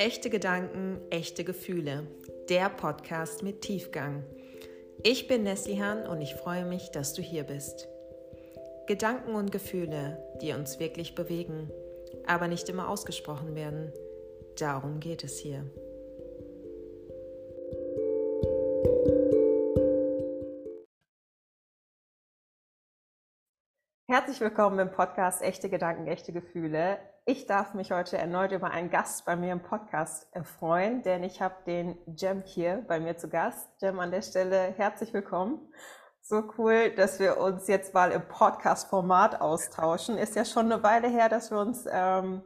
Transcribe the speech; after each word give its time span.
Echte 0.00 0.30
Gedanken, 0.30 0.98
echte 1.10 1.44
Gefühle. 1.44 2.06
Der 2.48 2.70
Podcast 2.70 3.42
mit 3.42 3.60
Tiefgang. 3.60 4.24
Ich 5.02 5.28
bin 5.28 5.42
Neslihan 5.42 6.06
und 6.06 6.22
ich 6.22 6.36
freue 6.36 6.64
mich, 6.64 6.90
dass 6.90 7.12
du 7.12 7.20
hier 7.20 7.44
bist. 7.44 7.86
Gedanken 8.86 9.34
und 9.34 9.52
Gefühle, 9.52 10.16
die 10.40 10.54
uns 10.54 10.80
wirklich 10.80 11.14
bewegen, 11.14 11.70
aber 12.26 12.48
nicht 12.48 12.70
immer 12.70 12.88
ausgesprochen 12.88 13.54
werden. 13.54 13.92
Darum 14.58 15.00
geht 15.00 15.22
es 15.22 15.38
hier. 15.38 15.66
Herzlich 24.30 24.48
willkommen 24.48 24.78
im 24.78 24.92
Podcast 24.92 25.42
Echte 25.42 25.68
Gedanken, 25.68 26.06
echte 26.06 26.32
Gefühle. 26.32 26.98
Ich 27.26 27.46
darf 27.46 27.74
mich 27.74 27.90
heute 27.90 28.16
erneut 28.16 28.52
über 28.52 28.70
einen 28.70 28.88
Gast 28.88 29.24
bei 29.24 29.34
mir 29.34 29.50
im 29.50 29.60
Podcast 29.60 30.28
freuen, 30.60 31.02
denn 31.02 31.24
ich 31.24 31.42
habe 31.42 31.56
den 31.66 31.98
Jem 32.06 32.44
hier 32.46 32.84
bei 32.86 33.00
mir 33.00 33.16
zu 33.16 33.28
Gast. 33.28 33.68
Jem, 33.82 33.98
an 33.98 34.12
der 34.12 34.22
Stelle 34.22 34.72
herzlich 34.76 35.12
willkommen. 35.12 35.58
So 36.22 36.44
cool, 36.58 36.90
dass 36.90 37.18
wir 37.18 37.38
uns 37.38 37.66
jetzt 37.66 37.92
mal 37.92 38.12
im 38.12 38.22
Podcast-Format 38.28 39.40
austauschen. 39.40 40.16
Ist 40.16 40.36
ja 40.36 40.44
schon 40.44 40.70
eine 40.70 40.84
Weile 40.84 41.08
her, 41.08 41.28
dass 41.28 41.50
wir 41.50 41.58
uns 41.58 41.84
ähm, 41.90 42.42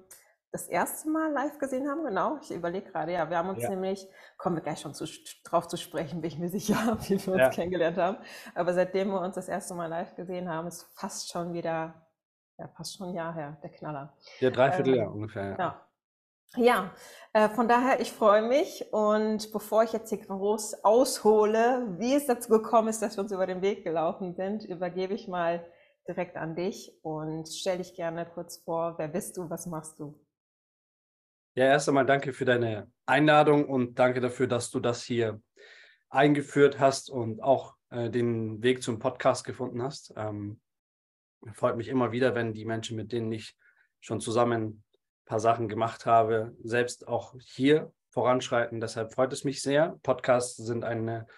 das 0.55 0.69
erste 0.69 1.11
Mal 1.11 1.33
live 1.33 1.59
gesehen 1.59 1.89
haben. 1.89 2.05
Genau, 2.05 2.39
ich 2.41 2.51
überlege 2.53 2.91
gerade. 2.91 3.13
Ja, 3.13 3.29
wir 3.29 3.37
haben 3.37 3.49
uns 3.49 3.63
ja. 3.63 3.71
nämlich, 3.71 4.07
kommen 4.39 4.57
wir 4.57 4.63
gleich 4.63 4.81
schon 4.81 4.95
zu, 4.95 5.05
drauf 5.45 5.67
zu 5.67 5.77
sprechen, 5.77 6.21
bin 6.21 6.29
ich 6.29 6.39
mir 6.39 6.49
sicher, 6.59 6.97
wie 7.03 7.27
wir 7.27 7.33
uns 7.33 7.43
ja. 7.43 7.51
kennengelernt 7.51 7.99
haben. 7.99 8.19
Aber 8.55 8.73
seitdem 8.73 9.09
wir 9.09 9.21
uns 9.21 9.35
das 9.35 9.49
erste 9.49 9.75
Mal 9.75 9.87
live 9.87 10.15
gesehen 10.15 10.49
haben, 10.49 10.69
ist 10.69 10.85
fast 10.95 11.31
schon 11.31 11.53
wieder 11.53 12.05
ja, 12.59 12.69
fast 12.77 12.97
schon 12.97 13.09
ein 13.09 13.15
Jahr 13.15 13.35
her, 13.35 13.59
der 13.63 13.71
Knaller. 13.71 14.17
Ja, 14.39 14.51
dreiviertel 14.51 14.99
ähm, 14.99 15.13
ungefähr. 15.13 15.57
Ja. 15.59 15.81
Ja, 16.57 16.93
äh, 17.33 17.49
von 17.49 17.67
daher, 17.67 17.99
ich 17.99 18.13
freue 18.13 18.43
mich 18.43 18.87
und 18.93 19.51
bevor 19.53 19.83
ich 19.83 19.93
jetzt 19.93 20.11
hier 20.11 20.25
groß 20.25 20.85
aushole, 20.85 21.97
wie 21.99 22.15
es 22.15 22.27
dazu 22.27 22.49
gekommen 22.49 22.87
ist, 22.87 23.03
dass 23.03 23.17
wir 23.17 23.25
uns 23.25 23.33
über 23.33 23.49
den 23.49 23.61
Weg 23.61 23.83
gelaufen 23.83 24.37
sind, 24.37 24.65
übergebe 24.65 25.15
ich 25.15 25.27
mal 25.27 25.67
direkt 26.07 26.37
an 26.37 26.55
dich 26.55 26.97
und 27.03 27.49
stell 27.49 27.79
dich 27.79 27.97
gerne 27.97 28.25
kurz 28.25 28.59
vor, 28.59 28.95
wer 28.99 29.09
bist 29.09 29.37
du, 29.37 29.51
was 29.51 29.67
machst 29.67 29.99
du? 29.99 30.24
Ja, 31.57 31.67
erst 31.67 31.89
einmal 31.89 32.05
danke 32.05 32.33
für 32.33 32.45
deine 32.45 32.91
Einladung 33.07 33.69
und 33.69 33.97
danke 34.01 34.21
dafür, 34.21 34.49
dass 34.49 34.73
du 34.73 34.81
das 34.81 35.05
hier 35.05 35.41
eingeführt 36.11 36.81
hast 36.81 37.11
und 37.11 37.45
auch 37.45 37.77
äh, 37.91 38.11
den 38.11 38.61
Weg 38.61 38.83
zum 38.83 38.99
Podcast 38.99 39.45
gefunden 39.45 39.81
hast. 39.81 40.13
Ähm, 40.17 40.61
freut 41.53 41.77
mich 41.77 41.87
immer 41.87 42.11
wieder, 42.11 42.35
wenn 42.35 42.55
die 42.55 42.65
Menschen, 42.65 42.97
mit 42.97 43.13
denen 43.13 43.31
ich 43.31 43.57
schon 44.01 44.21
zusammen 44.21 44.65
ein 44.65 44.85
paar 45.27 45.39
Sachen 45.39 45.69
gemacht 45.69 46.07
habe, 46.07 46.57
selbst 46.65 47.07
auch 47.07 47.37
hier 47.39 47.93
voranschreiten. 48.11 48.81
Deshalb 48.81 49.15
freut 49.15 49.33
es 49.33 49.45
mich 49.45 49.63
sehr. 49.63 49.97
Podcasts 50.03 50.57
sind 50.57 50.83
eine, 50.83 51.29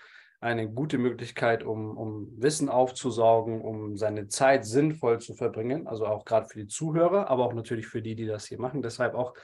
eine 0.41 0.67
gute 0.67 0.97
Möglichkeit, 0.97 1.63
um, 1.63 1.95
um 1.95 2.33
Wissen 2.41 2.71
aufzusaugen, 2.71 3.61
um 3.61 3.99
seine 3.99 4.29
Zeit 4.29 4.65
sinnvoll 4.65 5.21
zu 5.21 5.35
verbringen. 5.35 5.87
Also 5.87 6.07
auch 6.07 6.25
gerade 6.25 6.49
für 6.49 6.59
die 6.59 6.69
Zuhörer, 6.69 7.29
aber 7.29 7.45
auch 7.45 7.53
natürlich 7.53 7.87
für 7.87 8.01
die, 8.01 8.17
die 8.17 8.27
das 8.27 8.47
hier 8.47 8.59
machen. 8.59 8.81
Deshalb 8.81 9.15
auch 9.15 9.35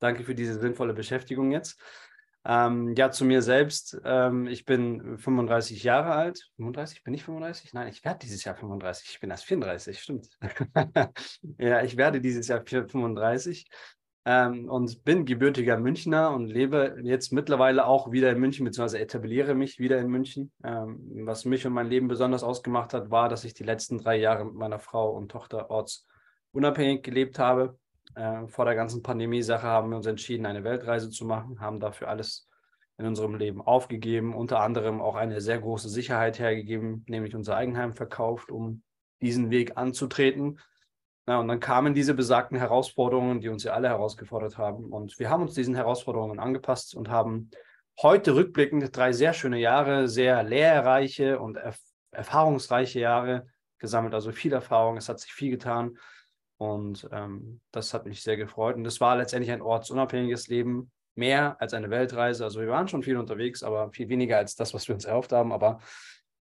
danke 0.00 0.24
für 0.24 0.34
diese 0.34 0.58
sinnvolle 0.58 0.94
Beschäftigung 0.94 1.52
jetzt. 1.52 1.80
Ähm, 2.44 2.94
ja, 2.96 3.10
zu 3.10 3.24
mir 3.24 3.42
selbst. 3.42 4.00
Ähm, 4.04 4.46
ich 4.46 4.64
bin 4.64 5.18
35 5.18 5.82
Jahre 5.82 6.12
alt. 6.12 6.50
35? 6.56 7.04
Bin 7.04 7.14
ich 7.14 7.24
35? 7.24 7.74
Nein, 7.74 7.88
ich 7.88 8.04
werde 8.04 8.20
dieses 8.20 8.44
Jahr 8.44 8.54
35. 8.56 9.10
Ich 9.10 9.20
bin 9.20 9.30
erst 9.30 9.44
34, 9.44 10.00
stimmt. 10.00 10.30
ja, 11.58 11.82
ich 11.82 11.96
werde 11.96 12.20
dieses 12.20 12.48
Jahr 12.48 12.64
35 12.66 13.68
ähm, 14.24 14.68
und 14.70 15.04
bin 15.04 15.26
gebürtiger 15.26 15.78
Münchner 15.78 16.30
und 16.30 16.46
lebe 16.46 16.96
jetzt 17.02 17.32
mittlerweile 17.32 17.86
auch 17.86 18.10
wieder 18.10 18.30
in 18.30 18.38
München, 18.38 18.64
beziehungsweise 18.64 19.00
etabliere 19.00 19.54
mich 19.54 19.78
wieder 19.78 19.98
in 19.98 20.08
München. 20.08 20.52
Ähm, 20.62 21.26
was 21.26 21.44
mich 21.44 21.66
und 21.66 21.72
mein 21.72 21.88
Leben 21.88 22.08
besonders 22.08 22.42
ausgemacht 22.42 22.94
hat, 22.94 23.10
war, 23.10 23.28
dass 23.28 23.44
ich 23.44 23.54
die 23.54 23.64
letzten 23.64 23.98
drei 23.98 24.16
Jahre 24.16 24.44
mit 24.46 24.54
meiner 24.54 24.78
Frau 24.78 25.10
und 25.10 25.30
Tochter 25.30 25.70
ortsunabhängig 25.70 27.02
gelebt 27.02 27.38
habe. 27.38 27.78
Äh, 28.14 28.46
vor 28.48 28.64
der 28.64 28.74
ganzen 28.74 29.02
Pandemie-Sache 29.02 29.66
haben 29.66 29.90
wir 29.90 29.96
uns 29.96 30.06
entschieden, 30.06 30.46
eine 30.46 30.64
Weltreise 30.64 31.10
zu 31.10 31.24
machen, 31.24 31.60
haben 31.60 31.80
dafür 31.80 32.08
alles 32.08 32.48
in 32.98 33.06
unserem 33.06 33.34
Leben 33.34 33.62
aufgegeben, 33.62 34.34
unter 34.34 34.60
anderem 34.60 35.00
auch 35.00 35.14
eine 35.16 35.40
sehr 35.40 35.58
große 35.58 35.88
Sicherheit 35.88 36.38
hergegeben, 36.38 37.04
nämlich 37.08 37.34
unser 37.34 37.56
Eigenheim 37.56 37.94
verkauft, 37.94 38.50
um 38.50 38.82
diesen 39.22 39.50
Weg 39.50 39.76
anzutreten. 39.76 40.60
Ja, 41.26 41.38
und 41.38 41.48
dann 41.48 41.60
kamen 41.60 41.94
diese 41.94 42.14
besagten 42.14 42.58
Herausforderungen, 42.58 43.40
die 43.40 43.48
uns 43.48 43.64
ja 43.64 43.72
alle 43.72 43.88
herausgefordert 43.88 44.58
haben. 44.58 44.92
Und 44.92 45.18
wir 45.18 45.30
haben 45.30 45.42
uns 45.42 45.54
diesen 45.54 45.74
Herausforderungen 45.74 46.38
angepasst 46.38 46.94
und 46.94 47.08
haben 47.08 47.50
heute 48.02 48.34
rückblickend 48.34 48.94
drei 48.94 49.12
sehr 49.12 49.32
schöne 49.32 49.58
Jahre, 49.58 50.08
sehr 50.08 50.42
lehrreiche 50.42 51.38
und 51.38 51.56
erf 51.56 51.78
erfahrungsreiche 52.12 52.98
Jahre 52.98 53.46
gesammelt. 53.78 54.14
Also 54.14 54.32
viel 54.32 54.52
Erfahrung, 54.52 54.96
es 54.96 55.08
hat 55.08 55.20
sich 55.20 55.32
viel 55.32 55.52
getan. 55.52 55.96
Und 56.60 57.08
ähm, 57.10 57.62
das 57.70 57.94
hat 57.94 58.04
mich 58.04 58.22
sehr 58.22 58.36
gefreut. 58.36 58.76
Und 58.76 58.86
es 58.86 59.00
war 59.00 59.16
letztendlich 59.16 59.50
ein 59.50 59.62
ortsunabhängiges 59.62 60.48
Leben, 60.48 60.90
mehr 61.14 61.56
als 61.58 61.72
eine 61.72 61.88
Weltreise. 61.88 62.44
Also 62.44 62.60
wir 62.60 62.68
waren 62.68 62.86
schon 62.86 63.02
viel 63.02 63.16
unterwegs, 63.16 63.62
aber 63.62 63.90
viel 63.92 64.10
weniger 64.10 64.36
als 64.36 64.56
das, 64.56 64.74
was 64.74 64.86
wir 64.86 64.94
uns 64.94 65.06
erhofft 65.06 65.32
haben. 65.32 65.52
Aber 65.52 65.80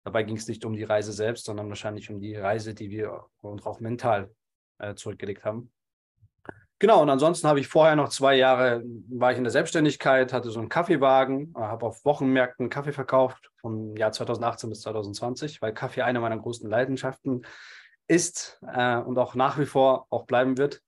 dabei 0.04 0.22
ging 0.22 0.36
es 0.36 0.46
nicht 0.48 0.66
um 0.66 0.74
die 0.74 0.84
Reise 0.84 1.12
selbst, 1.12 1.46
sondern 1.46 1.70
wahrscheinlich 1.70 2.10
um 2.10 2.20
die 2.20 2.36
Reise, 2.36 2.74
die 2.74 2.90
wir 2.90 3.24
uns 3.40 3.64
auch 3.64 3.80
mental 3.80 4.30
äh, 4.80 4.94
zurückgelegt 4.94 5.46
haben. 5.46 5.72
Genau, 6.78 7.00
und 7.00 7.08
ansonsten 7.08 7.48
habe 7.48 7.60
ich 7.60 7.68
vorher 7.68 7.96
noch 7.96 8.10
zwei 8.10 8.34
Jahre, 8.34 8.82
war 9.08 9.32
ich 9.32 9.38
in 9.38 9.44
der 9.44 9.50
Selbstständigkeit, 9.50 10.30
hatte 10.34 10.50
so 10.50 10.60
einen 10.60 10.68
Kaffeewagen, 10.68 11.54
habe 11.56 11.86
auf 11.86 12.04
Wochenmärkten 12.04 12.68
Kaffee 12.68 12.92
verkauft, 12.92 13.50
vom 13.62 13.96
Jahr 13.96 14.12
2018 14.12 14.68
bis 14.68 14.82
2020, 14.82 15.62
weil 15.62 15.72
Kaffee 15.72 16.02
eine 16.02 16.20
meiner 16.20 16.38
großen 16.38 16.68
Leidenschaften 16.68 17.46
ist 18.12 18.58
äh, 18.66 18.98
und 18.98 19.18
auch 19.18 19.34
nach 19.34 19.58
wie 19.58 19.66
vor 19.66 20.06
auch 20.10 20.26
bleiben 20.26 20.58
wird. 20.58 20.82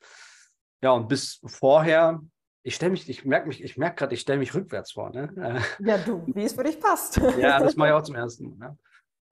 Ja, 0.82 0.92
und 0.92 1.08
bis 1.08 1.40
vorher, 1.46 2.20
ich 2.62 2.74
stelle 2.74 2.92
mich, 2.92 3.08
ich 3.08 3.24
merke 3.24 3.48
mich, 3.48 3.64
ich 3.64 3.76
merke 3.78 3.96
gerade, 3.96 4.14
ich 4.14 4.20
stelle 4.20 4.38
mich 4.38 4.54
rückwärts 4.54 4.92
vor. 4.92 5.10
Ne? 5.10 5.62
Ja, 5.80 5.98
du, 5.98 6.22
wie 6.26 6.44
es 6.44 6.52
für 6.52 6.64
dich 6.64 6.78
passt. 6.78 7.16
ja, 7.38 7.58
das 7.58 7.76
mache 7.76 7.88
ich 7.88 7.94
auch 7.94 8.02
zum 8.02 8.16
ersten 8.16 8.58
Mal. 8.58 8.68
Ne? 8.68 8.78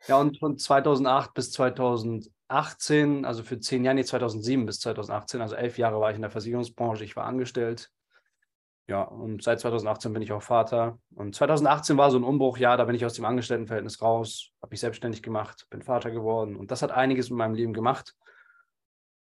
Ja, 0.06 0.16
und 0.16 0.38
von 0.38 0.58
2008 0.58 1.34
bis 1.34 1.52
2018, 1.52 3.24
also 3.24 3.42
für 3.42 3.60
zehn 3.60 3.84
Jahre, 3.84 3.96
nee, 3.96 4.04
2007 4.04 4.66
bis 4.66 4.80
2018, 4.80 5.40
also 5.40 5.54
elf 5.54 5.78
Jahre 5.78 6.00
war 6.00 6.10
ich 6.10 6.16
in 6.16 6.22
der 6.22 6.30
Versicherungsbranche, 6.30 7.04
ich 7.04 7.14
war 7.14 7.26
angestellt 7.26 7.90
ja, 8.88 9.02
und 9.02 9.42
seit 9.42 9.60
2018 9.60 10.12
bin 10.12 10.22
ich 10.22 10.32
auch 10.32 10.42
Vater. 10.42 10.98
Und 11.14 11.34
2018 11.34 11.96
war 11.96 12.10
so 12.10 12.18
ein 12.18 12.24
Umbruchjahr, 12.24 12.76
da 12.76 12.84
bin 12.84 12.96
ich 12.96 13.04
aus 13.04 13.14
dem 13.14 13.24
Angestelltenverhältnis 13.24 14.02
raus, 14.02 14.50
habe 14.60 14.72
mich 14.72 14.80
selbstständig 14.80 15.22
gemacht, 15.22 15.66
bin 15.70 15.82
Vater 15.82 16.10
geworden. 16.10 16.56
Und 16.56 16.70
das 16.70 16.82
hat 16.82 16.90
einiges 16.90 17.30
in 17.30 17.36
meinem 17.36 17.54
Leben 17.54 17.72
gemacht. 17.72 18.14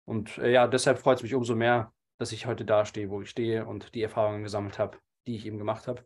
Und 0.05 0.37
äh, 0.37 0.51
ja, 0.51 0.67
deshalb 0.67 0.99
freut 0.99 1.17
es 1.17 1.23
mich 1.23 1.35
umso 1.35 1.55
mehr, 1.55 1.91
dass 2.17 2.31
ich 2.31 2.45
heute 2.45 2.65
da 2.65 2.85
stehe, 2.85 3.09
wo 3.09 3.21
ich 3.21 3.29
stehe 3.29 3.65
und 3.65 3.93
die 3.93 4.01
Erfahrungen 4.01 4.43
gesammelt 4.43 4.79
habe, 4.79 4.97
die 5.27 5.35
ich 5.35 5.45
eben 5.45 5.57
gemacht 5.57 5.87
habe. 5.87 6.03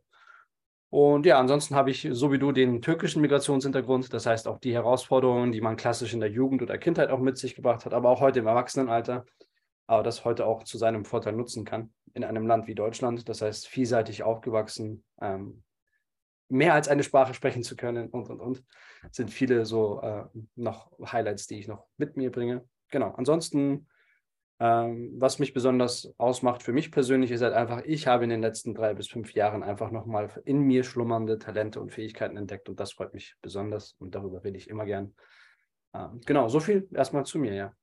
Und 0.89 1.25
ja, 1.25 1.39
ansonsten 1.39 1.75
habe 1.75 1.91
ich 1.91 2.07
so 2.12 2.31
wie 2.31 2.39
du 2.39 2.51
den 2.51 2.81
türkischen 2.81 3.22
Migrationshintergrund, 3.22 4.13
das 4.13 4.25
heißt 4.25 4.47
auch 4.47 4.59
die 4.59 4.73
Herausforderungen, 4.73 5.51
die 5.51 5.62
man 5.62 5.75
klassisch 5.75 6.13
in 6.13 6.19
der 6.19 6.29
Jugend 6.29 6.62
oder 6.62 6.77
Kindheit 6.77 7.09
auch 7.09 7.19
mit 7.19 7.38
sich 7.38 7.56
gebracht 7.56 7.85
hat, 7.85 7.94
aber 7.94 8.09
auch 8.09 8.22
heute 8.22 8.39
im 8.39 8.47
Erwachsenenalter 8.47 9.25
aber 9.88 10.03
das 10.03 10.25
heute 10.25 10.45
auch 10.45 10.63
zu 10.63 10.77
seinem 10.77 11.06
Vorteil 11.06 11.33
nutzen 11.33 11.66
kann 11.66 11.91
in 12.15 12.23
einem 12.23 12.47
Land 12.47 12.65
wie 12.67 12.75
Deutschland. 12.75 13.29
Das 13.29 13.41
heißt, 13.41 13.67
vielseitig 13.67 14.23
aufgewachsen, 14.23 15.03
ähm, 15.21 15.63
mehr 16.49 16.73
als 16.73 16.87
eine 16.87 17.03
Sprache 17.03 17.33
sprechen 17.33 17.63
zu 17.63 17.75
können 17.75 18.09
und, 18.09 18.29
und, 18.29 18.39
und, 18.39 18.63
sind 19.11 19.31
viele 19.31 19.65
so 19.65 20.01
äh, 20.01 20.23
noch 20.55 20.91
Highlights, 21.11 21.47
die 21.47 21.59
ich 21.59 21.67
noch 21.67 21.85
mit 21.97 22.17
mir 22.17 22.31
bringe. 22.31 22.67
Genau, 22.89 23.11
ansonsten, 23.11 23.87
ähm, 24.59 25.13
was 25.17 25.39
mich 25.39 25.53
besonders 25.53 26.13
ausmacht 26.17 26.63
für 26.63 26.71
mich 26.71 26.91
persönlich, 26.91 27.31
ist 27.31 27.41
halt 27.41 27.53
einfach, 27.53 27.81
ich 27.83 28.07
habe 28.07 28.23
in 28.23 28.29
den 28.29 28.41
letzten 28.41 28.73
drei 28.73 28.94
bis 28.94 29.07
fünf 29.07 29.33
Jahren 29.33 29.63
einfach 29.63 29.91
nochmal 29.91 30.29
in 30.45 30.61
mir 30.61 30.83
schlummernde 30.83 31.39
Talente 31.39 31.81
und 31.81 31.91
Fähigkeiten 31.91 32.38
entdeckt 32.38 32.69
und 32.69 32.79
das 32.79 32.94
freut 32.94 33.13
mich 33.13 33.35
besonders 33.41 33.95
und 34.00 34.15
darüber 34.15 34.44
rede 34.44 34.57
ich 34.57 34.69
immer 34.69 34.85
gern. 34.85 35.13
Ähm, 35.94 36.21
genau, 36.25 36.47
so 36.47 36.59
viel 36.59 36.88
erstmal 36.94 37.25
zu 37.25 37.39
mir, 37.39 37.53
ja. 37.53 37.73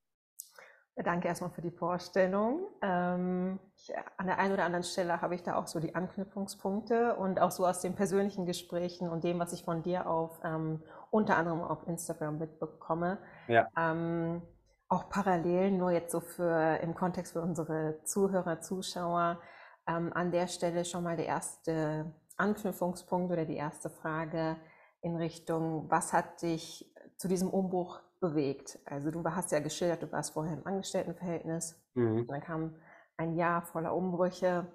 Danke 0.97 1.29
erstmal 1.29 1.50
für 1.50 1.62
die 1.62 1.71
Vorstellung. 1.71 2.67
Ähm, 2.83 3.59
ich, 3.77 3.93
an 4.19 4.27
der 4.27 4.39
einen 4.39 4.53
oder 4.53 4.65
anderen 4.65 4.85
Stelle 4.85 5.23
habe 5.23 5.35
ich 5.35 5.43
da 5.43 5.56
auch 5.56 5.67
so 5.67 5.81
die 5.81 5.94
Anknüpfungspunkte 5.94 7.17
und 7.17 7.41
auch 7.41 7.50
so 7.50 7.67
aus 7.67 7.81
den 7.81 7.94
persönlichen 7.94 8.44
Gesprächen 8.44 9.09
und 9.09 9.25
dem, 9.25 9.39
was 9.39 9.55
ich 9.55 9.65
von 9.65 9.83
dir 9.83 10.06
auf 10.06 10.39
ähm, 10.44 10.83
unter 11.11 11.37
anderem 11.39 11.62
auf 11.62 11.87
Instagram 11.87 12.39
mitbekomme. 12.39 13.19
Ja. 13.49 13.69
Ähm, 13.77 14.43
auch 14.89 15.09
Parallelen, 15.09 15.79
nur 15.79 15.93
jetzt 15.93 16.12
so 16.12 16.21
für 16.21 16.77
im 16.83 16.95
Kontext 16.95 17.33
für 17.33 17.41
unsere 17.41 18.03
Zuhörer, 18.05 18.61
Zuschauer. 18.61 19.41
Ähm, 19.87 20.12
an 20.12 20.31
der 20.31 20.47
Stelle 20.47 20.85
schon 20.85 21.05
mal 21.05 21.17
der 21.17 21.27
erste 21.27 22.12
Anknüpfungspunkt 22.37 23.33
oder 23.33 23.47
die 23.47 23.56
erste 23.56 23.88
Frage 23.88 24.56
in 25.00 25.17
Richtung, 25.17 25.91
was 25.91 26.12
hat 26.12 26.43
dich 26.43 26.95
zu 27.17 27.29
diesem 27.29 27.49
Umbruch 27.49 28.00
bewegt. 28.23 28.79
Also 28.87 29.11
du 29.11 29.23
hast 29.25 29.53
ja 29.53 29.59
geschildert, 29.59 30.03
du 30.03 30.11
warst 30.11 30.33
vorher 30.33 30.55
im 30.55 30.67
Angestelltenverhältnis. 30.67 31.79
Mhm. 31.93 32.27
Dann 32.27 32.41
kam 32.41 32.77
ein 33.19 33.35
Jahr 33.37 33.61
voller 33.63 33.95
Umbrüche. 33.95 34.73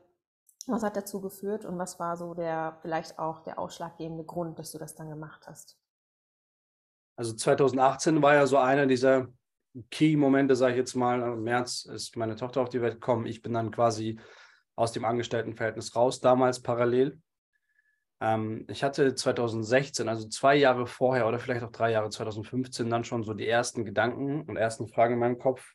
Was 0.67 0.83
hat 0.83 0.97
dazu 0.97 1.21
geführt 1.21 1.65
und 1.65 1.79
was 1.79 1.97
war 1.97 2.17
so 2.17 2.33
der 2.33 2.77
vielleicht 2.81 3.17
auch 3.17 3.39
der 3.39 3.57
ausschlaggebende 3.57 4.25
Grund, 4.25 4.59
dass 4.59 4.73
du 4.73 4.77
das 4.77 4.95
dann 4.95 5.09
gemacht 5.09 5.47
hast? 5.47 5.79
Also 7.15 7.33
2018 7.33 8.21
war 8.21 8.35
ja 8.35 8.45
so 8.45 8.57
einer 8.57 8.85
dieser 8.85 9.27
Key-Momente, 9.89 10.55
sage 10.55 10.73
ich 10.73 10.77
jetzt 10.79 10.95
mal. 10.95 11.21
Im 11.21 11.43
März 11.43 11.85
ist 11.85 12.17
meine 12.17 12.35
Tochter 12.35 12.61
auf 12.61 12.69
die 12.69 12.81
Welt 12.81 12.95
gekommen. 12.95 13.25
Ich 13.25 13.41
bin 13.41 13.53
dann 13.53 13.71
quasi 13.71 14.19
aus 14.75 14.91
dem 14.91 15.05
Angestelltenverhältnis 15.05 15.95
raus, 15.95 16.19
damals 16.19 16.61
parallel. 16.61 17.19
Ähm, 18.19 18.65
ich 18.69 18.83
hatte 18.83 19.13
2016, 19.13 20.09
also 20.09 20.27
zwei 20.27 20.55
Jahre 20.55 20.87
vorher 20.87 21.27
oder 21.27 21.39
vielleicht 21.39 21.63
auch 21.63 21.71
drei 21.71 21.91
Jahre, 21.91 22.09
2015, 22.09 22.89
dann 22.89 23.03
schon 23.03 23.23
so 23.23 23.33
die 23.33 23.47
ersten 23.47 23.85
Gedanken 23.85 24.41
und 24.41 24.57
ersten 24.57 24.87
Fragen 24.87 25.13
in 25.13 25.19
meinem 25.19 25.39
Kopf, 25.39 25.73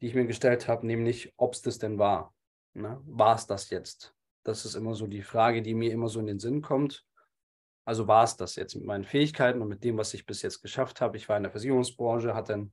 die 0.00 0.06
ich 0.06 0.14
mir 0.14 0.26
gestellt 0.26 0.68
habe, 0.68 0.86
nämlich, 0.86 1.32
ob 1.36 1.54
es 1.54 1.62
das 1.62 1.78
denn 1.78 1.98
war. 1.98 2.34
Ne? 2.74 3.00
War 3.06 3.34
es 3.34 3.46
das 3.46 3.70
jetzt? 3.70 4.14
Das 4.44 4.64
ist 4.64 4.74
immer 4.74 4.94
so 4.94 5.06
die 5.06 5.22
Frage, 5.22 5.62
die 5.62 5.74
mir 5.74 5.90
immer 5.90 6.08
so 6.08 6.20
in 6.20 6.26
den 6.26 6.38
Sinn 6.38 6.62
kommt. 6.62 7.04
Also 7.84 8.06
war 8.06 8.24
es 8.24 8.36
das 8.36 8.56
jetzt 8.56 8.74
mit 8.74 8.84
meinen 8.84 9.04
Fähigkeiten 9.04 9.62
und 9.62 9.68
mit 9.68 9.82
dem, 9.84 9.96
was 9.96 10.12
ich 10.14 10.26
bis 10.26 10.42
jetzt 10.42 10.60
geschafft 10.60 11.00
habe. 11.00 11.16
Ich 11.16 11.28
war 11.28 11.36
in 11.36 11.44
der 11.44 11.52
Versicherungsbranche, 11.52 12.34
hatte 12.34 12.54
ein 12.54 12.72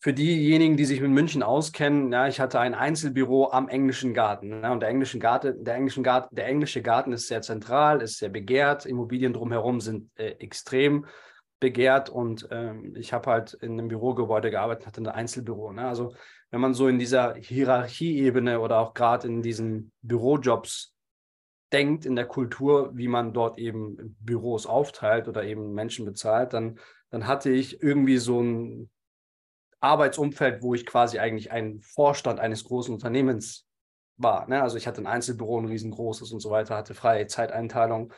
für 0.00 0.12
diejenigen, 0.12 0.76
die 0.76 0.84
sich 0.84 1.00
mit 1.00 1.10
München 1.10 1.42
auskennen, 1.42 2.12
ja, 2.12 2.28
ich 2.28 2.38
hatte 2.38 2.60
ein 2.60 2.74
Einzelbüro 2.74 3.50
am 3.50 3.68
englischen 3.68 4.14
Garten. 4.14 4.60
Ne, 4.60 4.70
und 4.70 4.80
der, 4.80 4.90
englischen 4.90 5.18
Garten, 5.18 5.64
der, 5.64 5.74
englischen 5.74 6.04
Garten, 6.04 6.34
der 6.36 6.46
englische 6.46 6.82
Garten 6.82 7.12
ist 7.12 7.26
sehr 7.26 7.42
zentral, 7.42 8.00
ist 8.00 8.18
sehr 8.18 8.28
begehrt. 8.28 8.86
Immobilien 8.86 9.32
drumherum 9.32 9.80
sind 9.80 10.10
äh, 10.16 10.36
extrem 10.38 11.06
begehrt. 11.58 12.10
Und 12.10 12.46
ähm, 12.52 12.94
ich 12.96 13.12
habe 13.12 13.28
halt 13.28 13.54
in 13.54 13.72
einem 13.72 13.88
Bürogebäude 13.88 14.52
gearbeitet, 14.52 14.86
hatte 14.86 15.00
ein 15.00 15.08
Einzelbüro. 15.08 15.72
Ne? 15.72 15.88
Also 15.88 16.14
wenn 16.50 16.60
man 16.60 16.74
so 16.74 16.86
in 16.86 17.00
dieser 17.00 17.34
Hierarchieebene 17.34 18.60
oder 18.60 18.78
auch 18.78 18.94
gerade 18.94 19.26
in 19.26 19.42
diesen 19.42 19.90
Bürojobs 20.02 20.94
denkt, 21.72 22.06
in 22.06 22.14
der 22.14 22.26
Kultur, 22.26 22.92
wie 22.94 23.08
man 23.08 23.32
dort 23.32 23.58
eben 23.58 24.16
Büros 24.20 24.64
aufteilt 24.64 25.26
oder 25.26 25.42
eben 25.42 25.74
Menschen 25.74 26.06
bezahlt, 26.06 26.52
dann, 26.52 26.78
dann 27.10 27.26
hatte 27.26 27.50
ich 27.50 27.82
irgendwie 27.82 28.18
so 28.18 28.40
ein 28.40 28.90
Arbeitsumfeld, 29.80 30.62
wo 30.62 30.74
ich 30.74 30.86
quasi 30.86 31.18
eigentlich 31.18 31.50
ein 31.52 31.80
Vorstand 31.80 32.40
eines 32.40 32.64
großen 32.64 32.92
Unternehmens 32.92 33.66
war. 34.16 34.48
Ne? 34.48 34.62
Also 34.62 34.76
ich 34.76 34.86
hatte 34.86 35.00
ein 35.00 35.06
Einzelbüro, 35.06 35.58
ein 35.60 35.66
riesengroßes 35.66 36.32
und 36.32 36.40
so 36.40 36.50
weiter, 36.50 36.76
hatte 36.76 36.94
freie 36.94 37.26
Zeiteinteilung, 37.26 38.12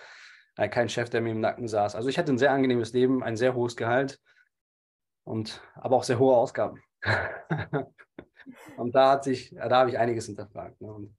äh, 0.56 0.68
kein 0.68 0.88
Chef, 0.88 1.10
der 1.10 1.20
mir 1.20 1.32
im 1.32 1.40
Nacken 1.40 1.68
saß. 1.68 1.94
Also 1.94 2.08
ich 2.08 2.18
hatte 2.18 2.32
ein 2.32 2.38
sehr 2.38 2.52
angenehmes 2.52 2.92
Leben, 2.92 3.22
ein 3.22 3.36
sehr 3.36 3.54
hohes 3.54 3.76
Gehalt 3.76 4.20
und 5.24 5.62
aber 5.74 5.96
auch 5.96 6.04
sehr 6.04 6.18
hohe 6.18 6.36
Ausgaben. 6.36 6.82
und 8.76 8.94
da 8.94 9.12
hat 9.12 9.24
sich, 9.24 9.54
da 9.54 9.70
habe 9.70 9.90
ich 9.90 9.98
einiges 9.98 10.26
hinterfragt. 10.26 10.80
Ne? 10.80 10.92
Und 10.92 11.16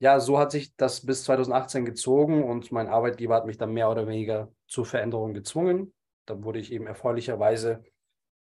ja, 0.00 0.20
so 0.20 0.38
hat 0.38 0.52
sich 0.52 0.76
das 0.76 1.04
bis 1.04 1.24
2018 1.24 1.84
gezogen 1.84 2.44
und 2.44 2.70
mein 2.70 2.86
Arbeitgeber 2.86 3.34
hat 3.34 3.46
mich 3.46 3.58
dann 3.58 3.72
mehr 3.72 3.90
oder 3.90 4.06
weniger 4.06 4.52
zur 4.68 4.86
Veränderung 4.86 5.34
gezwungen. 5.34 5.92
Da 6.24 6.40
wurde 6.42 6.60
ich 6.60 6.70
eben 6.72 6.86
erfreulicherweise 6.86 7.82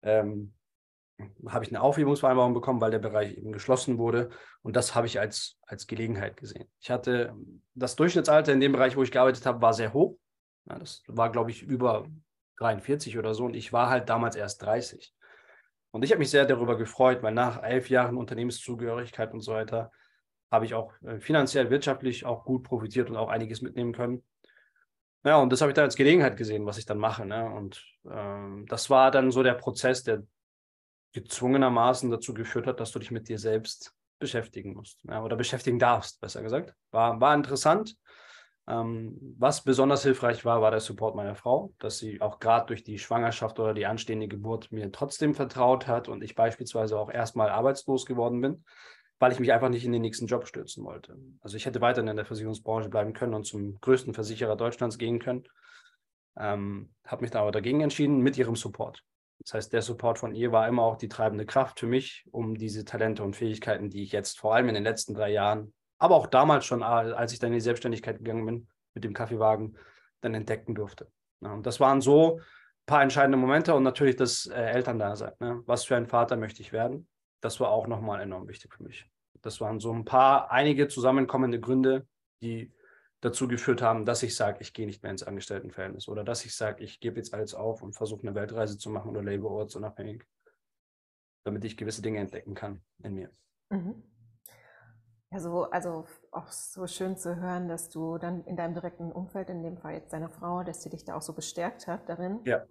ähm, 0.03 0.55
habe 1.49 1.65
ich 1.65 1.71
eine 1.71 1.81
Aufhebungsvereinbarung 1.81 2.55
bekommen, 2.55 2.81
weil 2.81 2.91
der 2.91 2.99
Bereich 2.99 3.37
eben 3.37 3.53
geschlossen 3.53 3.99
wurde. 3.99 4.31
Und 4.63 4.77
das 4.77 4.95
habe 4.95 5.07
ich 5.07 5.21
als, 5.21 5.59
als 5.67 5.87
Gelegenheit 5.87 6.37
gesehen. 6.37 6.69
Ich 6.81 6.91
hatte 6.91 7.35
das 7.75 7.97
Durchschnittsalter 7.97 8.53
in 8.53 8.61
dem 8.61 8.73
Bereich, 8.73 8.97
wo 8.97 9.03
ich 9.03 9.11
gearbeitet 9.11 9.47
habe, 9.47 9.63
war 9.63 9.75
sehr 9.75 9.93
hoch. 9.93 10.17
Ja, 10.69 10.79
das 10.79 11.03
war, 11.09 11.31
glaube 11.31 11.51
ich, 11.51 11.63
über 11.63 12.07
43 12.59 13.19
oder 13.19 13.35
so. 13.35 13.45
Und 13.45 13.55
ich 13.55 13.73
war 13.73 13.91
halt 13.91 14.09
damals 14.09 14.37
erst 14.37 14.63
30. 14.63 15.15
Und 15.91 16.05
ich 16.05 16.11
habe 16.11 16.21
mich 16.21 16.31
sehr 16.31 16.47
darüber 16.47 16.77
gefreut, 16.77 17.23
weil 17.23 17.35
nach 17.35 17.63
elf 17.63 17.91
Jahren 17.91 18.17
Unternehmenszugehörigkeit 18.17 19.33
und 19.33 19.41
so 19.41 19.53
weiter 19.53 19.91
habe 20.51 20.65
ich 20.65 20.75
auch 20.75 20.93
äh, 21.03 21.21
finanziell, 21.21 21.71
wirtschaftlich 21.71 22.25
auch 22.25 22.45
gut 22.45 22.63
profitiert 22.63 23.11
und 23.11 23.17
auch 23.17 23.29
einiges 23.29 23.63
mitnehmen 23.63 23.93
können. 23.93 24.23
Ja, 25.25 25.37
und 25.37 25.53
das 25.53 25.61
habe 25.61 25.71
ich 25.71 25.75
dann 25.75 25.85
als 25.85 25.97
Gelegenheit 25.97 26.37
gesehen, 26.37 26.67
was 26.67 26.79
ich 26.79 26.87
dann 26.87 26.99
mache. 26.99 27.25
Ne? 27.25 27.49
Und 27.51 27.85
ähm, 28.11 28.67
das 28.69 28.91
war 28.91 29.11
dann 29.11 29.31
so 29.31 29.43
der 29.43 29.55
Prozess, 29.55 30.03
der 30.03 30.23
gezwungenermaßen 31.13 32.11
dazu 32.11 32.35
geführt 32.35 32.67
hat, 32.67 32.81
dass 32.81 32.93
du 32.93 32.99
dich 32.99 33.11
mit 33.11 33.29
dir 33.29 33.39
selbst 33.39 33.95
beschäftigen 34.19 34.75
musst 34.75 35.01
ja, 35.05 35.23
oder 35.23 35.37
beschäftigen 35.37 35.79
darfst, 35.79 36.21
besser 36.21 36.43
gesagt. 36.43 36.75
War, 36.91 37.21
war 37.21 37.35
interessant. 37.35 37.97
Ähm, 38.69 39.19
was 39.39 39.65
besonders 39.65 40.05
hilfreich 40.05 40.45
war, 40.45 40.63
war 40.63 40.71
der 40.71 40.81
Support 40.81 41.17
meiner 41.17 41.35
Frau, 41.35 41.75
dass 41.81 41.99
sie 41.99 42.21
auch 42.21 42.39
gerade 42.39 42.67
durch 42.67 42.85
die 42.85 42.99
Schwangerschaft 42.99 43.59
oder 43.59 43.75
die 43.75 43.87
anstehende 43.87 44.29
Geburt 44.29 44.71
mir 44.71 44.91
trotzdem 44.93 45.35
vertraut 45.35 45.89
hat 45.89 46.09
und 46.09 46.23
ich 46.23 46.37
beispielsweise 46.37 46.97
auch 46.97 47.11
erstmal 47.11 47.49
arbeitslos 47.51 48.07
geworden 48.07 48.41
bin, 48.41 48.65
weil 49.19 49.33
ich 49.33 49.41
mich 49.41 49.53
einfach 49.53 49.69
nicht 49.69 49.85
in 49.85 49.91
den 49.91 50.03
nächsten 50.03 50.27
Job 50.27 50.47
stürzen 50.47 50.85
wollte. 50.85 51.17
Also 51.41 51.57
ich 51.57 51.67
hätte 51.67 51.81
weiterhin 51.81 52.09
in 52.09 52.17
der 52.17 52.25
Versicherungsbranche 52.25 52.89
bleiben 52.89 53.15
können 53.15 53.35
und 53.35 53.45
zum 53.45 53.81
größten 53.81 54.15
Versicherer 54.15 54.55
Deutschlands 54.55 54.97
gehen 54.97 55.19
können. 55.19 55.43
Ähm, 56.37 56.95
habe 57.05 57.23
mich 57.23 57.33
da 57.33 57.41
aber 57.41 57.53
dagegen 57.53 57.81
entschieden 57.81 58.21
mit 58.21 58.39
ihrem 58.39 58.55
Support. 58.55 59.03
Das 59.45 59.55
heißt, 59.55 59.73
der 59.73 59.83
Support 59.83 60.19
von 60.19 60.35
ihr 60.35 60.53
war 60.53 60.69
immer 60.69 60.83
auch 60.83 60.97
die 60.97 61.09
treibende 61.09 61.47
Kraft 61.47 61.81
für 61.81 61.87
mich, 61.87 62.25
um 62.31 62.57
diese 62.57 62.85
Talente 62.85 63.23
und 63.23 63.35
Fähigkeiten, 63.35 63.91
die 63.91 64.03
ich 64.03 64.13
jetzt 64.13 64.39
vor 64.39 64.55
allem 64.55 64.69
in 64.69 64.75
den 64.75 64.85
letzten 64.85 65.15
drei 65.15 65.31
Jahren, 65.31 65.73
aber 65.99 66.17
auch 66.17 66.27
damals 66.27 66.65
schon, 66.65 66.83
als 66.83 67.33
ich 67.33 67.39
dann 67.39 67.49
in 67.49 67.55
die 67.55 67.61
Selbstständigkeit 67.61 68.19
gegangen 68.19 68.47
bin 68.47 68.69
mit 68.95 69.05
dem 69.05 69.15
Kaffeewagen, 69.15 69.77
dann 70.21 70.35
entdecken 70.35 70.75
durfte. 70.75 71.11
und 71.41 71.67
das 71.67 71.81
waren 71.81 72.01
so 72.01 72.39
ein 72.39 72.87
paar 72.87 73.03
entscheidende 73.03 73.39
Momente 73.39 73.75
und 73.75 73.83
natürlich 73.83 74.17
das 74.17 74.47
äh, 74.47 74.61
Elterndasein. 74.61 75.33
Ne? 75.41 75.63
Was 75.67 75.85
für 75.85 75.97
ein 75.97 76.07
Vater 76.07 76.37
möchte 76.37 76.63
ich 76.63 76.73
werden? 76.73 77.09
Das 77.41 77.59
war 77.59 77.71
auch 77.71 77.87
nochmal 77.87 78.21
enorm 78.21 78.49
wichtig 78.49 78.73
für 78.75 78.83
mich. 78.83 79.09
Das 79.41 79.61
waren 79.61 79.81
so 79.81 79.93
ein 79.93 80.05
paar, 80.05 80.51
einige 80.53 80.87
zusammenkommende 80.89 81.59
Gründe, 81.59 82.07
die 82.43 82.73
dazu 83.23 83.49
geführt 83.49 83.81
haben, 83.81 84.05
dass 84.05 84.23
ich 84.23 84.37
sage, 84.37 84.59
ich 84.61 84.75
gehe 84.75 84.85
nicht 84.85 85.03
mehr 85.03 85.13
ins 85.13 85.23
Angestelltenverhältnis 85.23 86.09
oder 86.09 86.25
dass 86.25 86.45
ich 86.45 86.55
sage, 86.55 86.83
ich 86.85 87.01
gebe 87.01 87.17
jetzt 87.17 87.33
alles 87.33 87.55
auf 87.55 87.81
und 87.81 87.95
versuche 87.95 88.23
eine 88.23 88.35
Weltreise 88.35 88.77
zu 88.77 88.91
machen 88.91 89.11
oder 89.11 89.23
lebe 89.23 89.49
ortsunabhängig, 89.49 90.25
damit 91.45 91.65
ich 91.65 91.77
gewisse 91.77 92.03
Dinge 92.03 92.19
entdecken 92.19 92.55
kann 92.55 92.83
in 93.03 93.15
mir. 93.15 93.31
Mhm. 93.71 94.03
Ja, 95.31 95.39
so, 95.39 95.63
also 95.71 96.05
auch 96.33 96.49
so 96.49 96.87
schön 96.87 97.17
zu 97.17 97.37
hören, 97.37 97.69
dass 97.69 97.89
du 97.89 98.19
dann 98.19 98.45
in 98.45 98.57
deinem 98.57 98.75
direkten 98.75 99.13
Umfeld, 99.13 99.49
in 99.49 99.63
dem 99.63 99.79
Fall 99.79 99.95
jetzt 99.95 100.13
deine 100.13 100.29
Frau, 100.29 100.63
dass 100.63 100.83
sie 100.83 100.91
dich 100.91 101.05
da 101.05 101.15
auch 101.17 101.23
so 101.23 101.33
bestärkt 101.33 101.87
hat 101.87 102.09
darin. 102.09 102.41
Ja. 102.45 102.67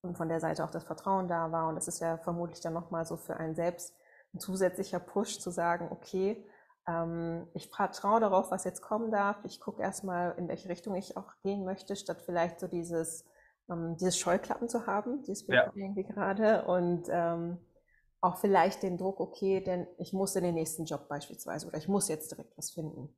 Und 0.00 0.16
von 0.16 0.28
der 0.30 0.40
Seite 0.40 0.64
auch 0.64 0.70
das 0.70 0.84
Vertrauen 0.84 1.28
da 1.28 1.52
war. 1.52 1.68
Und 1.68 1.76
das 1.76 1.86
ist 1.88 2.00
ja 2.00 2.16
vermutlich 2.16 2.60
dann 2.62 2.72
nochmal 2.72 3.04
so 3.04 3.16
für 3.16 3.36
einen 3.36 3.54
selbst 3.54 3.94
ein 4.32 4.40
zusätzlicher 4.40 4.98
Push 4.98 5.40
zu 5.40 5.50
sagen, 5.50 5.88
okay, 5.90 6.44
ähm, 6.90 7.46
ich 7.54 7.68
vertraue 7.68 8.20
darauf, 8.20 8.50
was 8.50 8.64
jetzt 8.64 8.82
kommen 8.82 9.10
darf. 9.10 9.36
Ich 9.44 9.60
gucke 9.60 9.82
erstmal, 9.82 10.34
in 10.38 10.48
welche 10.48 10.68
Richtung 10.68 10.94
ich 10.96 11.16
auch 11.16 11.32
gehen 11.42 11.64
möchte, 11.64 11.94
statt 11.96 12.22
vielleicht 12.24 12.58
so 12.58 12.66
dieses, 12.66 13.24
ähm, 13.70 13.96
dieses 13.96 14.18
Scheuklappen 14.18 14.68
zu 14.68 14.86
haben, 14.86 15.22
dieses 15.22 15.46
Bild 15.46 15.62
ja. 15.64 15.72
irgendwie 15.74 16.04
gerade. 16.04 16.64
Und 16.64 17.06
ähm, 17.10 17.58
auch 18.20 18.38
vielleicht 18.38 18.82
den 18.82 18.98
Druck, 18.98 19.20
okay, 19.20 19.62
denn 19.62 19.86
ich 19.98 20.12
muss 20.12 20.36
in 20.36 20.44
den 20.44 20.54
nächsten 20.54 20.84
Job 20.84 21.08
beispielsweise 21.08 21.66
oder 21.68 21.78
ich 21.78 21.88
muss 21.88 22.08
jetzt 22.08 22.30
direkt 22.32 22.56
was 22.58 22.70
finden. 22.70 23.14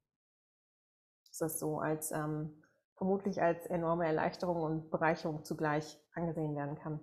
Dass 1.29 1.39
das 1.39 1.59
so 1.59 1.79
als 1.79 2.13
ähm, 2.13 2.63
vermutlich 2.97 3.43
als 3.43 3.67
enorme 3.67 4.07
Erleichterung 4.07 4.63
und 4.63 4.91
Bereicherung 4.91 5.45
zugleich 5.45 5.99
angesehen 6.15 6.55
werden 6.55 6.77
kann. 6.77 7.01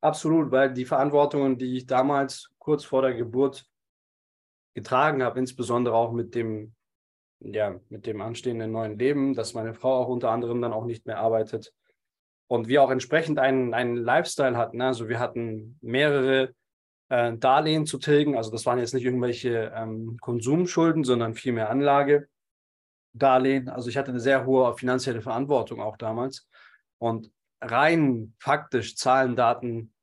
Absolut, 0.00 0.50
weil 0.50 0.72
die 0.72 0.84
Verantwortungen, 0.84 1.58
die 1.58 1.76
ich 1.76 1.86
damals 1.86 2.50
kurz 2.58 2.84
vor 2.84 3.02
der 3.02 3.14
Geburt 3.14 3.68
getragen 4.76 5.22
habe, 5.22 5.40
insbesondere 5.40 5.96
auch 5.96 6.12
mit 6.12 6.34
dem, 6.34 6.74
ja, 7.40 7.80
mit 7.88 8.06
dem 8.06 8.20
anstehenden 8.20 8.70
neuen 8.70 8.98
Leben, 8.98 9.34
dass 9.34 9.54
meine 9.54 9.74
Frau 9.74 10.02
auch 10.02 10.08
unter 10.08 10.30
anderem 10.30 10.60
dann 10.60 10.74
auch 10.74 10.84
nicht 10.84 11.06
mehr 11.06 11.18
arbeitet 11.18 11.72
und 12.46 12.68
wir 12.68 12.82
auch 12.82 12.90
entsprechend 12.90 13.38
einen, 13.38 13.72
einen 13.72 13.96
Lifestyle 13.96 14.56
hatten. 14.56 14.82
Also 14.82 15.08
wir 15.08 15.18
hatten 15.18 15.78
mehrere 15.80 16.54
äh, 17.08 17.32
Darlehen 17.38 17.86
zu 17.86 17.98
tilgen, 17.98 18.36
also 18.36 18.50
das 18.50 18.66
waren 18.66 18.78
jetzt 18.78 18.92
nicht 18.92 19.04
irgendwelche 19.04 19.72
ähm, 19.74 20.18
Konsumschulden, 20.20 21.04
sondern 21.04 21.32
vielmehr 21.32 21.70
Anlagedarlehen. 21.70 23.70
Also 23.70 23.88
ich 23.88 23.96
hatte 23.96 24.10
eine 24.10 24.20
sehr 24.20 24.44
hohe 24.44 24.76
finanzielle 24.76 25.22
Verantwortung 25.22 25.80
auch 25.80 25.96
damals 25.96 26.46
und 26.98 27.30
rein 27.62 28.34
faktisch 28.38 28.94
Zahlen, 28.94 29.36
Daten 29.36 29.94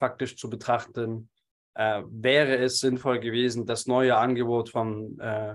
faktisch 0.00 0.36
zu 0.36 0.50
betrachten, 0.50 1.30
äh, 1.78 2.02
wäre 2.10 2.56
es 2.56 2.80
sinnvoll 2.80 3.20
gewesen, 3.20 3.64
das 3.64 3.86
neue 3.86 4.16
Angebot 4.16 4.68
vom, 4.68 5.18
äh, 5.20 5.54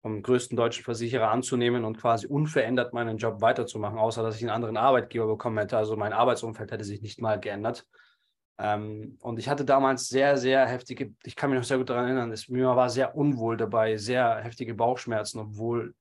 vom 0.00 0.22
größten 0.22 0.56
deutschen 0.56 0.82
Versicherer 0.82 1.30
anzunehmen 1.30 1.84
und 1.84 1.98
quasi 1.98 2.26
unverändert 2.26 2.94
meinen 2.94 3.18
Job 3.18 3.42
weiterzumachen, 3.42 3.98
außer 3.98 4.22
dass 4.22 4.36
ich 4.36 4.42
einen 4.42 4.50
anderen 4.50 4.78
Arbeitgeber 4.78 5.26
bekommen 5.26 5.58
hätte. 5.58 5.76
Also 5.76 5.94
mein 5.94 6.14
Arbeitsumfeld 6.14 6.72
hätte 6.72 6.84
sich 6.84 7.02
nicht 7.02 7.20
mal 7.20 7.38
geändert. 7.38 7.86
Ähm, 8.58 9.18
und 9.20 9.38
ich 9.38 9.50
hatte 9.50 9.66
damals 9.66 10.08
sehr, 10.08 10.38
sehr 10.38 10.66
heftige, 10.66 11.12
ich 11.22 11.36
kann 11.36 11.50
mich 11.50 11.58
noch 11.58 11.66
sehr 11.66 11.76
gut 11.76 11.90
daran 11.90 12.06
erinnern, 12.06 12.32
es, 12.32 12.48
mir 12.48 12.74
war 12.74 12.88
sehr 12.88 13.14
unwohl 13.14 13.58
dabei, 13.58 13.98
sehr 13.98 14.36
heftige 14.36 14.72
Bauchschmerzen, 14.72 15.38
obwohl 15.38 15.94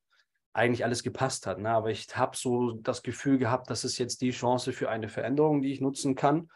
eigentlich 0.53 0.85
alles 0.85 1.03
gepasst 1.03 1.45
hat. 1.45 1.59
Ne? 1.59 1.69
Aber 1.71 1.89
ich 1.89 2.07
habe 2.15 2.37
so 2.37 2.71
das 2.83 3.03
Gefühl 3.03 3.37
gehabt, 3.37 3.69
das 3.69 3.83
ist 3.83 3.97
jetzt 3.97 4.21
die 4.21 4.31
Chance 4.31 4.71
für 4.71 4.89
eine 4.89 5.09
Veränderung, 5.09 5.61
die 5.61 5.73
ich 5.73 5.81
nutzen 5.81 6.15
kann 6.15 6.47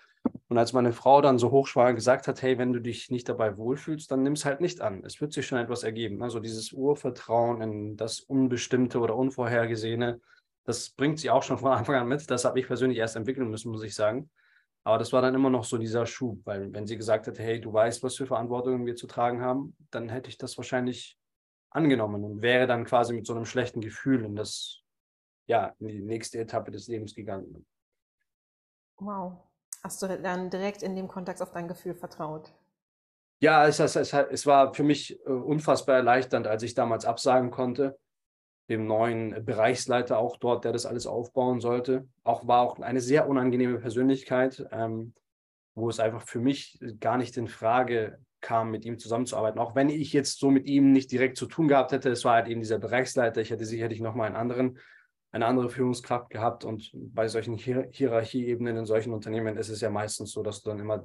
Und 0.47 0.57
als 0.57 0.73
meine 0.73 0.93
Frau 0.93 1.21
dann 1.21 1.39
so 1.39 1.51
hochschwanger 1.51 1.93
gesagt 1.93 2.27
hat, 2.27 2.41
hey, 2.41 2.57
wenn 2.57 2.71
du 2.71 2.79
dich 2.79 3.09
nicht 3.09 3.27
dabei 3.27 3.57
wohlfühlst, 3.57 4.11
dann 4.11 4.23
nimm 4.23 4.33
es 4.33 4.45
halt 4.45 4.61
nicht 4.61 4.79
an. 4.79 5.03
Es 5.03 5.19
wird 5.19 5.33
sich 5.33 5.47
schon 5.47 5.57
etwas 5.57 5.83
ergeben. 5.83 6.21
Also 6.21 6.39
dieses 6.39 6.71
Urvertrauen 6.71 7.61
in 7.61 7.97
das 7.97 8.19
Unbestimmte 8.19 8.99
oder 8.99 9.15
Unvorhergesehene, 9.15 10.21
das 10.63 10.91
bringt 10.91 11.19
sie 11.19 11.29
auch 11.29 11.43
schon 11.43 11.57
von 11.57 11.71
Anfang 11.73 11.95
an 11.95 12.07
mit. 12.07 12.29
Das 12.29 12.45
habe 12.45 12.59
ich 12.59 12.67
persönlich 12.67 12.97
erst 12.99 13.15
entwickeln 13.15 13.49
müssen, 13.49 13.71
muss 13.71 13.83
ich 13.83 13.95
sagen. 13.95 14.29
Aber 14.83 14.99
das 14.99 15.11
war 15.11 15.23
dann 15.23 15.33
immer 15.33 15.49
noch 15.49 15.63
so 15.63 15.79
dieser 15.79 16.05
Schub, 16.05 16.41
weil 16.45 16.71
wenn 16.71 16.85
sie 16.85 16.95
gesagt 16.95 17.25
hätte, 17.25 17.41
hey, 17.41 17.59
du 17.59 17.73
weißt, 17.73 18.03
was 18.03 18.15
für 18.15 18.27
Verantwortungen 18.27 18.85
wir 18.85 18.95
zu 18.95 19.07
tragen 19.07 19.41
haben, 19.41 19.75
dann 19.89 20.09
hätte 20.09 20.29
ich 20.29 20.37
das 20.37 20.57
wahrscheinlich 20.57 21.17
angenommen 21.71 22.23
und 22.23 22.43
wäre 22.43 22.67
dann 22.67 22.85
quasi 22.85 23.13
mit 23.13 23.25
so 23.25 23.33
einem 23.33 23.45
schlechten 23.45 23.81
Gefühl 23.81 24.23
in 24.23 24.35
das, 24.35 24.83
ja, 25.47 25.73
in 25.79 25.87
die 25.87 26.01
nächste 26.01 26.37
Etappe 26.37 26.69
des 26.69 26.87
Lebens 26.87 27.15
gegangen. 27.15 27.65
Wow. 28.97 29.41
Hast 29.85 30.01
du 30.01 30.07
dann 30.07 30.49
direkt 30.49 30.81
in 30.81 30.95
dem 30.95 31.07
Kontext 31.07 31.43
auf 31.43 31.51
dein 31.51 31.67
Gefühl 31.67 31.93
vertraut? 31.93 32.51
Ja, 33.39 33.67
es, 33.67 33.79
es, 33.79 33.95
es, 33.95 34.45
war 34.47 34.73
für 34.73 34.81
mich 34.81 35.19
äh, 35.27 35.29
unfassbar 35.29 35.97
erleichternd, 35.97 36.47
als 36.47 36.63
ich 36.63 36.73
damals 36.73 37.05
absagen 37.05 37.51
konnte, 37.51 37.95
dem 38.67 38.87
neuen 38.87 39.45
Bereichsleiter 39.45 40.17
auch 40.17 40.37
dort, 40.37 40.65
der 40.65 40.71
das 40.71 40.87
alles 40.87 41.05
aufbauen 41.05 41.59
sollte. 41.59 42.07
Auch 42.23 42.47
war 42.47 42.61
auch 42.61 42.79
eine 42.79 42.99
sehr 42.99 43.29
unangenehme 43.29 43.77
Persönlichkeit, 43.77 44.67
ähm, 44.71 45.13
wo 45.75 45.87
es 45.87 45.99
einfach 45.99 46.23
für 46.23 46.39
mich 46.39 46.79
gar 46.99 47.19
nicht 47.19 47.37
in 47.37 47.47
Frage 47.47 48.17
kam, 48.41 48.71
mit 48.71 48.85
ihm 48.85 48.97
zusammenzuarbeiten. 48.97 49.59
Auch 49.59 49.75
wenn 49.75 49.89
ich 49.89 50.13
jetzt 50.13 50.39
so 50.39 50.49
mit 50.49 50.65
ihm 50.65 50.93
nicht 50.93 51.11
direkt 51.11 51.37
zu 51.37 51.45
tun 51.45 51.67
gehabt 51.67 51.91
hätte, 51.91 52.09
es 52.09 52.25
war 52.25 52.33
halt 52.33 52.47
eben 52.47 52.61
dieser 52.61 52.79
Bereichsleiter. 52.79 53.39
Ich 53.39 53.51
hätte 53.51 53.65
sicherlich 53.65 54.01
nochmal 54.01 54.25
einen 54.25 54.35
anderen 54.35 54.79
eine 55.35 55.47
andere 55.47 55.69
Führungskraft 55.69 56.29
gehabt. 56.29 56.63
Und 56.63 56.91
bei 56.93 57.27
solchen 57.27 57.55
Hier 57.55 57.89
Hierarchieebenen 57.91 58.77
in 58.77 58.85
solchen 58.85 59.13
Unternehmen 59.13 59.57
ist 59.57 59.69
es 59.69 59.81
ja 59.81 59.89
meistens 59.89 60.31
so, 60.31 60.41
dass 60.41 60.61
du 60.61 60.69
dann 60.69 60.79
immer 60.79 61.03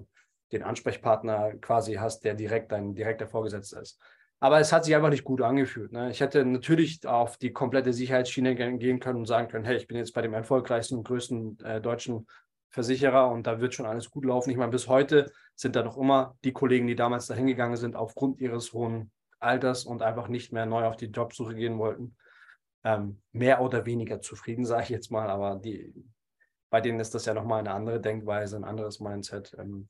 den 0.52 0.62
Ansprechpartner 0.62 1.54
quasi 1.60 1.94
hast, 1.94 2.24
der 2.24 2.34
direkt 2.34 2.70
dein 2.70 2.94
direkter 2.94 3.26
Vorgesetzter 3.26 3.82
ist. 3.82 4.00
Aber 4.38 4.60
es 4.60 4.72
hat 4.72 4.84
sich 4.84 4.94
einfach 4.94 5.10
nicht 5.10 5.24
gut 5.24 5.42
angefühlt. 5.42 5.92
Ne? 5.92 6.10
Ich 6.10 6.20
hätte 6.20 6.44
natürlich 6.44 7.04
auf 7.06 7.38
die 7.38 7.52
komplette 7.52 7.92
Sicherheitsschiene 7.92 8.54
gehen 8.54 9.00
können 9.00 9.18
und 9.18 9.26
sagen 9.26 9.48
können, 9.48 9.64
hey, 9.64 9.76
ich 9.76 9.86
bin 9.86 9.98
jetzt 9.98 10.14
bei 10.14 10.22
dem 10.22 10.32
erfolgreichsten 10.32 10.96
und 10.96 11.04
größten 11.04 11.58
äh, 11.64 11.80
deutschen 11.80 12.26
Versicherer 12.70 13.30
und 13.30 13.48
da 13.48 13.60
wird 13.60 13.74
schon 13.74 13.84
alles 13.84 14.10
gut 14.10 14.24
laufen. 14.24 14.50
Ich 14.50 14.56
meine, 14.56 14.70
bis 14.70 14.86
heute 14.86 15.30
sind 15.56 15.74
da 15.74 15.82
noch 15.82 15.98
immer 15.98 16.36
die 16.44 16.52
Kollegen, 16.52 16.86
die 16.86 16.94
damals 16.94 17.26
dahin 17.26 17.48
gegangen 17.48 17.76
sind, 17.76 17.96
aufgrund 17.96 18.40
ihres 18.40 18.72
hohen 18.72 19.10
Alters 19.40 19.84
und 19.84 20.02
einfach 20.02 20.28
nicht 20.28 20.52
mehr 20.52 20.66
neu 20.66 20.84
auf 20.84 20.96
die 20.96 21.06
Jobsuche 21.06 21.54
gehen 21.54 21.78
wollten 21.78 22.16
ähm, 22.84 23.20
mehr 23.32 23.60
oder 23.60 23.86
weniger 23.86 24.20
zufrieden, 24.20 24.64
sage 24.66 24.84
ich 24.84 24.88
jetzt 24.90 25.10
mal, 25.10 25.28
aber 25.30 25.56
die, 25.56 25.94
bei 26.70 26.80
denen 26.80 27.00
ist 27.00 27.14
das 27.14 27.26
ja 27.26 27.34
nochmal 27.34 27.60
eine 27.60 27.72
andere 27.72 28.00
Denkweise, 28.00 28.56
ein 28.56 28.64
anderes 28.64 29.00
Mindset. 29.00 29.54
Ähm, 29.58 29.88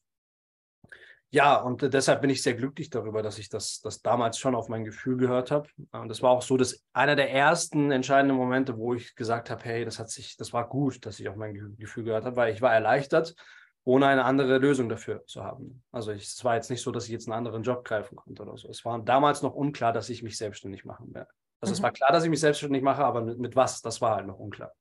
ja, 1.32 1.61
und 1.61 1.94
deshalb 1.94 2.23
bin 2.23 2.30
ich 2.30 2.42
sehr 2.42 2.54
glücklich 2.54 2.90
darüber, 2.90 3.23
dass 3.23 3.38
ich 3.38 3.49
das, 3.49 3.80
das 3.82 4.02
damals 4.02 4.37
schon 4.37 4.56
auf 4.56 4.68
mein 4.68 4.85
Gefühl 4.85 5.16
gehört 5.16 5.52
habe. 5.52 5.68
Und 5.92 6.09
das 6.09 6.23
war 6.23 6.30
auch 6.30 6.42
so, 6.42 6.56
dass 6.56 6.85
einer 6.92 7.14
der 7.14 7.30
ersten 7.32 7.92
entscheidenden 7.92 8.37
Momente, 8.37 8.76
wo 8.76 8.94
ich 8.94 9.14
gesagt 9.14 9.49
habe, 9.49 9.62
hey, 9.62 9.85
das 9.85 10.00
hat 10.00 10.11
sich, 10.11 10.37
das 10.37 10.52
war 10.52 10.68
gut, 10.68 11.06
dass 11.06 11.20
ich 11.20 11.28
auf 11.28 11.37
mein 11.37 11.76
Gefühl 11.78 12.02
gehört 12.02 12.25
habe, 12.25 12.35
weil 12.35 12.52
ich 12.52 12.62
war 12.62 12.75
erleichtert, 12.75 13.37
ohne 13.85 14.06
eine 14.06 14.25
andere 14.25 14.59
Lösung 14.59 14.88
dafür 14.88 15.25
zu 15.26 15.44
haben. 15.44 15.85
Also 15.92 16.11
ich, 16.11 16.25
es 16.25 16.44
war 16.44 16.56
jetzt 16.56 16.68
nicht 16.68 16.82
so, 16.82 16.90
dass 16.90 17.04
ich 17.04 17.11
jetzt 17.11 17.28
einen 17.28 17.38
anderen 17.38 17.62
Job 17.62 17.85
greifen 17.85 18.16
konnte 18.16 18.42
oder 18.42 18.56
so. 18.56 18.68
Es 18.68 18.85
war 18.85 18.99
damals 19.00 19.40
noch 19.40 19.54
unklar, 19.54 19.92
dass 19.92 20.11
ich 20.11 20.25
mich 20.25 20.37
selbstständig 20.37 20.85
machen 20.85 21.14
werde. 21.14 21.30
Also 21.61 21.73
mhm. 21.73 21.75
es 21.75 21.83
war 21.83 21.93
klar, 21.93 22.12
dass 22.12 22.25
ich 22.25 22.31
mich 22.31 22.40
selbstständig 22.40 22.83
mache, 22.83 23.05
aber 23.05 23.23
mit, 23.23 23.38
mit 23.38 23.57
was, 23.57 23.83
das 23.83 24.00
war 24.00 24.17
halt 24.17 24.26
noch 24.26 24.38
unklar. 24.38 24.73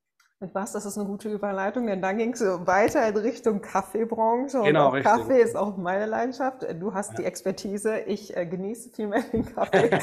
Mit 0.41 0.55
was? 0.55 0.71
Das 0.71 0.85
ist 0.85 0.97
eine 0.97 1.05
gute 1.05 1.29
Überleitung, 1.29 1.85
denn 1.87 2.01
dann 2.01 2.17
ging 2.17 2.31
es 2.31 2.41
weiter 2.41 3.05
in 3.05 3.17
Richtung 3.17 3.61
Kaffeebranche. 3.61 4.61
Genau, 4.61 4.89
richtig. 4.89 5.11
Kaffee 5.11 5.41
ist 5.41 5.57
auch 5.57 5.75
meine 5.75 6.05
Leidenschaft. 6.05 6.65
Du 6.79 6.93
hast 6.93 7.11
ja. 7.11 7.17
die 7.17 7.25
Expertise, 7.25 7.99
ich 7.99 8.37
äh, 8.37 8.45
genieße 8.45 8.91
viel 8.91 9.07
mehr 9.07 9.21
den 9.21 9.43
Kaffee. 9.53 9.89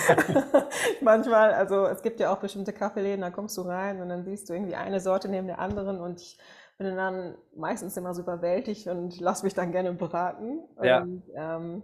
Manchmal, 1.01 1.55
also 1.55 1.87
es 1.87 2.03
gibt 2.03 2.21
ja 2.21 2.35
auch 2.35 2.39
bestimmte 2.39 2.75
Kaffeeläden, 2.75 3.23
da 3.23 3.31
kommst 3.31 3.57
du 3.57 3.63
rein 3.63 4.03
und 4.03 4.11
dann 4.11 4.25
siehst 4.27 4.51
du 4.51 4.53
irgendwie 4.53 4.75
eine 4.75 5.01
Sorte 5.01 5.31
neben 5.31 5.47
der 5.47 5.59
anderen 5.59 6.01
und 6.01 6.21
ich 6.21 6.39
bin 6.77 6.95
dann 6.95 7.35
meistens 7.57 7.97
immer 7.97 8.13
so 8.13 8.21
überwältigt 8.21 8.89
und 8.89 9.19
lass 9.19 9.43
mich 9.43 9.55
dann 9.55 9.73
gerne 9.73 9.95
beraten. 9.95 10.59
Ja. 10.83 11.01
Und, 11.01 11.23
ähm, 11.35 11.83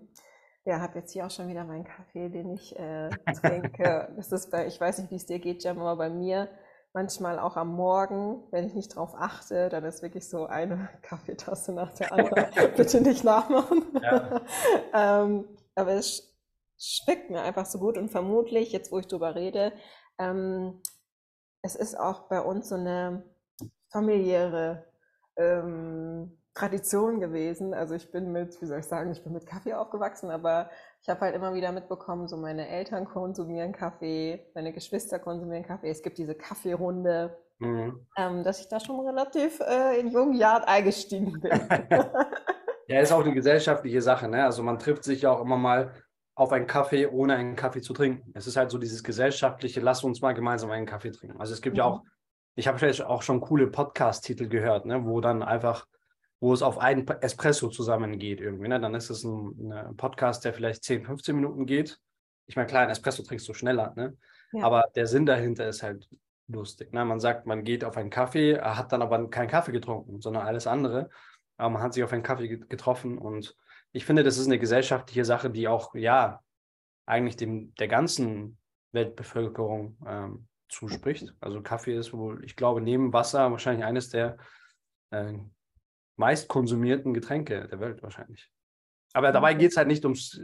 ja, 0.64 0.80
habe 0.80 0.98
jetzt 0.98 1.12
hier 1.12 1.26
auch 1.26 1.30
schon 1.30 1.48
wieder 1.48 1.64
meinen 1.64 1.84
Kaffee, 1.84 2.28
den 2.28 2.50
ich 2.50 2.78
äh, 2.78 3.10
trinke. 3.40 4.12
das 4.16 4.32
ist 4.32 4.50
bei, 4.50 4.66
ich 4.66 4.80
weiß 4.80 4.98
nicht, 4.98 5.10
wie 5.10 5.16
es 5.16 5.26
dir 5.26 5.38
geht, 5.38 5.64
Jam, 5.64 5.78
aber 5.78 5.96
bei 5.96 6.10
mir 6.10 6.48
manchmal 6.92 7.38
auch 7.38 7.56
am 7.56 7.74
Morgen, 7.74 8.44
wenn 8.50 8.66
ich 8.66 8.74
nicht 8.74 8.94
drauf 8.94 9.14
achte, 9.16 9.68
dann 9.70 9.84
ist 9.84 10.02
wirklich 10.02 10.28
so 10.28 10.46
eine 10.46 10.88
Kaffeetasse 11.02 11.72
nach 11.72 11.92
der 11.94 12.12
anderen. 12.12 12.46
Bitte 12.76 13.00
nicht 13.00 13.24
nachmachen. 13.24 13.84
Ja. 14.02 14.40
ähm, 14.92 15.48
aber 15.74 15.92
es 15.92 16.36
schmeckt 16.78 17.30
mir 17.30 17.42
einfach 17.42 17.66
so 17.66 17.78
gut 17.78 17.96
und 17.96 18.10
vermutlich, 18.10 18.72
jetzt 18.72 18.92
wo 18.92 18.98
ich 18.98 19.06
drüber 19.06 19.34
rede, 19.34 19.72
ähm, 20.18 20.82
es 21.62 21.76
ist 21.76 21.98
auch 21.98 22.28
bei 22.28 22.40
uns 22.40 22.68
so 22.68 22.74
eine 22.74 23.24
familiäre 23.90 24.84
ähm, 25.36 26.41
Tradition 26.54 27.20
gewesen. 27.20 27.72
Also 27.72 27.94
ich 27.94 28.10
bin 28.10 28.30
mit, 28.30 28.60
wie 28.60 28.66
soll 28.66 28.80
ich 28.80 28.86
sagen, 28.86 29.10
ich 29.12 29.22
bin 29.22 29.32
mit 29.32 29.46
Kaffee 29.46 29.72
aufgewachsen, 29.72 30.30
aber 30.30 30.70
ich 31.00 31.08
habe 31.08 31.20
halt 31.20 31.34
immer 31.34 31.54
wieder 31.54 31.72
mitbekommen, 31.72 32.28
so 32.28 32.36
meine 32.36 32.68
Eltern 32.68 33.06
konsumieren 33.06 33.72
Kaffee, 33.72 34.46
meine 34.54 34.72
Geschwister 34.72 35.18
konsumieren 35.18 35.64
Kaffee. 35.64 35.88
Es 35.88 36.02
gibt 36.02 36.18
diese 36.18 36.34
Kaffeerunde, 36.34 37.38
mhm. 37.58 38.06
ähm, 38.18 38.44
dass 38.44 38.60
ich 38.60 38.68
da 38.68 38.80
schon 38.80 39.00
relativ 39.00 39.60
äh, 39.60 39.98
in 39.98 40.08
jungen 40.08 40.34
Jahren 40.34 40.64
eingestiegen 40.64 41.40
bin. 41.40 41.50
ja, 42.88 43.00
ist 43.00 43.12
auch 43.12 43.24
eine 43.24 43.32
gesellschaftliche 43.32 44.02
Sache. 44.02 44.28
Ne? 44.28 44.44
Also 44.44 44.62
man 44.62 44.78
trifft 44.78 45.04
sich 45.04 45.22
ja 45.22 45.32
auch 45.32 45.40
immer 45.40 45.56
mal 45.56 45.92
auf 46.34 46.52
einen 46.52 46.66
Kaffee, 46.66 47.06
ohne 47.06 47.34
einen 47.34 47.56
Kaffee 47.56 47.80
zu 47.80 47.94
trinken. 47.94 48.30
Es 48.34 48.46
ist 48.46 48.56
halt 48.56 48.70
so 48.70 48.76
dieses 48.76 49.02
gesellschaftliche, 49.02 49.80
lass 49.80 50.04
uns 50.04 50.20
mal 50.20 50.32
gemeinsam 50.32 50.70
einen 50.70 50.86
Kaffee 50.86 51.10
trinken. 51.12 51.40
Also 51.40 51.54
es 51.54 51.62
gibt 51.62 51.76
mhm. 51.76 51.78
ja 51.78 51.84
auch, 51.84 52.02
ich 52.56 52.68
habe 52.68 52.78
vielleicht 52.78 53.02
auch 53.02 53.22
schon 53.22 53.40
coole 53.40 53.68
Podcast-Titel 53.68 54.48
gehört, 54.48 54.84
ne? 54.84 55.06
wo 55.06 55.22
dann 55.22 55.42
einfach 55.42 55.86
wo 56.42 56.52
es 56.52 56.60
auf 56.60 56.78
einen 56.78 57.06
Espresso 57.06 57.68
zusammengeht 57.68 58.40
irgendwie. 58.40 58.66
Ne? 58.66 58.80
Dann 58.80 58.96
ist 58.96 59.10
es 59.10 59.22
ein, 59.22 59.72
ein, 59.72 59.96
Podcast, 59.96 60.44
der 60.44 60.52
vielleicht 60.52 60.82
10, 60.82 61.04
15 61.04 61.36
Minuten 61.36 61.66
geht. 61.66 62.00
Ich 62.46 62.56
meine, 62.56 62.66
klar, 62.66 62.82
ein 62.82 62.90
Espresso 62.90 63.22
trinkst 63.22 63.48
du 63.48 63.54
schneller, 63.54 63.92
ne? 63.94 64.16
Ja. 64.52 64.64
aber 64.64 64.84
der 64.96 65.06
Sinn 65.06 65.24
dahinter 65.24 65.68
ist 65.68 65.84
halt 65.84 66.08
lustig. 66.48 66.92
Ne? 66.92 67.04
Man 67.04 67.20
sagt, 67.20 67.46
man 67.46 67.62
geht 67.62 67.84
auf 67.84 67.96
einen 67.96 68.10
Kaffee, 68.10 68.60
hat 68.60 68.90
dann 68.90 69.02
aber 69.02 69.30
keinen 69.30 69.46
Kaffee 69.46 69.70
getrunken, 69.70 70.20
sondern 70.20 70.44
alles 70.44 70.66
andere. 70.66 71.10
Aber 71.58 71.70
man 71.70 71.82
hat 71.82 71.94
sich 71.94 72.02
auf 72.02 72.12
einen 72.12 72.24
Kaffee 72.24 72.48
getroffen 72.48 73.18
und 73.18 73.56
ich 73.92 74.04
finde, 74.04 74.24
das 74.24 74.36
ist 74.36 74.46
eine 74.46 74.58
gesellschaftliche 74.58 75.24
Sache, 75.24 75.48
die 75.48 75.68
auch, 75.68 75.94
ja, 75.94 76.40
eigentlich 77.06 77.36
dem, 77.36 77.72
der 77.76 77.86
ganzen 77.86 78.58
Weltbevölkerung 78.90 79.96
ähm, 80.04 80.48
zuspricht. 80.68 81.34
Also 81.38 81.62
Kaffee 81.62 81.96
ist 81.96 82.12
wohl, 82.12 82.44
ich 82.44 82.56
glaube, 82.56 82.80
neben 82.80 83.12
Wasser 83.12 83.52
wahrscheinlich 83.52 83.84
eines 83.84 84.08
der 84.08 84.38
äh, 85.10 85.34
meist 86.16 86.48
konsumierten 86.48 87.14
Getränke 87.14 87.68
der 87.68 87.80
Welt 87.80 88.02
wahrscheinlich. 88.02 88.50
Aber 89.12 89.32
dabei 89.32 89.54
geht 89.54 89.72
es 89.72 89.76
halt 89.76 89.88
nicht 89.88 90.04
ums, 90.04 90.40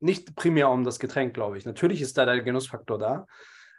nicht 0.00 0.36
primär 0.36 0.70
um 0.70 0.84
das 0.84 0.98
Getränk, 0.98 1.34
glaube 1.34 1.58
ich. 1.58 1.64
Natürlich 1.64 2.00
ist 2.00 2.16
da 2.18 2.24
der 2.24 2.42
Genussfaktor 2.42 2.98
da, 2.98 3.26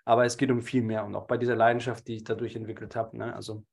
aber 0.06 0.26
es 0.26 0.38
geht 0.38 0.52
um 0.52 0.62
viel 0.62 0.82
mehr 0.82 1.06
und 1.06 1.16
auch 1.16 1.28
bei 1.28 1.38
dieser 1.38 1.56
Leidenschaft, 1.56 2.08
die 2.08 2.18
ich 2.18 2.24
dadurch 2.24 2.56
entwickelt 2.56 2.96
habe. 2.96 3.18
Ne? 3.18 3.34
Also 3.34 3.66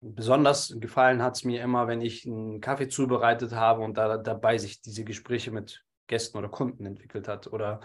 besonders 0.00 0.74
gefallen 0.78 1.22
hat 1.22 1.36
es 1.36 1.44
mir 1.44 1.62
immer, 1.62 1.86
wenn 1.86 2.00
ich 2.00 2.26
einen 2.26 2.60
Kaffee 2.60 2.88
zubereitet 2.88 3.52
habe 3.52 3.82
und 3.82 3.96
da, 3.96 4.18
dabei 4.18 4.58
sich 4.58 4.82
diese 4.82 5.04
Gespräche 5.04 5.50
mit 5.50 5.84
Gästen 6.08 6.36
oder 6.36 6.48
Kunden 6.48 6.84
entwickelt 6.84 7.28
hat 7.28 7.46
oder 7.46 7.80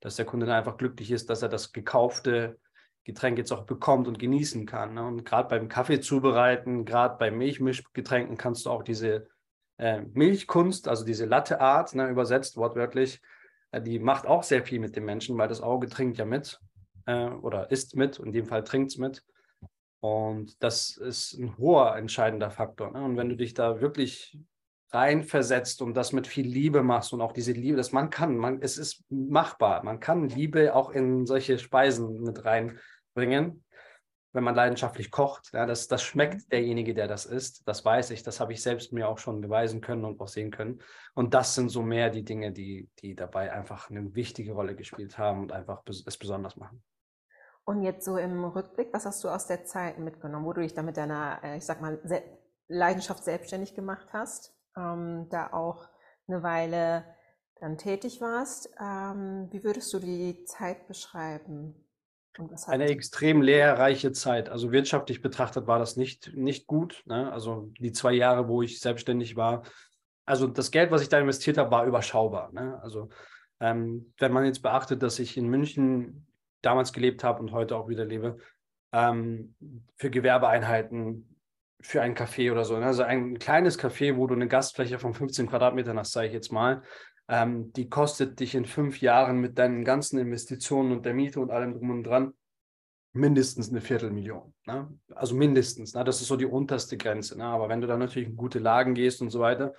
dass 0.00 0.16
der 0.16 0.24
Kunde 0.24 0.52
einfach 0.52 0.78
glücklich 0.78 1.10
ist, 1.10 1.28
dass 1.28 1.42
er 1.42 1.50
das 1.50 1.72
gekaufte 1.72 2.58
Getränk 3.04 3.38
jetzt 3.38 3.52
auch 3.52 3.64
bekommt 3.64 4.08
und 4.08 4.18
genießen 4.18 4.66
kann. 4.66 4.94
Ne? 4.94 5.04
Und 5.04 5.24
gerade 5.24 5.48
beim 5.48 5.68
Kaffee 5.68 6.00
zubereiten, 6.00 6.84
gerade 6.84 7.16
bei 7.18 7.30
Milchmischgetränken 7.30 8.36
kannst 8.36 8.66
du 8.66 8.70
auch 8.70 8.82
diese 8.82 9.28
äh, 9.78 10.02
Milchkunst, 10.12 10.88
also 10.88 11.04
diese 11.04 11.24
Latteart, 11.24 11.94
ne, 11.94 12.08
übersetzt 12.08 12.56
wortwörtlich, 12.56 13.22
äh, 13.72 13.80
die 13.80 13.98
macht 13.98 14.26
auch 14.26 14.42
sehr 14.42 14.62
viel 14.62 14.78
mit 14.78 14.96
dem 14.96 15.06
Menschen, 15.06 15.38
weil 15.38 15.48
das 15.48 15.62
Auge 15.62 15.88
trinkt 15.88 16.18
ja 16.18 16.24
mit 16.24 16.60
äh, 17.06 17.26
oder 17.26 17.70
isst 17.70 17.96
mit, 17.96 18.18
in 18.18 18.32
dem 18.32 18.46
Fall 18.46 18.64
trinkt 18.64 18.92
es 18.92 18.98
mit. 18.98 19.24
Und 20.00 20.62
das 20.62 20.96
ist 20.96 21.34
ein 21.34 21.56
hoher 21.58 21.96
entscheidender 21.96 22.50
Faktor. 22.50 22.90
Ne? 22.92 23.02
Und 23.02 23.16
wenn 23.16 23.28
du 23.28 23.36
dich 23.36 23.54
da 23.54 23.80
wirklich 23.80 24.38
reinversetzt 24.92 25.82
und 25.82 25.94
das 25.94 26.12
mit 26.12 26.26
viel 26.26 26.46
Liebe 26.46 26.82
machst 26.82 27.12
und 27.12 27.20
auch 27.20 27.32
diese 27.32 27.52
Liebe, 27.52 27.76
dass 27.76 27.92
man 27.92 28.10
kann, 28.10 28.36
man, 28.36 28.60
es 28.60 28.76
ist 28.76 29.04
machbar. 29.08 29.84
Man 29.84 30.00
kann 30.00 30.28
Liebe 30.28 30.74
auch 30.74 30.90
in 30.90 31.26
solche 31.26 31.58
Speisen 31.58 32.22
mit 32.22 32.44
reinbringen, 32.44 33.64
wenn 34.32 34.44
man 34.44 34.54
leidenschaftlich 34.54 35.10
kocht. 35.10 35.52
Ja, 35.52 35.66
das, 35.66 35.86
das 35.86 36.02
schmeckt 36.02 36.34
mhm. 36.34 36.48
derjenige, 36.50 36.94
der 36.94 37.06
das 37.06 37.24
isst. 37.24 37.66
Das 37.68 37.84
weiß 37.84 38.10
ich, 38.10 38.22
das 38.22 38.40
habe 38.40 38.52
ich 38.52 38.62
selbst 38.62 38.92
mir 38.92 39.08
auch 39.08 39.18
schon 39.18 39.40
beweisen 39.40 39.80
können 39.80 40.04
und 40.04 40.20
auch 40.20 40.28
sehen 40.28 40.50
können. 40.50 40.80
Und 41.14 41.34
das 41.34 41.54
sind 41.54 41.68
so 41.68 41.82
mehr 41.82 42.10
die 42.10 42.24
Dinge, 42.24 42.50
die, 42.50 42.88
die 43.00 43.14
dabei 43.14 43.52
einfach 43.52 43.90
eine 43.90 44.14
wichtige 44.14 44.52
Rolle 44.52 44.74
gespielt 44.74 45.18
haben 45.18 45.42
und 45.42 45.52
einfach 45.52 45.82
es 45.86 46.16
besonders 46.18 46.56
machen. 46.56 46.82
Und 47.64 47.82
jetzt 47.82 48.04
so 48.04 48.16
im 48.16 48.44
Rückblick, 48.44 48.88
was 48.92 49.06
hast 49.06 49.22
du 49.22 49.28
aus 49.28 49.46
der 49.46 49.64
Zeit 49.64 49.98
mitgenommen, 49.98 50.44
wo 50.44 50.52
du 50.52 50.62
dich 50.62 50.74
da 50.74 50.82
mit 50.82 50.96
deiner, 50.96 51.38
äh, 51.44 51.58
ich 51.58 51.64
sag 51.64 51.80
mal, 51.80 52.00
Leidenschaft 52.66 53.22
selbstständig 53.22 53.74
gemacht 53.74 54.08
hast? 54.12 54.56
Ähm, 54.80 55.28
da 55.30 55.52
auch 55.52 55.88
eine 56.26 56.42
Weile 56.42 57.04
dann 57.60 57.76
tätig 57.76 58.20
warst. 58.20 58.70
Ähm, 58.80 59.48
wie 59.50 59.62
würdest 59.62 59.92
du 59.92 59.98
die 59.98 60.44
Zeit 60.44 60.86
beschreiben? 60.88 61.74
Eine 62.66 62.86
extrem 62.86 63.42
lehrreiche 63.42 64.12
Zeit. 64.12 64.48
Also 64.48 64.72
wirtschaftlich 64.72 65.20
betrachtet 65.20 65.66
war 65.66 65.78
das 65.78 65.96
nicht, 65.96 66.34
nicht 66.34 66.66
gut. 66.66 67.02
Ne? 67.06 67.30
Also 67.32 67.72
die 67.78 67.92
zwei 67.92 68.12
Jahre, 68.12 68.48
wo 68.48 68.62
ich 68.62 68.80
selbstständig 68.80 69.36
war. 69.36 69.62
Also 70.24 70.46
das 70.46 70.70
Geld, 70.70 70.90
was 70.90 71.02
ich 71.02 71.08
da 71.08 71.18
investiert 71.18 71.58
habe, 71.58 71.70
war 71.70 71.86
überschaubar. 71.86 72.52
Ne? 72.52 72.80
Also 72.82 73.08
ähm, 73.58 74.14
wenn 74.18 74.32
man 74.32 74.44
jetzt 74.44 74.62
beachtet, 74.62 75.02
dass 75.02 75.18
ich 75.18 75.36
in 75.36 75.48
München 75.48 76.26
damals 76.62 76.92
gelebt 76.92 77.24
habe 77.24 77.40
und 77.40 77.52
heute 77.52 77.76
auch 77.76 77.88
wieder 77.88 78.04
lebe, 78.04 78.38
ähm, 78.92 79.54
für 79.96 80.10
Gewerbeeinheiten, 80.10 81.29
für 81.80 82.02
ein 82.02 82.14
Café 82.14 82.52
oder 82.52 82.64
so. 82.64 82.78
Ne? 82.78 82.86
Also 82.86 83.02
ein 83.02 83.38
kleines 83.38 83.78
Café, 83.78 84.16
wo 84.16 84.26
du 84.26 84.34
eine 84.34 84.48
Gastfläche 84.48 84.98
von 84.98 85.14
15 85.14 85.48
Quadratmetern 85.48 85.98
hast, 85.98 86.12
sage 86.12 86.28
ich 86.28 86.32
jetzt 86.32 86.52
mal, 86.52 86.82
ähm, 87.28 87.72
die 87.72 87.88
kostet 87.88 88.40
dich 88.40 88.54
in 88.54 88.66
fünf 88.66 89.00
Jahren 89.00 89.38
mit 89.38 89.58
deinen 89.58 89.84
ganzen 89.84 90.18
Investitionen 90.18 90.92
und 90.92 91.06
der 91.06 91.14
Miete 91.14 91.40
und 91.40 91.50
allem 91.50 91.74
drum 91.74 91.90
und 91.90 92.04
dran 92.04 92.34
mindestens 93.12 93.70
eine 93.70 93.80
Viertelmillion. 93.80 94.54
Ne? 94.66 94.88
Also 95.14 95.34
mindestens. 95.34 95.94
Ne? 95.94 96.04
Das 96.04 96.20
ist 96.20 96.28
so 96.28 96.36
die 96.36 96.46
unterste 96.46 96.96
Grenze. 96.96 97.36
Ne? 97.38 97.44
Aber 97.44 97.68
wenn 97.68 97.80
du 97.80 97.86
dann 97.86 97.98
natürlich 97.98 98.28
in 98.28 98.36
gute 98.36 98.58
Lagen 98.58 98.94
gehst 98.94 99.22
und 99.22 99.30
so 99.30 99.40
weiter, 99.40 99.74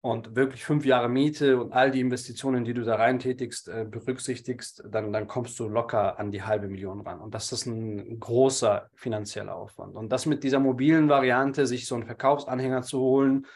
und 0.00 0.36
wirklich 0.36 0.64
fünf 0.64 0.84
Jahre 0.84 1.08
Miete 1.08 1.60
und 1.60 1.72
all 1.72 1.90
die 1.90 2.00
Investitionen, 2.00 2.64
die 2.64 2.74
du 2.74 2.84
da 2.84 2.96
reintätigst, 2.96 3.68
äh, 3.68 3.84
berücksichtigst, 3.88 4.84
dann, 4.88 5.12
dann 5.12 5.26
kommst 5.26 5.58
du 5.58 5.68
locker 5.68 6.18
an 6.18 6.30
die 6.30 6.42
halbe 6.42 6.68
Million 6.68 7.00
ran. 7.00 7.20
Und 7.20 7.34
das 7.34 7.50
ist 7.52 7.66
ein 7.66 8.20
großer 8.20 8.90
finanzieller 8.94 9.56
Aufwand. 9.56 9.96
Und 9.96 10.10
das 10.10 10.26
mit 10.26 10.44
dieser 10.44 10.60
mobilen 10.60 11.08
Variante, 11.08 11.66
sich 11.66 11.86
so 11.86 11.96
einen 11.96 12.06
Verkaufsanhänger 12.06 12.82
zu 12.82 13.00
holen, 13.00 13.46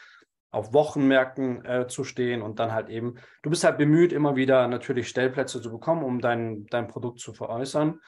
auf 0.51 0.73
Wochenmärkten 0.73 1.65
äh, 1.65 1.87
zu 1.87 2.03
stehen 2.03 2.41
und 2.41 2.59
dann 2.59 2.73
halt 2.73 2.89
eben, 2.89 3.15
du 3.41 3.49
bist 3.49 3.63
halt 3.63 3.79
bemüht, 3.79 4.13
immer 4.13 4.35
wieder 4.35 4.67
natürlich 4.67 5.09
Stellplätze 5.09 5.61
zu 5.61 5.71
bekommen, 5.71 6.03
um 6.03 6.19
dein, 6.19 6.67
dein 6.67 6.87
Produkt 6.87 7.19
zu 7.19 7.33
veräußern. 7.33 7.99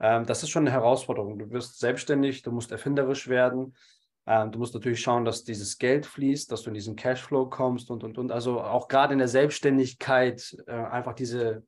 Ähm, 0.00 0.24
das 0.26 0.42
ist 0.42 0.50
schon 0.50 0.64
eine 0.64 0.70
Herausforderung. 0.70 1.38
Du 1.38 1.50
wirst 1.50 1.80
selbstständig, 1.80 2.42
du 2.42 2.52
musst 2.52 2.70
erfinderisch 2.70 3.28
werden. 3.28 3.74
Ähm, 4.30 4.52
du 4.52 4.60
musst 4.60 4.74
natürlich 4.74 5.00
schauen, 5.00 5.24
dass 5.24 5.42
dieses 5.42 5.76
Geld 5.76 6.06
fließt, 6.06 6.52
dass 6.52 6.62
du 6.62 6.70
in 6.70 6.74
diesen 6.74 6.94
Cashflow 6.94 7.50
kommst 7.50 7.90
und, 7.90 8.04
und, 8.04 8.16
und. 8.16 8.30
Also 8.30 8.60
auch 8.60 8.86
gerade 8.86 9.12
in 9.12 9.18
der 9.18 9.26
Selbstständigkeit 9.26 10.56
äh, 10.68 10.70
einfach 10.70 11.14
diese, 11.14 11.64